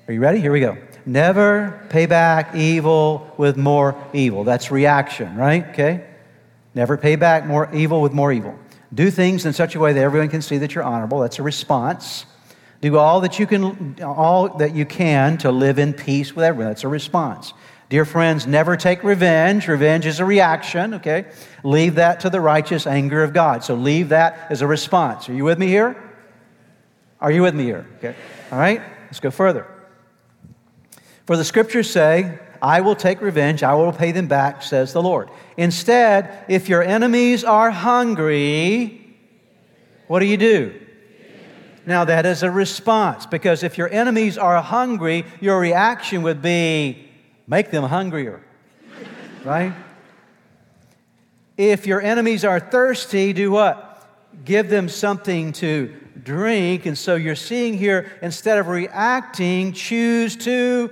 Are 0.08 0.14
you 0.14 0.22
ready? 0.22 0.40
Here 0.40 0.54
we 0.54 0.62
go. 0.62 0.78
Never 1.06 1.86
pay 1.90 2.06
back 2.06 2.56
evil 2.56 3.34
with 3.38 3.58
more 3.58 4.02
evil. 4.14 4.46
That's 4.46 4.72
reaction, 4.72 5.36
right? 5.36 5.68
Okay? 5.72 6.08
Never 6.74 6.96
pay 6.96 7.18
back 7.18 7.46
more 7.46 7.70
evil 7.76 8.00
with 8.02 8.14
more 8.14 8.32
evil. 8.32 8.58
Do 8.94 9.12
things 9.12 9.46
in 9.46 9.52
such 9.52 9.76
a 9.76 9.80
way 9.80 9.92
that 9.92 10.02
everyone 10.02 10.30
can 10.30 10.42
see 10.42 10.58
that 10.60 10.74
you're 10.74 10.86
honorable. 10.86 11.20
That's 11.20 11.40
a 11.40 11.44
response. 11.44 12.26
Do 12.80 12.98
all 12.98 13.20
that 13.22 13.40
you 13.40 13.46
can, 13.46 14.02
all 14.02 14.58
that 14.60 14.74
you 14.74 14.86
can 14.86 15.38
to 15.40 15.52
live 15.52 15.80
in 15.80 15.92
peace 15.92 16.34
with 16.34 16.46
everyone. 16.46 16.72
That's 16.72 16.86
a 16.86 16.88
response. 16.88 17.52
Dear 17.90 18.04
friends, 18.04 18.46
never 18.46 18.76
take 18.76 19.04
revenge. 19.04 19.68
Revenge 19.68 20.06
is 20.06 20.20
a 20.20 20.26
reaction, 20.26 20.96
okay? 20.96 21.26
Leave 21.64 21.96
that 21.96 22.20
to 22.22 22.30
the 22.30 22.42
righteous 22.42 22.86
anger 22.86 23.24
of 23.24 23.32
God. 23.34 23.64
So 23.64 23.76
leave 23.76 24.10
that 24.10 24.48
as 24.50 24.62
a 24.62 24.68
response. 24.68 25.30
Are 25.30 25.34
you 25.34 25.46
with 25.46 25.58
me 25.58 25.68
here? 25.68 25.96
Are 27.22 27.32
you 27.32 27.42
with 27.42 27.56
me 27.56 27.64
here? 27.64 27.88
Okay. 27.98 28.14
All 28.52 28.60
right, 28.60 28.82
let's 29.06 29.22
go 29.22 29.32
further. 29.32 29.66
For 31.26 31.38
the 31.38 31.46
scriptures 31.46 31.90
say, 31.90 32.40
I 32.62 32.82
will 32.82 32.96
take 32.96 33.22
revenge, 33.22 33.64
I 33.64 33.74
will 33.76 33.94
pay 33.94 34.12
them 34.12 34.28
back, 34.28 34.64
says 34.64 34.92
the 34.92 35.02
Lord. 35.02 35.30
Instead, 35.56 36.46
if 36.50 36.68
your 36.68 36.84
enemies 36.84 37.44
are 37.44 37.72
hungry, 37.72 39.16
what 40.08 40.20
do 40.20 40.26
you 40.26 40.38
do? 40.38 40.80
Now, 41.86 42.04
that 42.04 42.26
is 42.26 42.44
a 42.44 42.52
response 42.52 43.26
because 43.26 43.64
if 43.64 43.78
your 43.78 43.90
enemies 43.90 44.38
are 44.38 44.62
hungry, 44.62 45.26
your 45.40 45.60
reaction 45.60 46.22
would 46.24 46.42
be 46.42 47.07
make 47.48 47.72
them 47.72 47.86
hungrier, 47.86 48.42
right? 49.44 49.74
If 51.56 51.88
your 51.88 52.02
enemies 52.02 52.46
are 52.46 52.60
thirsty, 52.60 53.34
do 53.34 53.50
what? 53.52 54.08
Give 54.46 54.70
them 54.70 54.90
something 54.90 55.54
to 55.54 55.94
drink. 56.22 56.86
And 56.86 56.98
so 56.98 57.16
you're 57.16 57.36
seeing 57.36 57.76
here, 57.78 58.12
instead 58.22 58.60
of 58.60 58.68
reacting, 58.68 59.74
choose 59.74 60.36
to 60.38 60.92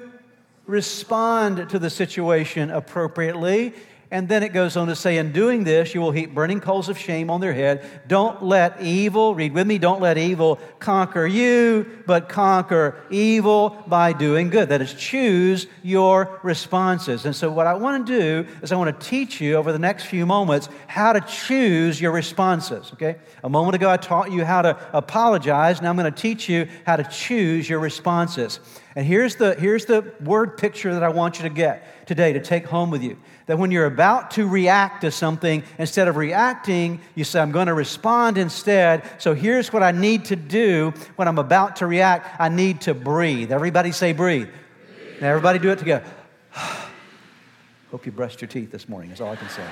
respond 0.66 1.70
to 1.70 1.78
the 1.78 1.90
situation 1.90 2.72
appropriately. 2.72 3.74
And 4.16 4.30
then 4.30 4.44
it 4.44 4.54
goes 4.54 4.78
on 4.78 4.88
to 4.88 4.96
say, 4.96 5.18
in 5.18 5.34
doing 5.34 5.66
this, 5.66 5.94
you 5.94 6.00
will 6.00 6.12
heap 6.12 6.34
burning 6.34 6.62
coals 6.62 6.88
of 6.88 6.98
shame 6.98 7.30
on 7.30 7.42
their 7.42 7.54
head. 7.54 7.86
Don't 8.08 8.42
let 8.42 8.80
evil, 8.82 9.36
read 9.36 9.52
with 9.52 9.68
me, 9.68 9.78
don't 9.78 10.00
let 10.00 10.18
evil 10.18 10.58
conquer 10.80 11.26
you, 11.26 11.86
but 12.06 12.30
conquer 12.30 12.96
evil 13.10 13.84
by 13.88 14.14
doing 14.14 14.50
good. 14.50 14.70
That 14.70 14.82
is, 14.82 14.94
choose 14.94 15.68
your 15.84 16.40
responses. 16.44 17.26
And 17.26 17.36
so, 17.36 17.52
what 17.52 17.68
I 17.68 17.74
want 17.74 18.08
to 18.08 18.18
do 18.18 18.50
is, 18.62 18.72
I 18.72 18.78
want 18.78 18.98
to 18.98 19.06
teach 19.06 19.42
you 19.42 19.56
over 19.56 19.74
the 19.74 19.80
next 19.80 20.06
few 20.06 20.26
moments 20.26 20.70
how 20.88 21.12
to 21.12 21.20
choose 21.20 22.00
your 22.00 22.14
responses. 22.14 22.92
Okay? 22.94 23.18
A 23.44 23.50
moment 23.50 23.76
ago, 23.76 23.90
I 23.90 23.98
taught 23.98 24.32
you 24.32 24.46
how 24.46 24.62
to 24.62 24.80
apologize. 24.94 25.82
Now, 25.82 25.90
I'm 25.90 25.98
going 25.98 26.10
to 26.10 26.22
teach 26.22 26.48
you 26.48 26.70
how 26.86 26.96
to 26.96 27.04
choose 27.04 27.70
your 27.70 27.80
responses. 27.82 28.62
And 28.96 29.06
here's 29.06 29.36
the, 29.36 29.56
here's 29.56 29.84
the 29.84 30.14
word 30.22 30.58
picture 30.58 30.94
that 30.94 31.04
I 31.04 31.10
want 31.10 31.38
you 31.38 31.44
to 31.44 31.54
get 31.54 32.08
today 32.08 32.32
to 32.32 32.40
take 32.40 32.66
home 32.66 32.92
with 32.92 33.04
you. 33.04 33.18
That 33.48 33.60
when 33.60 33.70
you're 33.70 33.86
about 33.86 34.32
to 34.32 34.48
react 34.48 35.02
to 35.02 35.12
something, 35.12 35.64
instead 35.78 36.08
of 36.08 36.16
reacting, 36.16 37.00
you 37.14 37.24
say, 37.24 37.40
I'm 37.40 37.52
going 37.52 37.68
to 37.68 37.76
respond 37.76 38.40
instead. 38.40 39.04
So 39.20 39.36
here's 39.36 39.72
what 39.72 39.84
I 39.84 39.92
need 39.92 40.26
to 40.26 40.36
do 40.36 40.94
when 41.16 41.28
I'm 41.28 41.38
about 41.38 41.76
to 41.78 41.88
react 41.88 42.40
I 42.40 42.50
need 42.50 42.82
to 42.82 42.96
breathe. 42.96 43.52
Everybody 43.52 43.92
say, 43.92 44.14
breathe. 44.14 44.48
breathe. 44.48 45.22
Now, 45.22 45.30
everybody 45.30 45.60
do 45.60 45.70
it 45.70 45.78
together. 45.78 46.06
Hope 47.92 48.06
you 48.06 48.12
brushed 48.12 48.42
your 48.42 48.48
teeth 48.48 48.72
this 48.72 48.90
morning, 48.90 49.12
is 49.12 49.22
all 49.22 49.32
I 49.32 49.36
can 49.36 49.50
say. 49.50 49.64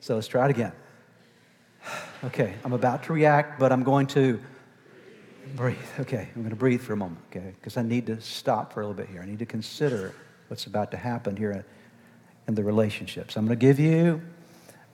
so 0.00 0.14
let's 0.14 0.28
try 0.28 0.46
it 0.46 0.50
again. 0.50 0.72
Okay, 2.24 2.54
I'm 2.64 2.72
about 2.72 3.02
to 3.02 3.12
react, 3.12 3.60
but 3.60 3.70
I'm 3.70 3.82
going 3.82 4.06
to 4.06 4.40
Breathe. 5.56 5.76
Okay, 6.00 6.28
I'm 6.34 6.42
going 6.42 6.50
to 6.50 6.56
breathe 6.56 6.80
for 6.80 6.94
a 6.94 6.96
moment, 6.96 7.20
okay? 7.30 7.54
Because 7.60 7.76
I 7.76 7.82
need 7.82 8.06
to 8.06 8.20
stop 8.20 8.72
for 8.72 8.80
a 8.80 8.86
little 8.86 8.96
bit 8.96 9.08
here. 9.08 9.22
I 9.22 9.26
need 9.26 9.38
to 9.38 9.46
consider 9.46 10.14
what's 10.48 10.66
about 10.66 10.90
to 10.90 10.96
happen 10.96 11.36
here 11.36 11.64
in 12.48 12.54
the 12.54 12.64
relationships. 12.64 13.36
I'm 13.36 13.46
going 13.46 13.58
to 13.58 13.66
give 13.66 13.78
you 13.78 14.20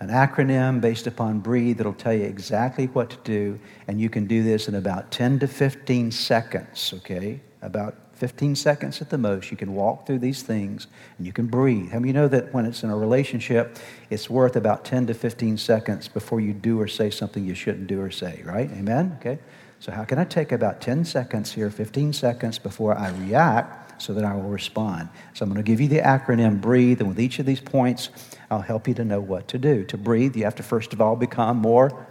an 0.00 0.08
acronym 0.08 0.80
based 0.80 1.06
upon 1.06 1.40
breathe 1.40 1.78
that'll 1.78 1.92
tell 1.92 2.14
you 2.14 2.24
exactly 2.24 2.86
what 2.86 3.10
to 3.10 3.16
do, 3.24 3.58
and 3.88 4.00
you 4.00 4.10
can 4.10 4.26
do 4.26 4.42
this 4.42 4.68
in 4.68 4.74
about 4.74 5.10
10 5.10 5.38
to 5.40 5.46
15 5.46 6.10
seconds, 6.10 6.92
okay? 6.96 7.40
About 7.62 7.96
15 8.14 8.54
seconds 8.54 9.00
at 9.00 9.08
the 9.08 9.16
most. 9.16 9.50
You 9.50 9.56
can 9.56 9.74
walk 9.74 10.06
through 10.06 10.18
these 10.18 10.42
things 10.42 10.88
and 11.16 11.26
you 11.26 11.32
can 11.32 11.46
breathe. 11.46 11.90
How 11.90 11.98
many 11.98 12.08
you 12.08 12.12
know 12.12 12.28
that 12.28 12.52
when 12.52 12.66
it's 12.66 12.82
in 12.82 12.90
a 12.90 12.96
relationship, 12.96 13.78
it's 14.10 14.28
worth 14.28 14.56
about 14.56 14.84
10 14.84 15.06
to 15.06 15.14
15 15.14 15.56
seconds 15.56 16.06
before 16.06 16.38
you 16.38 16.52
do 16.52 16.78
or 16.78 16.86
say 16.86 17.08
something 17.08 17.46
you 17.46 17.54
shouldn't 17.54 17.86
do 17.86 17.98
or 17.98 18.10
say, 18.10 18.42
right? 18.44 18.70
Amen? 18.72 19.16
Okay? 19.20 19.38
So, 19.80 19.90
how 19.90 20.04
can 20.04 20.18
I 20.18 20.24
take 20.24 20.52
about 20.52 20.82
10 20.82 21.06
seconds 21.06 21.52
here, 21.52 21.70
15 21.70 22.12
seconds 22.12 22.58
before 22.58 22.96
I 22.96 23.10
react 23.12 24.02
so 24.02 24.12
that 24.12 24.24
I 24.24 24.34
will 24.34 24.50
respond? 24.50 25.08
So, 25.32 25.42
I'm 25.42 25.48
going 25.48 25.56
to 25.56 25.66
give 25.66 25.80
you 25.80 25.88
the 25.88 26.00
acronym 26.00 26.60
BREATHE, 26.60 27.00
and 27.00 27.08
with 27.08 27.18
each 27.18 27.38
of 27.38 27.46
these 27.46 27.60
points, 27.60 28.10
I'll 28.50 28.60
help 28.60 28.86
you 28.86 28.92
to 28.94 29.04
know 29.06 29.20
what 29.20 29.48
to 29.48 29.58
do. 29.58 29.84
To 29.84 29.96
breathe, 29.96 30.36
you 30.36 30.44
have 30.44 30.54
to 30.56 30.62
first 30.62 30.92
of 30.92 31.00
all 31.00 31.16
become 31.16 31.56
more 31.56 32.06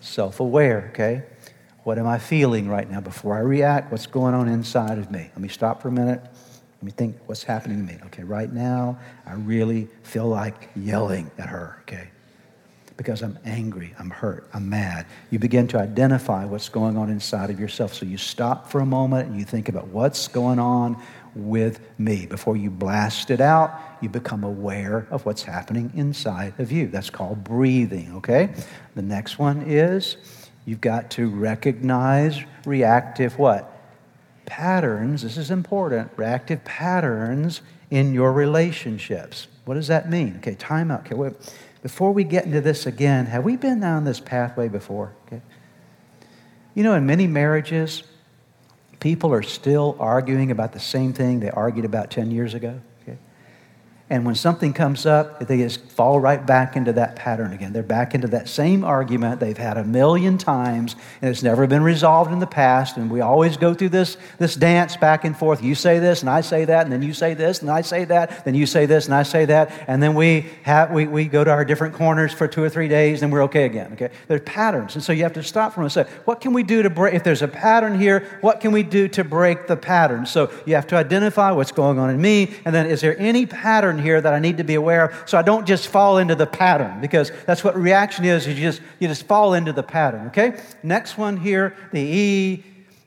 self 0.00 0.40
aware, 0.40 0.88
okay? 0.94 1.24
What 1.84 1.98
am 1.98 2.06
I 2.06 2.18
feeling 2.18 2.66
right 2.68 2.90
now 2.90 3.00
before 3.00 3.36
I 3.36 3.40
react? 3.40 3.92
What's 3.92 4.06
going 4.06 4.32
on 4.34 4.48
inside 4.48 4.96
of 4.96 5.10
me? 5.10 5.28
Let 5.34 5.38
me 5.40 5.48
stop 5.48 5.82
for 5.82 5.88
a 5.88 5.92
minute. 5.92 6.22
Let 6.22 6.82
me 6.82 6.92
think 6.92 7.16
what's 7.26 7.42
happening 7.42 7.86
to 7.86 7.92
me. 7.92 7.98
Okay, 8.06 8.24
right 8.24 8.50
now, 8.50 8.98
I 9.26 9.34
really 9.34 9.88
feel 10.02 10.28
like 10.28 10.70
yelling 10.74 11.30
at 11.36 11.50
her, 11.50 11.82
okay? 11.82 12.08
Because 13.02 13.20
I'm 13.20 13.36
angry, 13.44 13.92
I'm 13.98 14.10
hurt, 14.10 14.48
I'm 14.54 14.68
mad. 14.68 15.06
You 15.30 15.40
begin 15.40 15.66
to 15.68 15.78
identify 15.78 16.44
what's 16.44 16.68
going 16.68 16.96
on 16.96 17.10
inside 17.10 17.50
of 17.50 17.58
yourself. 17.58 17.94
So 17.94 18.06
you 18.06 18.16
stop 18.16 18.70
for 18.70 18.80
a 18.80 18.86
moment 18.86 19.28
and 19.28 19.36
you 19.36 19.44
think 19.44 19.68
about 19.68 19.88
what's 19.88 20.28
going 20.28 20.60
on 20.60 21.02
with 21.34 21.80
me. 21.98 22.26
Before 22.26 22.56
you 22.56 22.70
blast 22.70 23.32
it 23.32 23.40
out, 23.40 23.76
you 24.00 24.08
become 24.08 24.44
aware 24.44 25.08
of 25.10 25.26
what's 25.26 25.42
happening 25.42 25.90
inside 25.96 26.54
of 26.60 26.70
you. 26.70 26.86
That's 26.86 27.10
called 27.10 27.42
breathing, 27.42 28.14
okay? 28.18 28.54
The 28.94 29.02
next 29.02 29.36
one 29.36 29.62
is 29.62 30.16
you've 30.64 30.80
got 30.80 31.10
to 31.12 31.28
recognize 31.28 32.40
reactive 32.64 33.36
what? 33.36 33.68
Patterns. 34.46 35.22
This 35.22 35.36
is 35.36 35.50
important. 35.50 36.08
Reactive 36.16 36.62
patterns 36.64 37.62
in 37.90 38.14
your 38.14 38.32
relationships. 38.32 39.48
What 39.64 39.74
does 39.74 39.88
that 39.88 40.08
mean? 40.08 40.36
Okay, 40.38 40.54
time 40.54 40.92
out. 40.92 41.00
Okay, 41.00 41.16
wait 41.16 41.34
before 41.82 42.12
we 42.12 42.24
get 42.24 42.44
into 42.44 42.60
this 42.60 42.86
again, 42.86 43.26
have 43.26 43.44
we 43.44 43.56
been 43.56 43.80
down 43.80 44.04
this 44.04 44.20
pathway 44.20 44.68
before? 44.68 45.14
Okay. 45.26 45.42
You 46.74 46.84
know, 46.84 46.94
in 46.94 47.04
many 47.04 47.26
marriages, 47.26 48.04
people 49.00 49.32
are 49.32 49.42
still 49.42 49.96
arguing 49.98 50.50
about 50.50 50.72
the 50.72 50.80
same 50.80 51.12
thing 51.12 51.40
they 51.40 51.50
argued 51.50 51.84
about 51.84 52.10
10 52.10 52.30
years 52.30 52.54
ago. 52.54 52.80
And 54.10 54.26
when 54.26 54.34
something 54.34 54.74
comes 54.74 55.06
up, 55.06 55.46
they 55.46 55.56
just 55.58 55.80
fall 55.86 56.20
right 56.20 56.44
back 56.44 56.76
into 56.76 56.92
that 56.94 57.16
pattern 57.16 57.52
again. 57.52 57.72
They're 57.72 57.82
back 57.82 58.14
into 58.14 58.28
that 58.28 58.46
same 58.46 58.84
argument 58.84 59.40
they've 59.40 59.56
had 59.56 59.78
a 59.78 59.84
million 59.84 60.36
times, 60.36 60.96
and 61.22 61.30
it's 61.30 61.42
never 61.42 61.66
been 61.66 61.82
resolved 61.82 62.30
in 62.30 62.38
the 62.38 62.46
past. 62.46 62.98
And 62.98 63.10
we 63.10 63.22
always 63.22 63.56
go 63.56 63.72
through 63.72 63.88
this, 63.88 64.18
this 64.38 64.54
dance 64.54 64.96
back 64.96 65.24
and 65.24 65.34
forth. 65.34 65.62
You 65.62 65.74
say 65.74 65.98
this, 65.98 66.20
and 66.20 66.28
I 66.28 66.42
say 66.42 66.66
that, 66.66 66.84
and 66.84 66.92
then 66.92 67.00
you 67.00 67.14
say 67.14 67.32
this, 67.32 67.62
and 67.62 67.70
I 67.70 67.80
say 67.80 68.04
that, 68.04 68.44
then 68.44 68.54
you 68.54 68.66
say 68.66 68.84
this, 68.84 69.06
and 69.06 69.14
I 69.14 69.22
say 69.22 69.46
that. 69.46 69.72
And 69.86 70.02
then 70.02 70.14
we, 70.14 70.46
have, 70.64 70.90
we, 70.90 71.06
we 71.06 71.24
go 71.26 71.42
to 71.42 71.50
our 71.50 71.64
different 71.64 71.94
corners 71.94 72.34
for 72.34 72.46
two 72.46 72.62
or 72.62 72.68
three 72.68 72.88
days, 72.88 73.22
and 73.22 73.32
we're 73.32 73.44
okay 73.44 73.64
again. 73.64 73.94
Okay? 73.94 74.10
There's 74.28 74.42
patterns. 74.42 74.94
And 74.94 75.02
so 75.02 75.12
you 75.12 75.22
have 75.22 75.32
to 75.34 75.42
stop 75.42 75.72
from 75.72 75.84
and 75.84 75.92
say, 75.92 76.04
what 76.26 76.42
can 76.42 76.52
we 76.52 76.62
do 76.64 76.82
to 76.82 76.90
break? 76.90 77.14
If 77.14 77.24
there's 77.24 77.42
a 77.42 77.48
pattern 77.48 77.98
here, 77.98 78.38
what 78.42 78.60
can 78.60 78.72
we 78.72 78.82
do 78.82 79.08
to 79.08 79.24
break 79.24 79.68
the 79.68 79.76
pattern? 79.76 80.26
So 80.26 80.50
you 80.66 80.74
have 80.74 80.86
to 80.88 80.96
identify 80.96 81.50
what's 81.52 81.72
going 81.72 81.98
on 81.98 82.10
in 82.10 82.20
me, 82.20 82.54
and 82.66 82.74
then 82.74 82.86
is 82.86 83.00
there 83.00 83.18
any 83.18 83.46
pattern 83.46 83.91
here 83.98 84.20
that 84.20 84.32
I 84.32 84.38
need 84.38 84.58
to 84.58 84.64
be 84.64 84.74
aware 84.74 85.06
of 85.06 85.28
so 85.28 85.38
I 85.38 85.42
don't 85.42 85.66
just 85.66 85.88
fall 85.88 86.18
into 86.18 86.34
the 86.34 86.46
pattern 86.46 87.00
because 87.00 87.32
that's 87.46 87.64
what 87.64 87.76
reaction 87.76 88.24
is, 88.24 88.46
is 88.46 88.58
you 88.58 88.64
just, 88.64 88.82
you 88.98 89.08
just 89.08 89.26
fall 89.26 89.54
into 89.54 89.72
the 89.72 89.82
pattern, 89.82 90.28
okay? 90.28 90.60
Next 90.82 91.18
one 91.18 91.36
here, 91.36 91.76
the 91.92 92.00
E, 92.00 92.64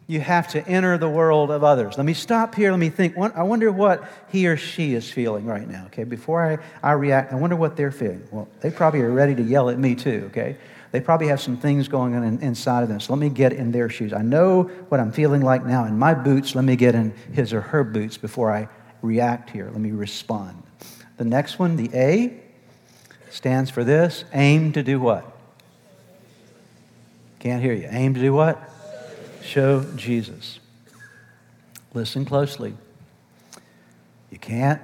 you 0.07 0.19
have 0.19 0.47
to 0.49 0.65
enter 0.67 0.97
the 0.97 1.09
world 1.09 1.49
of 1.49 1.63
others. 1.63 1.97
Let 1.97 2.05
me 2.05 2.13
stop 2.13 2.53
here. 2.53 2.69
Let 2.69 2.79
me 2.79 2.89
think. 2.89 3.17
I 3.17 3.41
wonder 3.41 3.71
what 3.71 4.07
he 4.29 4.45
or 4.47 4.55
she 4.55 4.93
is 4.93 5.09
feeling 5.09 5.45
right 5.45 5.67
now, 5.67 5.85
okay? 5.87 6.03
Before 6.03 6.45
I, 6.45 6.59
I 6.87 6.91
react, 6.91 7.33
I 7.33 7.37
wonder 7.37 7.55
what 7.55 7.75
they're 7.75 7.91
feeling. 7.91 8.27
Well, 8.29 8.47
they 8.61 8.69
probably 8.69 9.01
are 9.01 9.11
ready 9.11 9.33
to 9.33 9.41
yell 9.41 9.71
at 9.71 9.79
me 9.79 9.95
too, 9.95 10.25
okay? 10.27 10.57
they 10.95 11.01
probably 11.01 11.27
have 11.27 11.41
some 11.41 11.57
things 11.57 11.89
going 11.89 12.15
on 12.15 12.23
in, 12.23 12.39
inside 12.39 12.81
of 12.81 12.87
them. 12.87 13.01
So 13.01 13.11
let 13.11 13.19
me 13.19 13.27
get 13.27 13.51
in 13.51 13.69
their 13.73 13.89
shoes. 13.89 14.13
I 14.13 14.21
know 14.21 14.63
what 14.87 15.01
I'm 15.01 15.11
feeling 15.11 15.41
like 15.41 15.65
now 15.65 15.83
in 15.83 15.99
my 15.99 16.13
boots. 16.13 16.55
Let 16.55 16.63
me 16.63 16.77
get 16.77 16.95
in 16.95 17.13
his 17.33 17.51
or 17.51 17.59
her 17.59 17.83
boots 17.83 18.17
before 18.17 18.49
I 18.49 18.69
react 19.01 19.49
here. 19.49 19.69
Let 19.69 19.81
me 19.81 19.91
respond. 19.91 20.63
The 21.17 21.25
next 21.25 21.59
one, 21.59 21.77
the 21.77 21.89
A, 21.93 22.39
stands 23.29 23.69
for 23.69 23.83
this 23.83 24.23
aim 24.33 24.71
to 24.73 24.83
do 24.83 24.99
what? 24.99 25.35
Can't 27.39 27.61
hear 27.61 27.73
you. 27.73 27.87
Aim 27.91 28.13
to 28.13 28.19
do 28.19 28.33
what? 28.33 28.61
Show 29.43 29.83
Jesus. 29.95 30.59
Listen 31.93 32.25
closely. 32.25 32.75
You 34.31 34.39
can't, 34.39 34.81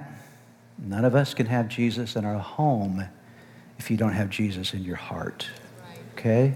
none 0.78 1.04
of 1.04 1.14
us 1.14 1.34
can 1.34 1.46
have 1.46 1.68
Jesus 1.68 2.16
in 2.16 2.24
our 2.24 2.38
home 2.38 3.04
if 3.78 3.90
you 3.90 3.96
don't 3.96 4.12
have 4.12 4.30
Jesus 4.30 4.72
in 4.72 4.84
your 4.84 4.96
heart. 4.96 5.46
Okay? 6.14 6.54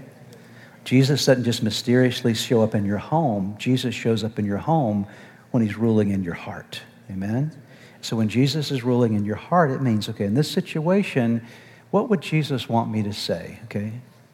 Jesus 0.85 1.25
doesn't 1.25 1.43
just 1.43 1.61
mysteriously 1.61 2.33
show 2.33 2.61
up 2.61 2.73
in 2.73 2.85
your 2.85 2.97
home, 2.97 3.55
Jesus 3.59 3.93
shows 3.93 4.23
up 4.23 4.39
in 4.39 4.45
your 4.45 4.57
home 4.57 5.05
when 5.51 5.61
he's 5.61 5.77
ruling 5.77 6.11
in 6.11 6.23
your 6.23 6.33
heart. 6.33 6.79
Amen? 7.11 7.51
So 8.07 8.15
when 8.15 8.29
Jesus 8.29 8.71
is 8.71 8.85
ruling 8.85 9.15
in 9.15 9.25
your 9.25 9.35
heart, 9.35 9.69
it 9.69 9.81
means, 9.81 10.07
okay, 10.07 10.23
in 10.23 10.33
this 10.33 10.49
situation, 10.49 11.45
what 11.91 12.09
would 12.09 12.21
Jesus 12.21 12.69
want 12.69 12.89
me 12.89 13.03
to 13.03 13.11
say? 13.11 13.59
Okay? 13.65 13.91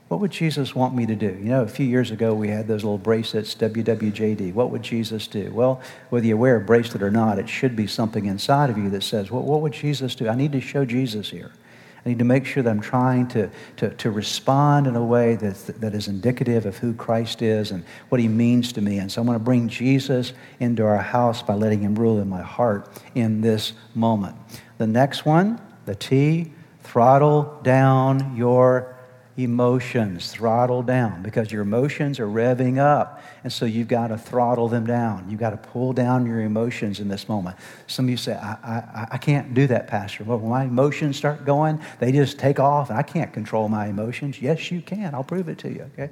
What 0.09 0.19
would 0.19 0.29
Jesus 0.29 0.75
want 0.75 0.93
me 0.93 1.07
to 1.07 1.15
do? 1.15 1.29
You 1.41 1.49
know, 1.49 1.63
a 1.63 1.67
few 1.67 1.87
years 1.87 2.11
ago 2.11 2.35
we 2.35 2.49
had 2.49 2.67
those 2.67 2.83
little 2.83 2.99
bracelets, 2.99 3.55
WWJD. 3.55 4.53
What 4.53 4.69
would 4.69 4.83
Jesus 4.83 5.25
do? 5.25 5.51
Well, 5.51 5.81
whether 6.11 6.27
you 6.27 6.37
wear 6.37 6.57
a 6.57 6.61
bracelet 6.61 7.01
or 7.01 7.09
not, 7.09 7.39
it 7.39 7.49
should 7.49 7.75
be 7.75 7.87
something 7.87 8.27
inside 8.27 8.69
of 8.69 8.77
you 8.77 8.91
that 8.91 9.01
says, 9.01 9.31
well, 9.31 9.41
what 9.41 9.61
would 9.61 9.73
Jesus 9.73 10.13
do? 10.13 10.29
I 10.29 10.35
need 10.35 10.51
to 10.51 10.61
show 10.61 10.85
Jesus 10.85 11.31
here. 11.31 11.51
I 12.05 12.09
need 12.09 12.19
to 12.19 12.25
make 12.25 12.45
sure 12.45 12.61
that 12.61 12.69
I'm 12.69 12.81
trying 12.81 13.27
to, 13.29 13.49
to, 13.77 13.89
to 13.91 14.11
respond 14.11 14.87
in 14.87 14.95
a 14.95 15.03
way 15.03 15.35
that, 15.35 15.55
that 15.79 15.93
is 15.93 16.09
indicative 16.09 16.65
of 16.65 16.77
who 16.77 16.93
Christ 16.93 17.41
is 17.41 17.71
and 17.71 17.85
what 18.09 18.19
he 18.19 18.27
means 18.27 18.73
to 18.73 18.81
me. 18.81 18.97
And 18.97 19.09
so 19.09 19.21
I'm 19.21 19.27
going 19.27 19.39
to 19.39 19.43
bring 19.43 19.69
Jesus 19.69 20.33
into 20.59 20.83
our 20.83 20.97
house 20.97 21.41
by 21.41 21.53
letting 21.53 21.79
him 21.79 21.95
rule 21.95 22.19
in 22.19 22.27
my 22.27 22.41
heart 22.41 22.89
in 23.15 23.39
this 23.39 23.71
moment. 23.95 24.35
The 24.79 24.87
next 24.87 25.25
one, 25.25 25.61
the 25.85 25.95
T, 25.95 26.51
throttle 26.83 27.59
down 27.63 28.35
your 28.35 28.92
emotions 29.35 30.31
throttle 30.31 30.83
down 30.83 31.23
because 31.23 31.51
your 31.51 31.63
emotions 31.63 32.19
are 32.19 32.27
revving 32.27 32.77
up. 32.77 33.23
And 33.43 33.51
so 33.51 33.65
you've 33.65 33.87
got 33.87 34.07
to 34.07 34.17
throttle 34.17 34.67
them 34.67 34.85
down. 34.85 35.29
You've 35.29 35.39
got 35.39 35.49
to 35.49 35.57
pull 35.57 35.91
down 35.91 36.25
your 36.25 36.41
emotions 36.41 36.99
in 36.99 37.07
this 37.07 37.27
moment. 37.27 37.57
Some 37.87 38.05
of 38.05 38.11
you 38.11 38.17
say, 38.17 38.35
I, 38.35 38.51
I, 38.51 39.07
I 39.13 39.17
can't 39.17 39.53
do 39.53 39.65
that, 39.67 39.87
Pastor. 39.87 40.23
But 40.23 40.37
when 40.37 40.51
my 40.51 40.65
emotions 40.65 41.17
start 41.17 41.45
going, 41.45 41.81
they 41.99 42.11
just 42.11 42.37
take 42.37 42.59
off, 42.59 42.89
and 42.89 42.97
I 42.97 43.01
can't 43.01 43.33
control 43.33 43.69
my 43.69 43.87
emotions. 43.87 44.39
Yes, 44.41 44.71
you 44.71 44.81
can. 44.81 45.15
I'll 45.15 45.23
prove 45.23 45.49
it 45.49 45.57
to 45.59 45.69
you, 45.69 45.89
okay? 45.93 46.11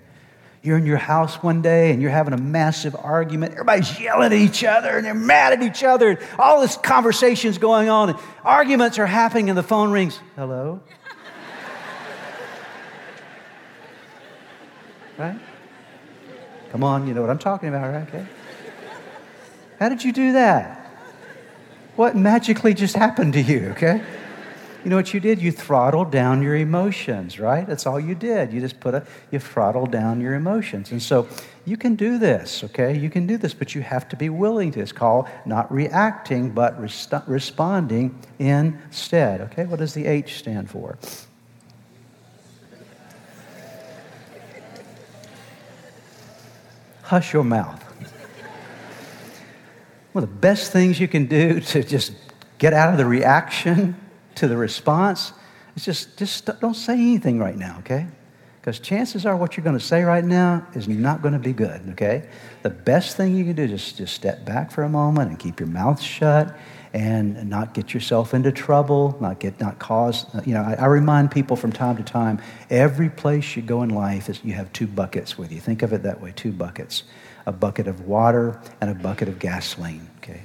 You're 0.63 0.77
in 0.77 0.85
your 0.85 0.97
house 0.97 1.41
one 1.41 1.63
day 1.63 1.91
and 1.91 2.03
you're 2.03 2.11
having 2.11 2.33
a 2.33 2.37
massive 2.37 2.95
argument. 2.95 3.53
Everybody's 3.53 3.99
yelling 3.99 4.31
at 4.31 4.37
each 4.37 4.63
other 4.63 4.89
and 4.89 5.03
they're 5.03 5.15
mad 5.15 5.53
at 5.53 5.63
each 5.63 5.83
other. 5.83 6.09
And 6.09 6.19
all 6.37 6.61
this 6.61 6.77
conversation's 6.77 7.57
going 7.57 7.89
on. 7.89 8.11
And 8.11 8.19
arguments 8.43 8.99
are 8.99 9.07
happening 9.07 9.49
and 9.49 9.57
the 9.57 9.63
phone 9.63 9.89
rings. 9.91 10.19
Hello? 10.35 10.79
Right? 15.17 15.39
Come 16.71 16.83
on, 16.83 17.07
you 17.07 17.13
know 17.13 17.21
what 17.21 17.29
I'm 17.29 17.39
talking 17.39 17.69
about, 17.69 17.91
right? 17.91 18.07
Okay. 18.07 18.25
How 19.79 19.89
did 19.89 20.03
you 20.03 20.13
do 20.13 20.33
that? 20.33 20.77
What 21.95 22.15
magically 22.15 22.73
just 22.73 22.95
happened 22.95 23.33
to 23.33 23.41
you, 23.41 23.69
okay? 23.71 24.01
You 24.83 24.89
know 24.89 24.95
what 24.95 25.13
you 25.13 25.19
did? 25.19 25.39
You 25.41 25.51
throttled 25.51 26.11
down 26.11 26.41
your 26.41 26.55
emotions, 26.55 27.39
right? 27.39 27.67
That's 27.67 27.85
all 27.85 27.99
you 27.99 28.15
did. 28.15 28.51
You 28.51 28.59
just 28.59 28.79
put 28.79 28.95
a, 28.95 29.05
you 29.29 29.37
throttled 29.37 29.91
down 29.91 30.21
your 30.21 30.33
emotions. 30.33 30.91
And 30.91 31.01
so 31.01 31.27
you 31.65 31.77
can 31.77 31.95
do 31.95 32.17
this, 32.17 32.63
okay? 32.63 32.97
You 32.97 33.09
can 33.09 33.27
do 33.27 33.37
this, 33.37 33.53
but 33.53 33.75
you 33.75 33.81
have 33.81 34.09
to 34.09 34.15
be 34.15 34.29
willing 34.29 34.71
to. 34.71 34.79
It's 34.79 34.91
called 34.91 35.27
not 35.45 35.71
reacting, 35.71 36.49
but 36.51 36.79
responding 36.79 38.19
instead, 38.39 39.41
okay? 39.41 39.65
What 39.65 39.79
does 39.79 39.93
the 39.93 40.07
H 40.07 40.39
stand 40.39 40.69
for? 40.69 40.97
Hush 47.11 47.33
your 47.33 47.43
mouth. 47.43 47.83
One 50.13 50.23
of 50.23 50.29
the 50.29 50.35
best 50.37 50.71
things 50.71 50.97
you 50.97 51.09
can 51.09 51.25
do 51.25 51.59
to 51.59 51.83
just 51.83 52.13
get 52.57 52.71
out 52.71 52.93
of 52.93 52.97
the 52.97 53.05
reaction 53.05 53.97
to 54.35 54.47
the 54.47 54.55
response 54.55 55.33
is 55.75 55.83
just, 55.83 56.17
just 56.17 56.45
don't 56.61 56.73
say 56.73 56.93
anything 56.93 57.37
right 57.37 57.57
now, 57.57 57.79
okay? 57.79 58.07
Because 58.61 58.79
chances 58.79 59.25
are 59.25 59.35
what 59.35 59.57
you're 59.57 59.63
going 59.65 59.77
to 59.77 59.83
say 59.83 60.03
right 60.03 60.23
now 60.23 60.65
is 60.73 60.87
not 60.87 61.21
going 61.21 61.33
to 61.33 61.39
be 61.39 61.51
good, 61.51 61.81
okay? 61.89 62.29
The 62.61 62.69
best 62.69 63.17
thing 63.17 63.35
you 63.35 63.43
can 63.43 63.57
do 63.57 63.63
is 63.63 63.71
just, 63.71 63.97
just 63.97 64.13
step 64.13 64.45
back 64.45 64.71
for 64.71 64.83
a 64.83 64.89
moment 64.89 65.31
and 65.31 65.37
keep 65.37 65.59
your 65.59 65.67
mouth 65.67 65.99
shut 65.99 66.57
and 66.93 67.49
not 67.49 67.73
get 67.73 67.93
yourself 67.93 68.33
into 68.33 68.51
trouble, 68.51 69.17
not 69.21 69.39
get 69.39 69.59
not 69.59 69.79
cause. 69.79 70.25
You 70.45 70.53
know, 70.53 70.61
I, 70.61 70.73
I, 70.73 70.85
remind 70.87 71.31
people 71.31 71.55
from 71.55 71.71
time 71.71 71.95
to 71.97 72.03
time. 72.03 72.41
Every 72.69 73.09
place 73.09 73.55
you 73.55 73.61
go 73.61 73.81
in 73.83 73.89
life 73.89 74.29
is 74.29 74.43
you 74.43 74.53
have 74.53 74.71
two 74.73 74.87
buckets 74.87 75.37
with 75.37 75.51
you. 75.51 75.61
Think 75.61 75.83
of 75.83 75.93
it 75.93 76.03
that 76.03 76.19
way: 76.19 76.33
two 76.35 76.51
buckets, 76.51 77.03
a 77.45 77.51
bucket 77.51 77.87
of 77.87 78.07
water 78.07 78.59
and 78.81 78.89
a 78.89 78.93
bucket 78.93 79.29
of 79.29 79.39
gasoline. 79.39 80.09
Okay. 80.17 80.41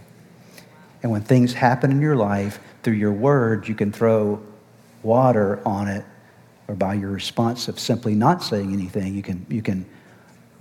And 1.02 1.11
when 1.11 1.22
things 1.22 1.52
happen 1.52 1.90
in 1.90 2.00
your 2.00 2.16
life, 2.16 2.61
through 2.82 2.94
your 2.94 3.12
words, 3.12 3.68
you 3.68 3.74
can 3.74 3.90
throw 3.92 4.40
water 5.02 5.61
on 5.66 5.88
it, 5.88 6.04
or 6.68 6.74
by 6.76 6.94
your 6.94 7.11
response 7.11 7.68
of 7.68 7.80
simply 7.80 8.14
not 8.14 8.42
saying 8.42 8.72
anything, 8.72 9.14
you 9.14 9.22
can 9.22 9.44
you 9.48 9.62
can 9.62 9.85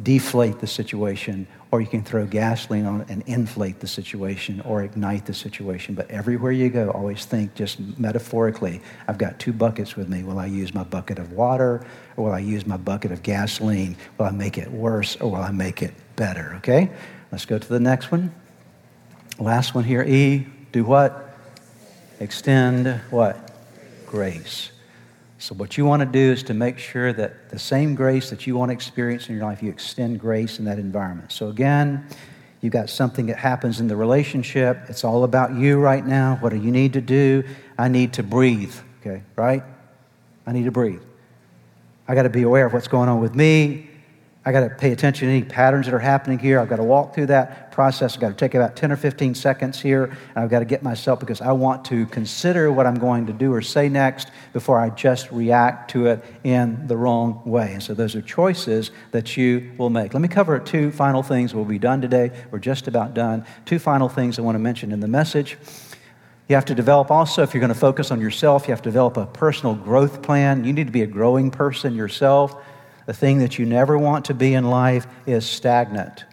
deflate 0.04 0.60
the 0.60 0.68
situation, 0.68 1.48
or 1.72 1.82
you 1.82 1.88
can 1.88 2.04
throw 2.04 2.26
gasoline 2.26 2.86
on 2.86 3.02
it 3.02 3.10
and 3.10 3.24
inflate 3.28 3.80
the 3.80 3.88
situation 3.88 4.62
or 4.62 4.84
ignite 4.84 5.26
the 5.26 5.34
situation. 5.34 5.96
But 5.96 6.10
everywhere 6.12 6.52
you 6.52 6.70
go, 6.70 6.90
always 6.92 7.26
think 7.26 7.56
just 7.56 7.80
metaphorically 7.98 8.82
I've 9.08 9.18
got 9.18 9.40
two 9.40 9.54
buckets 9.54 9.96
with 9.96 10.10
me. 10.10 10.24
Will 10.24 10.40
I 10.40 10.48
use 10.48 10.74
my 10.74 10.84
bucket 10.84 11.20
of 11.20 11.32
water 11.32 11.86
or 12.18 12.26
will 12.26 12.34
I 12.34 12.40
use 12.40 12.66
my 12.66 12.78
bucket 12.78 13.12
of 13.12 13.24
gasoline? 13.24 13.96
Will 14.18 14.26
I 14.26 14.32
make 14.32 14.58
it 14.58 14.72
worse 14.72 15.16
or 15.18 15.32
will 15.32 15.42
I 15.42 15.52
make 15.52 15.82
it 15.82 15.94
better? 16.16 16.56
Okay? 16.58 16.90
Let's 17.32 17.46
go 17.46 17.58
to 17.58 17.68
the 17.68 17.80
next 17.80 18.12
one. 18.12 18.34
Last 19.40 19.76
one 19.76 19.84
here 19.84 20.04
E. 20.04 20.48
Do 20.72 20.84
what? 20.84 21.38
Extend 22.20 23.02
what? 23.10 23.52
Grace. 24.06 24.72
So, 25.46 25.54
what 25.54 25.78
you 25.78 25.86
want 25.86 26.00
to 26.00 26.08
do 26.08 26.32
is 26.32 26.42
to 26.42 26.56
make 26.56 26.80
sure 26.80 27.14
that 27.14 27.50
the 27.50 27.60
same 27.60 27.94
grace 27.94 28.32
that 28.32 28.48
you 28.48 28.56
want 28.56 28.70
to 28.70 28.74
experience 28.74 29.30
in 29.30 29.36
your 29.36 29.46
life, 29.46 29.62
you 29.62 29.70
extend 29.70 30.20
grace 30.20 30.58
in 30.58 30.66
that 30.66 30.80
environment. 30.80 31.32
So, 31.32 31.50
again, 31.50 32.08
you've 32.62 32.74
got 32.74 32.90
something 32.90 33.28
that 33.28 33.38
happens 33.38 33.80
in 33.80 33.88
the 33.88 33.96
relationship. 33.96 34.80
It's 34.90 35.04
all 35.04 35.24
about 35.24 35.54
you 35.54 35.78
right 35.78 36.04
now. 36.04 36.38
What 36.38 36.50
do 36.50 36.56
you 36.56 36.72
need 36.72 36.94
to 36.94 37.02
do? 37.02 37.44
I 37.78 37.90
need 37.90 38.14
to 38.14 38.24
breathe, 38.24 38.74
okay, 39.02 39.22
right? 39.36 39.62
I 40.48 40.52
need 40.52 40.66
to 40.66 40.72
breathe. 40.72 41.04
I 42.08 42.16
got 42.16 42.24
to 42.24 42.30
be 42.30 42.42
aware 42.42 42.66
of 42.66 42.74
what's 42.74 42.88
going 42.88 43.08
on 43.08 43.22
with 43.22 43.36
me. 43.36 43.85
I 44.48 44.52
got 44.52 44.60
to 44.60 44.70
pay 44.70 44.92
attention 44.92 45.28
to 45.28 45.34
any 45.34 45.44
patterns 45.44 45.88
that 45.88 45.96
are 45.96 46.00
happening 46.00 46.38
here. 46.38 46.60
I've 46.60 46.70
got 46.70 46.76
to 46.76 46.84
walk 46.84 47.16
through 47.16 47.26
that 47.28 47.72
process. 47.72 48.14
I've 48.14 48.22
got 48.22 48.30
to 48.30 48.36
take 48.36 48.54
about 48.54 48.76
10 48.76 48.92
or 48.92 48.96
15 48.96 49.34
seconds 49.34 49.82
here. 49.82 50.04
And 50.04 50.18
I've 50.36 50.52
got 50.52 50.60
to 50.60 50.66
get 50.66 50.84
myself 50.84 51.20
because 51.20 51.42
I 51.42 51.52
want 51.52 51.84
to 51.86 52.06
consider 52.08 52.72
what 52.72 52.86
I'm 52.86 53.00
going 53.00 53.26
to 53.26 53.34
do 53.34 53.52
or 53.52 53.64
say 53.64 53.90
next 53.90 54.30
before 54.54 54.80
I 54.80 54.92
just 54.92 55.32
react 55.32 55.90
to 55.92 56.06
it 56.06 56.24
in 56.44 56.86
the 56.86 56.96
wrong 56.96 57.42
way. 57.44 57.74
And 57.74 57.82
so 57.82 57.96
those 57.96 58.16
are 58.16 58.22
choices 58.22 58.92
that 59.12 59.36
you 59.36 59.72
will 59.80 59.90
make. 59.90 60.14
Let 60.14 60.22
me 60.22 60.28
cover 60.28 60.60
two 60.60 60.92
final 60.92 61.24
things. 61.24 61.56
We'll 61.56 61.66
be 61.66 61.80
done 61.80 62.00
today. 62.00 62.32
We're 62.52 62.60
just 62.60 62.88
about 62.88 63.16
done. 63.16 63.46
Two 63.66 63.80
final 63.80 64.10
things 64.10 64.38
I 64.38 64.44
want 64.44 64.56
to 64.56 64.60
mention 64.60 64.92
in 64.92 65.00
the 65.00 65.08
message. 65.08 65.58
You 66.48 66.56
have 66.56 66.66
to 66.66 66.76
develop 66.76 67.10
also, 67.10 67.42
if 67.42 67.56
you're 67.56 67.62
going 67.62 67.74
to 67.74 67.80
focus 67.80 68.12
on 68.12 68.22
yourself, 68.22 68.68
you 68.68 68.72
have 68.72 68.84
to 68.84 68.90
develop 68.90 69.18
a 69.18 69.26
personal 69.26 69.74
growth 69.74 70.22
plan. 70.22 70.64
You 70.64 70.74
need 70.74 70.86
to 70.86 70.94
be 70.94 71.02
a 71.02 71.08
growing 71.08 71.50
person 71.50 71.96
yourself. 71.96 72.64
The 73.06 73.14
thing 73.14 73.40
that 73.40 73.60
you 73.60 73.66
never 73.66 73.98
want 73.98 74.26
to 74.26 74.34
be 74.34 74.54
in 74.54 74.70
life 74.70 75.08
is 75.26 75.46
stagnant. 75.46 76.26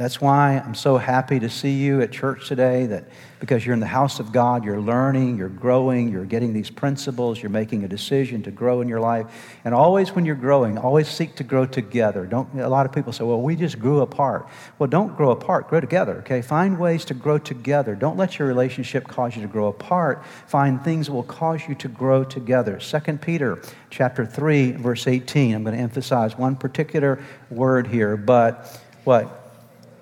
That's 0.00 0.18
why 0.18 0.62
I'm 0.64 0.74
so 0.74 0.96
happy 0.96 1.38
to 1.40 1.50
see 1.50 1.72
you 1.72 2.00
at 2.00 2.10
church 2.10 2.48
today 2.48 2.86
that 2.86 3.04
because 3.38 3.66
you're 3.66 3.74
in 3.74 3.80
the 3.80 3.86
house 3.86 4.18
of 4.18 4.32
God, 4.32 4.64
you're 4.64 4.80
learning, 4.80 5.36
you're 5.36 5.50
growing, 5.50 6.08
you're 6.08 6.24
getting 6.24 6.54
these 6.54 6.70
principles, 6.70 7.42
you're 7.42 7.50
making 7.50 7.84
a 7.84 7.88
decision 7.88 8.42
to 8.44 8.50
grow 8.50 8.80
in 8.80 8.88
your 8.88 9.00
life. 9.00 9.26
And 9.62 9.74
always 9.74 10.14
when 10.14 10.24
you're 10.24 10.36
growing, 10.36 10.78
always 10.78 11.06
seek 11.06 11.34
to 11.34 11.44
grow 11.44 11.66
together. 11.66 12.24
Don't 12.24 12.48
a 12.58 12.70
lot 12.70 12.86
of 12.86 12.92
people 12.92 13.12
say, 13.12 13.24
"Well, 13.24 13.42
we 13.42 13.56
just 13.56 13.78
grew 13.78 14.00
apart." 14.00 14.48
Well, 14.78 14.88
don't 14.88 15.14
grow 15.18 15.32
apart, 15.32 15.68
grow 15.68 15.80
together, 15.80 16.16
okay? 16.20 16.40
Find 16.40 16.78
ways 16.78 17.04
to 17.04 17.12
grow 17.12 17.36
together. 17.36 17.94
Don't 17.94 18.16
let 18.16 18.38
your 18.38 18.48
relationship 18.48 19.06
cause 19.06 19.36
you 19.36 19.42
to 19.42 19.48
grow 19.48 19.66
apart. 19.66 20.24
Find 20.46 20.82
things 20.82 21.08
that 21.08 21.12
will 21.12 21.24
cause 21.24 21.68
you 21.68 21.74
to 21.74 21.88
grow 21.88 22.24
together. 22.24 22.78
2 22.80 23.20
Peter 23.20 23.58
chapter 23.90 24.24
3 24.24 24.72
verse 24.72 25.06
18. 25.06 25.54
I'm 25.54 25.62
going 25.62 25.76
to 25.76 25.82
emphasize 25.82 26.38
one 26.38 26.56
particular 26.56 27.18
word 27.50 27.88
here, 27.88 28.16
but 28.16 28.80
what 29.04 29.39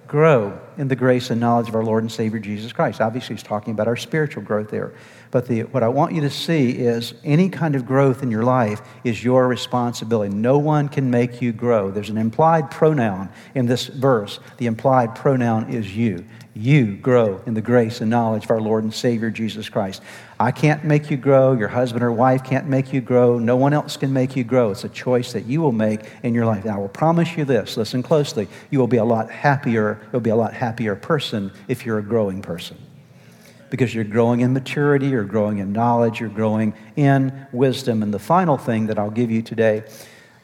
grow 0.08 0.58
in 0.78 0.88
the 0.88 0.96
grace 0.96 1.30
and 1.30 1.40
knowledge 1.40 1.68
of 1.68 1.74
our 1.74 1.84
Lord 1.84 2.02
and 2.02 2.10
Savior 2.10 2.40
Jesus 2.40 2.72
Christ. 2.72 3.00
Obviously, 3.00 3.36
he's 3.36 3.42
talking 3.42 3.72
about 3.72 3.86
our 3.86 3.96
spiritual 3.96 4.42
growth 4.42 4.70
there. 4.70 4.92
But 5.30 5.46
the, 5.46 5.62
what 5.64 5.82
I 5.82 5.88
want 5.88 6.14
you 6.14 6.22
to 6.22 6.30
see 6.30 6.70
is 6.70 7.14
any 7.22 7.48
kind 7.48 7.74
of 7.74 7.86
growth 7.86 8.22
in 8.22 8.30
your 8.30 8.44
life 8.44 8.80
is 9.04 9.22
your 9.22 9.46
responsibility. 9.46 10.34
No 10.34 10.58
one 10.58 10.88
can 10.88 11.10
make 11.10 11.42
you 11.42 11.52
grow. 11.52 11.90
There's 11.90 12.08
an 12.08 12.16
implied 12.16 12.70
pronoun 12.70 13.28
in 13.54 13.66
this 13.66 13.86
verse. 13.86 14.40
The 14.56 14.66
implied 14.66 15.14
pronoun 15.14 15.70
is 15.70 15.94
you. 15.94 16.24
You 16.54 16.96
grow 16.96 17.40
in 17.46 17.54
the 17.54 17.60
grace 17.60 18.00
and 18.00 18.10
knowledge 18.10 18.44
of 18.44 18.50
our 18.50 18.60
Lord 18.60 18.82
and 18.82 18.92
Savior 18.92 19.30
Jesus 19.30 19.68
Christ. 19.68 20.02
I 20.40 20.50
can't 20.50 20.82
make 20.82 21.10
you 21.10 21.16
grow. 21.16 21.52
Your 21.52 21.68
husband 21.68 22.02
or 22.02 22.10
wife 22.10 22.42
can't 22.42 22.66
make 22.66 22.92
you 22.92 23.00
grow. 23.00 23.38
No 23.38 23.56
one 23.56 23.72
else 23.72 23.96
can 23.96 24.12
make 24.12 24.34
you 24.34 24.44
grow. 24.44 24.70
It's 24.70 24.82
a 24.82 24.88
choice 24.88 25.32
that 25.34 25.44
you 25.44 25.60
will 25.60 25.72
make 25.72 26.00
in 26.22 26.34
your 26.34 26.46
life. 26.46 26.64
And 26.64 26.72
I 26.72 26.78
will 26.78 26.88
promise 26.88 27.36
you 27.36 27.44
this 27.44 27.76
listen 27.76 28.02
closely. 28.02 28.48
You 28.70 28.78
will 28.78 28.88
be 28.88 28.96
a 28.96 29.04
lot 29.04 29.30
happier. 29.30 30.00
You'll 30.10 30.20
be 30.20 30.30
a 30.30 30.36
lot 30.36 30.52
happier 30.54 30.96
person 30.96 31.52
if 31.68 31.84
you're 31.84 31.98
a 31.98 32.02
growing 32.02 32.42
person 32.42 32.87
because 33.70 33.94
you're 33.94 34.04
growing 34.04 34.40
in 34.40 34.52
maturity, 34.52 35.08
you're 35.08 35.24
growing 35.24 35.58
in 35.58 35.72
knowledge, 35.72 36.20
you're 36.20 36.28
growing 36.28 36.74
in 36.96 37.46
wisdom. 37.52 38.02
And 38.02 38.12
the 38.12 38.18
final 38.18 38.56
thing 38.56 38.86
that 38.86 38.98
I'll 38.98 39.10
give 39.10 39.30
you 39.30 39.42
today, 39.42 39.84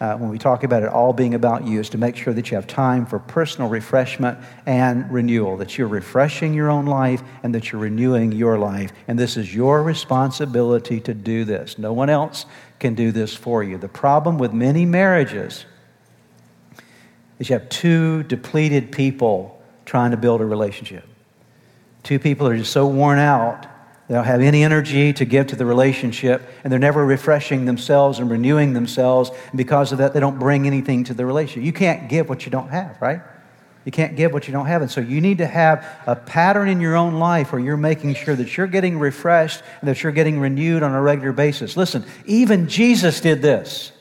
uh, 0.01 0.17
when 0.17 0.31
we 0.31 0.39
talk 0.39 0.65
about 0.65 0.83
it 0.83 0.89
all 0.89 1.13
being 1.13 1.35
about 1.35 1.67
you, 1.67 1.81
is 1.81 1.89
to 1.91 1.99
make 1.99 2.17
sure 2.17 2.35
that 2.35 2.51
you 2.51 2.57
have 2.57 2.67
time 2.67 3.07
for 3.07 3.19
personal 3.19 3.69
refreshment 3.69 4.39
and 4.67 5.11
renewal, 5.11 5.57
that 5.57 5.79
you're 5.79 5.89
refreshing 5.89 6.55
your 6.55 6.71
own 6.71 6.87
life 6.87 7.23
and 7.43 7.55
that 7.55 7.73
you're 7.73 7.81
renewing 7.81 8.33
your 8.33 8.59
life. 8.59 8.93
And 9.09 9.19
this 9.19 9.37
is 9.37 9.55
your 9.55 9.83
responsibility 9.83 11.01
to 11.01 11.15
do 11.15 11.45
this. 11.45 11.79
No 11.79 11.93
one 11.93 12.11
else 12.11 12.47
can 12.79 12.95
do 12.95 13.13
this 13.13 13.35
for 13.35 13.63
you. 13.63 13.79
The 13.79 13.89
problem 13.89 14.39
with 14.39 14.53
many 14.53 14.85
marriages 14.85 15.65
is 17.39 17.49
you 17.49 17.55
have 17.59 17.69
two 17.69 18.23
depleted 18.25 18.93
people 18.93 19.63
trying 19.85 20.11
to 20.11 20.17
build 20.17 20.41
a 20.41 20.45
relationship. 20.45 21.05
Two 22.05 22.19
people 22.19 22.47
are 22.47 22.57
just 22.57 22.73
so 22.73 22.87
worn 22.87 23.19
out, 23.19 23.67
they 24.07 24.15
don't 24.15 24.25
have 24.25 24.43
any 24.43 24.63
energy 24.63 25.15
to 25.15 25.25
give 25.25 25.47
to 25.49 25.57
the 25.57 25.65
relationship, 25.65 26.43
and 26.63 26.71
they're 26.71 26.79
never 26.79 27.05
refreshing 27.05 27.65
themselves 27.65 28.19
and 28.19 28.31
renewing 28.31 28.75
themselves. 28.75 29.31
And 29.49 29.57
because 29.57 29.93
of 29.93 29.99
that, 29.99 30.13
they 30.13 30.21
don't 30.21 30.39
bring 30.39 30.67
anything 30.67 31.05
to 31.05 31.15
the 31.15 31.25
relationship. 31.25 31.65
You 31.65 31.73
can't 31.73 32.09
give 32.09 32.29
what 32.29 32.45
you 32.45 32.53
don't 32.53 32.69
have, 32.69 33.01
right? 33.01 33.23
You 33.87 33.93
can't 33.93 34.15
give 34.17 34.33
what 34.33 34.47
you 34.47 34.53
don't 34.53 34.67
have. 34.67 34.83
And 34.83 34.91
so 34.91 35.01
you 35.01 35.23
need 35.23 35.39
to 35.39 35.47
have 35.47 35.87
a 36.07 36.17
pattern 36.17 36.69
in 36.69 36.81
your 36.81 36.97
own 36.97 37.15
life 37.15 37.53
where 37.53 37.61
you're 37.61 37.77
making 37.79 38.15
sure 38.15 38.35
that 38.35 38.57
you're 38.57 38.67
getting 38.67 38.99
refreshed 38.99 39.63
and 39.81 39.89
that 39.89 40.03
you're 40.03 40.13
getting 40.13 40.39
renewed 40.39 40.83
on 40.83 40.93
a 40.93 41.01
regular 41.01 41.33
basis. 41.33 41.77
Listen, 41.77 42.05
even 42.27 42.69
Jesus 42.69 43.21
did 43.21 43.41
this. 43.41 43.93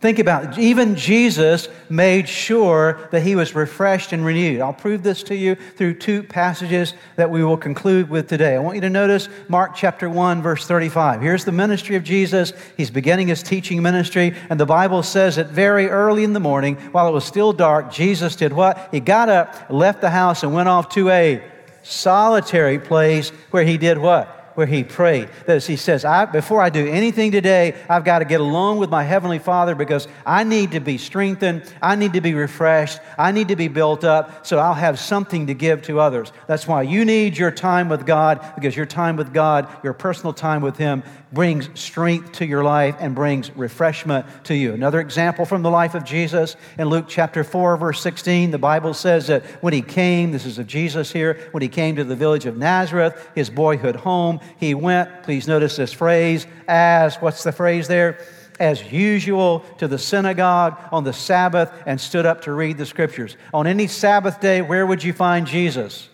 Think 0.00 0.18
about 0.18 0.56
it. 0.56 0.58
Even 0.58 0.96
Jesus 0.96 1.68
made 1.90 2.26
sure 2.26 3.06
that 3.10 3.22
he 3.22 3.36
was 3.36 3.54
refreshed 3.54 4.14
and 4.14 4.24
renewed. 4.24 4.62
I'll 4.62 4.72
prove 4.72 5.02
this 5.02 5.22
to 5.24 5.36
you 5.36 5.56
through 5.56 5.94
two 5.94 6.22
passages 6.22 6.94
that 7.16 7.30
we 7.30 7.44
will 7.44 7.58
conclude 7.58 8.08
with 8.08 8.26
today. 8.26 8.54
I 8.54 8.60
want 8.60 8.76
you 8.76 8.80
to 8.80 8.88
notice 8.88 9.28
Mark 9.48 9.76
chapter 9.76 10.08
1, 10.08 10.40
verse 10.40 10.66
35. 10.66 11.20
Here's 11.20 11.44
the 11.44 11.52
ministry 11.52 11.96
of 11.96 12.02
Jesus. 12.02 12.54
He's 12.78 12.90
beginning 12.90 13.28
his 13.28 13.42
teaching 13.42 13.82
ministry, 13.82 14.34
and 14.48 14.58
the 14.58 14.64
Bible 14.64 15.02
says 15.02 15.36
that 15.36 15.48
very 15.48 15.90
early 15.90 16.24
in 16.24 16.32
the 16.32 16.40
morning, 16.40 16.76
while 16.92 17.06
it 17.06 17.12
was 17.12 17.26
still 17.26 17.52
dark, 17.52 17.92
Jesus 17.92 18.36
did 18.36 18.54
what? 18.54 18.88
He 18.90 19.00
got 19.00 19.28
up, 19.28 19.66
left 19.68 20.00
the 20.00 20.08
house, 20.08 20.42
and 20.42 20.54
went 20.54 20.70
off 20.70 20.88
to 20.94 21.10
a 21.10 21.44
solitary 21.82 22.78
place 22.78 23.28
where 23.50 23.64
he 23.64 23.76
did 23.76 23.98
what? 23.98 24.39
Where 24.54 24.66
he 24.66 24.84
prayed. 24.84 25.28
That 25.46 25.56
is, 25.56 25.66
he 25.66 25.76
says, 25.76 26.04
I, 26.04 26.24
Before 26.24 26.60
I 26.60 26.70
do 26.70 26.86
anything 26.86 27.32
today, 27.32 27.74
I've 27.88 28.04
got 28.04 28.20
to 28.20 28.24
get 28.24 28.40
along 28.40 28.78
with 28.78 28.90
my 28.90 29.02
Heavenly 29.02 29.38
Father 29.38 29.74
because 29.74 30.08
I 30.26 30.44
need 30.44 30.72
to 30.72 30.80
be 30.80 30.98
strengthened. 30.98 31.72
I 31.80 31.96
need 31.96 32.12
to 32.14 32.20
be 32.20 32.34
refreshed. 32.34 33.00
I 33.18 33.32
need 33.32 33.48
to 33.48 33.56
be 33.56 33.68
built 33.68 34.04
up 34.04 34.46
so 34.46 34.58
I'll 34.58 34.74
have 34.74 34.98
something 34.98 35.46
to 35.46 35.54
give 35.54 35.82
to 35.82 36.00
others. 36.00 36.32
That's 36.46 36.66
why 36.66 36.82
you 36.82 37.04
need 37.04 37.36
your 37.36 37.50
time 37.50 37.88
with 37.88 38.06
God 38.06 38.54
because 38.54 38.76
your 38.76 38.86
time 38.86 39.16
with 39.16 39.32
God, 39.32 39.68
your 39.82 39.92
personal 39.92 40.32
time 40.32 40.62
with 40.62 40.76
Him, 40.76 41.02
brings 41.32 41.68
strength 41.78 42.32
to 42.32 42.46
your 42.46 42.64
life 42.64 42.96
and 42.98 43.14
brings 43.14 43.54
refreshment 43.56 44.26
to 44.44 44.54
you. 44.54 44.74
Another 44.74 45.00
example 45.00 45.44
from 45.44 45.62
the 45.62 45.70
life 45.70 45.94
of 45.94 46.04
Jesus 46.04 46.56
in 46.78 46.88
Luke 46.88 47.06
chapter 47.08 47.44
4, 47.44 47.76
verse 47.76 48.00
16, 48.00 48.50
the 48.50 48.58
Bible 48.58 48.94
says 48.94 49.28
that 49.28 49.44
when 49.62 49.72
he 49.72 49.82
came, 49.82 50.32
this 50.32 50.44
is 50.44 50.58
of 50.58 50.66
Jesus 50.66 51.12
here, 51.12 51.38
when 51.52 51.62
he 51.62 51.68
came 51.68 51.96
to 51.96 52.04
the 52.04 52.16
village 52.16 52.46
of 52.46 52.56
Nazareth, 52.56 53.30
his 53.34 53.48
boyhood 53.48 53.96
home, 53.96 54.40
he 54.58 54.74
went, 54.74 55.22
please 55.22 55.46
notice 55.46 55.76
this 55.76 55.92
phrase, 55.92 56.46
as, 56.66 57.16
what's 57.16 57.44
the 57.44 57.52
phrase 57.52 57.86
there? 57.86 58.18
As 58.58 58.92
usual 58.92 59.60
to 59.78 59.88
the 59.88 59.98
synagogue 59.98 60.78
on 60.92 61.04
the 61.04 61.12
Sabbath 61.12 61.72
and 61.86 62.00
stood 62.00 62.26
up 62.26 62.42
to 62.42 62.52
read 62.52 62.76
the 62.76 62.84
scriptures. 62.84 63.36
On 63.54 63.66
any 63.66 63.86
Sabbath 63.86 64.40
day, 64.40 64.62
where 64.62 64.84
would 64.84 65.02
you 65.02 65.12
find 65.12 65.46
Jesus? 65.46 66.08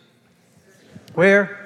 Where? 1.14 1.65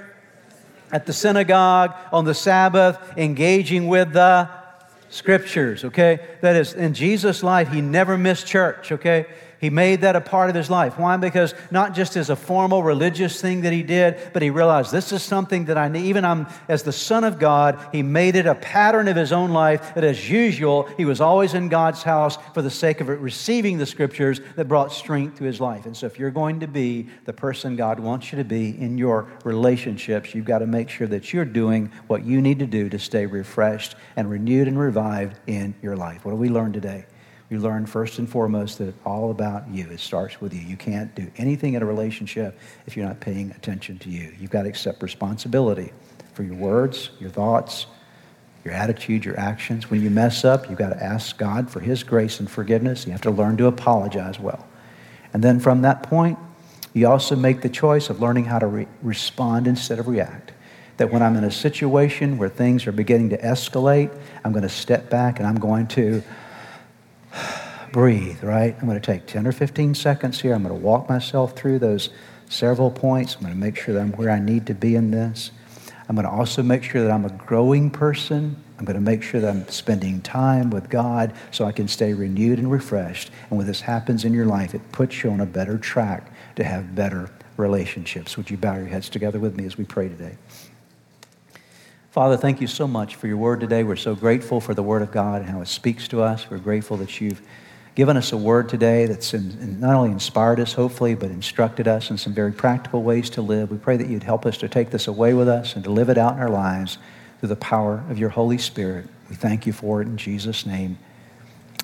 At 0.92 1.07
the 1.07 1.12
synagogue 1.12 1.94
on 2.12 2.24
the 2.24 2.35
Sabbath, 2.35 2.98
engaging 3.16 3.88
with 3.88 4.12
the 4.12 4.48
scriptures, 5.11 5.85
okay? 5.85 6.20
That 6.40 6.57
is, 6.57 6.72
in 6.72 6.94
Jesus' 6.94 7.42
life, 7.42 7.68
he 7.68 7.81
never 7.81 8.16
missed 8.16 8.46
church, 8.46 8.92
okay? 8.92 9.26
He 9.61 9.68
made 9.68 10.01
that 10.01 10.16
a 10.16 10.23
part 10.23 10.49
of 10.49 10.57
his 10.57 10.70
life. 10.70 10.99
Why? 10.99 11.18
Because 11.18 11.55
not 11.70 11.94
just 11.94 12.16
as 12.16 12.31
a 12.31 12.37
formal 12.37 12.83
religious 12.83 13.42
thing 13.42 13.61
that 13.61 13.75
he 13.75 13.83
did, 13.83 14.18
but 14.33 14.40
he 14.40 14.49
realized 14.49 14.90
this 14.90 15.12
is 15.12 15.23
something 15.23 15.66
that 15.66 15.77
I 15.77 15.88
need. 15.88 16.07
Even 16.07 16.25
I'm, 16.25 16.46
as 16.66 16.83
the 16.83 16.92
Son 16.92 17.25
of 17.25 17.38
God, 17.38 17.79
he 17.92 18.03
made 18.03 18.37
it 18.37 18.46
a 18.46 18.55
pattern 18.55 19.07
of 19.07 19.16
his 19.16 19.33
own 19.33 19.51
life 19.51 19.94
that, 19.94 20.03
as 20.03 20.31
usual, 20.31 20.88
he 20.96 21.05
was 21.05 21.20
always 21.20 21.53
in 21.53 21.68
God's 21.68 22.03
house 22.03 22.38
for 22.55 22.62
the 22.62 22.70
sake 22.70 23.03
of 23.03 23.09
receiving 23.09 23.77
the 23.77 23.85
scriptures 23.85 24.40
that 24.57 24.66
brought 24.66 24.92
strength 24.92 25.37
to 25.38 25.44
his 25.44 25.61
life. 25.61 25.85
And 25.85 25.94
so, 25.94 26.07
if 26.07 26.18
you're 26.18 26.31
going 26.31 26.61
to 26.61 26.66
be 26.66 27.09
the 27.27 27.35
person 27.35 27.77
God 27.77 28.01
wants 28.01 28.33
you 28.33 28.38
to 28.38 28.44
be 28.44 28.70
in 28.81 28.96
your 28.96 29.29
relationships, 29.44 30.35
you've 30.35 30.46
got 30.46 30.61
to 30.61 30.66
make 30.66 30.88
sure 30.88 31.07
that 31.09 31.35
you're 31.35 31.44
doing 31.44 31.92
what 32.07 32.25
you 32.25 32.40
need 32.40 32.61
to 32.61 32.66
do 32.66 32.88
to 32.88 32.99
stay 32.99 33.27
refreshed 33.27 33.94
and 34.16 34.31
renewed 34.31 34.68
and 34.68 34.79
revived 34.79 35.38
in 35.46 35.75
your 35.83 35.96
life. 35.96 36.25
What 36.25 36.33
do 36.33 36.38
we 36.38 36.49
learn 36.49 36.73
today? 36.73 37.05
You 37.51 37.59
learn 37.59 37.85
first 37.85 38.21
and 38.21 38.29
foremost 38.29 38.79
that 38.79 38.89
it's 38.89 38.99
all 39.05 39.33
about 39.33 39.69
you. 39.69 39.91
It 39.91 39.99
starts 39.99 40.41
with 40.41 40.55
you. 40.55 40.61
You 40.61 40.77
can't 40.77 41.13
do 41.17 41.29
anything 41.37 41.75
in 41.75 41.83
a 41.83 41.87
relationship 41.87 42.57
if 42.87 42.97
you're 42.97 43.07
not 43.07 43.19
paying 43.19 43.51
attention 43.51 43.99
to 43.99 44.09
you. 44.09 44.33
You've 44.39 44.51
got 44.51 44.63
to 44.63 44.69
accept 44.69 45.03
responsibility 45.03 45.93
for 46.33 46.45
your 46.45 46.55
words, 46.55 47.11
your 47.19 47.31
thoughts, 47.31 47.87
your 48.65 48.73
attitude, 48.73 49.25
your 49.25 49.39
actions. 49.39 49.91
When 49.91 50.01
you 50.01 50.11
mess 50.11 50.45
up, 50.45 50.71
you've 50.71 50.79
got 50.79 50.91
to 50.91 51.03
ask 51.03 51.37
God 51.39 51.69
for 51.69 51.81
His 51.81 52.05
grace 52.05 52.39
and 52.39 52.49
forgiveness. 52.49 53.05
You 53.05 53.13
have 53.13 53.23
to 53.23 53.33
learn 53.33 53.57
to 53.57 53.67
apologize 53.67 54.39
well. 54.39 54.65
And 55.33 55.43
then 55.43 55.59
from 55.59 55.83
that 55.83 56.05
point, 56.05 56.39
you 56.93 57.09
also 57.09 57.35
make 57.35 57.63
the 57.63 57.69
choice 57.69 58.11
of 58.11 58.21
learning 58.21 58.45
how 58.45 58.61
to 58.61 58.67
re- 58.67 58.89
respond 59.03 59.67
instead 59.67 59.99
of 59.99 60.07
react. 60.07 60.53
That 60.99 61.11
when 61.11 61.23
I'm 61.23 61.37
in 61.37 61.45
a 61.45 61.51
situation 61.51 62.39
where 62.39 62.49
things 62.49 62.87
are 62.87 62.93
beginning 62.93 63.31
to 63.31 63.39
escalate, 63.39 64.17
I'm 64.45 64.53
going 64.53 64.63
to 64.63 64.69
step 64.69 65.11
back 65.11 65.39
and 65.39 65.49
I'm 65.49 65.59
going 65.59 65.87
to 65.89 66.23
breathe, 67.92 68.42
right? 68.42 68.76
I'm 68.79 68.87
going 68.87 69.00
to 69.00 69.05
take 69.05 69.26
10 69.26 69.46
or 69.46 69.53
15 69.53 69.94
seconds 69.94 70.40
here. 70.40 70.55
I'm 70.55 70.62
going 70.62 70.74
to 70.74 70.81
walk 70.81 71.09
myself 71.09 71.57
through 71.57 71.79
those 71.79 72.11
several 72.48 72.90
points. 72.90 73.37
I'm 73.37 73.42
going 73.42 73.55
to 73.55 73.59
make 73.59 73.76
sure 73.76 73.94
that 73.94 74.00
I'm 74.00 74.12
where 74.12 74.31
I 74.31 74.38
need 74.38 74.66
to 74.66 74.74
be 74.74 74.94
in 74.94 75.11
this. 75.11 75.50
I'm 76.09 76.16
going 76.16 76.26
to 76.26 76.33
also 76.33 76.62
make 76.62 76.83
sure 76.83 77.03
that 77.03 77.11
I'm 77.11 77.24
a 77.24 77.31
growing 77.31 77.90
person. 77.90 78.57
I'm 78.79 78.85
going 78.85 78.96
to 78.96 79.00
make 79.00 79.22
sure 79.22 79.40
that 79.40 79.48
I'm 79.48 79.68
spending 79.68 80.20
time 80.22 80.70
with 80.70 80.88
God 80.88 81.33
so 81.53 81.64
I 81.64 81.72
can 81.72 81.87
stay 81.87 82.14
renewed 82.14 82.59
and 82.59 82.70
refreshed. 82.70 83.31
And 83.48 83.59
when 83.59 83.66
this 83.66 83.83
happens 83.83 84.24
in 84.24 84.33
your 84.33 84.46
life, 84.46 84.74
it 84.74 84.90
puts 84.90 85.22
you 85.22 85.31
on 85.31 85.40
a 85.40 85.46
better 85.46 85.79
track 85.79 86.33
to 86.57 86.64
have 86.64 86.94
better 86.94 87.31
relationships. 87.57 88.37
Would 88.37 88.50
you 88.50 88.57
bow 88.57 88.74
your 88.74 88.87
heads 88.87 89.09
together 89.09 89.38
with 89.38 89.57
me 89.57 89.66
as 89.66 89.79
we 89.79 89.85
pray 89.85 90.09
today? 90.09 90.37
Father, 92.11 92.37
thank 92.37 92.61
you 92.61 92.66
so 92.66 92.88
much 92.88 93.14
for 93.14 93.29
your 93.29 93.37
word 93.37 93.61
today. 93.61 93.85
We're 93.85 93.94
so 93.94 94.16
grateful 94.16 94.61
for 94.61 94.74
the 94.74 94.83
word 94.83 95.03
of 95.03 95.12
God 95.12 95.42
and 95.42 95.50
how 95.50 95.61
it 95.61 95.68
speaks 95.68 96.09
to 96.09 96.22
us. 96.22 96.50
We're 96.50 96.59
grateful 96.59 96.96
that 96.96 97.20
you've 97.20 97.40
given 98.01 98.17
us 98.17 98.33
a 98.33 98.37
word 98.39 98.67
today 98.67 99.05
that's 99.05 99.35
in, 99.35 99.79
not 99.79 99.95
only 99.95 100.11
inspired 100.11 100.59
us, 100.59 100.73
hopefully, 100.73 101.15
but 101.15 101.31
instructed 101.31 101.87
us 101.87 102.09
in 102.11 102.17
some 102.17 102.33
very 102.33 102.51
practical 102.51 103.03
ways 103.03 103.29
to 103.29 103.43
live. 103.43 103.71
We 103.71 103.77
pray 103.77 103.99
that 103.99 104.09
you'd 104.09 104.23
help 104.23 104.47
us 104.47 104.57
to 104.57 104.71
take 104.71 104.89
this 104.89 105.07
away 105.07 105.35
with 105.35 105.49
us 105.49 105.75
and 105.75 105.85
to 105.85 105.91
live 105.91 106.09
it 106.09 106.17
out 106.17 106.33
in 106.33 106.39
our 106.39 106.49
lives 106.49 106.97
through 107.39 107.51
the 107.51 107.57
power 107.57 108.03
of 108.09 108.19
your 108.19 108.31
Holy 108.31 108.57
Spirit. 108.57 109.07
We 109.29 109.37
thank 109.37 109.67
you 109.67 109.75
for 109.75 110.01
it 110.01 110.09
in 110.09 110.17
Jesus' 110.17 110.65
name. 110.65 110.99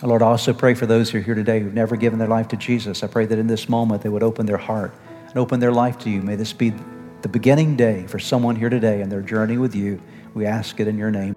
Lord, 0.03 0.23
I 0.23 0.29
also 0.29 0.55
pray 0.55 0.73
for 0.73 0.87
those 0.87 1.11
who 1.11 1.19
are 1.19 1.21
here 1.21 1.35
today 1.35 1.61
who've 1.61 1.75
never 1.75 1.97
given 1.97 2.19
their 2.19 2.29
life 2.29 2.49
to 2.49 2.57
Jesus. 2.57 3.03
I 3.03 3.09
pray 3.09 3.27
that 3.27 3.39
in 3.39 3.47
this 3.47 3.69
moment 3.69 4.01
they 4.01 4.09
would 4.09 4.23
open 4.23 4.47
their 4.47 4.57
heart 4.57 4.95
and 5.29 5.37
open 5.37 5.61
their 5.61 5.71
life 5.71 5.99
to 5.99 6.09
you. 6.09 6.23
May 6.23 6.37
this 6.37 6.55
be 6.55 6.73
the 7.21 7.29
beginning 7.29 7.77
day 7.77 8.07
for 8.07 8.19
someone 8.19 8.57
here 8.57 8.71
today 8.71 9.03
in 9.03 9.11
their 9.11 9.21
journey 9.21 9.59
with 9.59 9.75
you. 9.75 10.01
We 10.33 10.47
ask 10.47 10.81
it 10.81 10.89
in 10.89 10.97
your 10.97 11.11
name. 11.11 11.37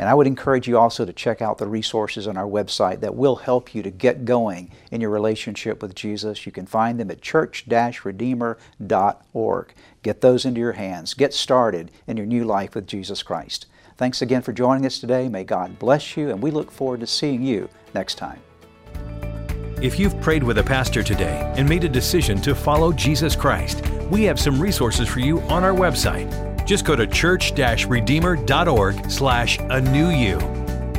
And 0.00 0.08
I 0.08 0.14
would 0.14 0.26
encourage 0.26 0.66
you 0.66 0.76
also 0.78 1.04
to 1.04 1.12
check 1.12 1.42
out 1.42 1.58
the 1.58 1.66
resources 1.66 2.26
on 2.26 2.38
our 2.38 2.48
website 2.48 3.00
that 3.00 3.14
will 3.14 3.36
help 3.36 3.74
you 3.74 3.82
to 3.82 3.90
get 3.90 4.24
going 4.24 4.70
in 4.90 5.02
your 5.02 5.10
relationship 5.10 5.82
with 5.82 5.94
Jesus. 5.94 6.46
You 6.46 6.52
can 6.52 6.64
find 6.64 6.98
them 6.98 7.10
at 7.10 7.20
church-redeemer.org. 7.20 9.74
Get 10.02 10.22
those 10.22 10.46
into 10.46 10.58
your 10.58 10.72
hands. 10.72 11.12
Get 11.12 11.34
started 11.34 11.90
in 12.06 12.16
your 12.16 12.24
new 12.24 12.46
life 12.46 12.74
with 12.74 12.86
Jesus 12.86 13.22
Christ. 13.22 13.66
Thanks 13.98 14.22
again 14.22 14.40
for 14.40 14.54
joining 14.54 14.86
us 14.86 14.98
today. 14.98 15.28
May 15.28 15.44
God 15.44 15.78
bless 15.78 16.16
you, 16.16 16.30
and 16.30 16.40
we 16.40 16.50
look 16.50 16.70
forward 16.70 17.00
to 17.00 17.06
seeing 17.06 17.42
you 17.42 17.68
next 17.92 18.14
time. 18.14 18.40
If 19.82 19.98
you've 19.98 20.18
prayed 20.22 20.42
with 20.42 20.56
a 20.56 20.64
pastor 20.64 21.02
today 21.02 21.52
and 21.58 21.68
made 21.68 21.84
a 21.84 21.90
decision 21.90 22.40
to 22.40 22.54
follow 22.54 22.90
Jesus 22.90 23.36
Christ, 23.36 23.86
we 24.10 24.22
have 24.22 24.40
some 24.40 24.58
resources 24.58 25.08
for 25.08 25.20
you 25.20 25.42
on 25.42 25.62
our 25.62 25.74
website. 25.74 26.49
Just 26.70 26.84
go 26.84 26.94
to 26.94 27.04
church-redeemer.org 27.04 29.10
slash 29.10 29.58
a 29.58 29.80
new 29.80 30.10
you. 30.10 30.38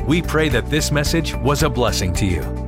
We 0.06 0.20
pray 0.20 0.50
that 0.50 0.66
this 0.66 0.92
message 0.92 1.34
was 1.36 1.62
a 1.62 1.70
blessing 1.70 2.12
to 2.12 2.26
you. 2.26 2.61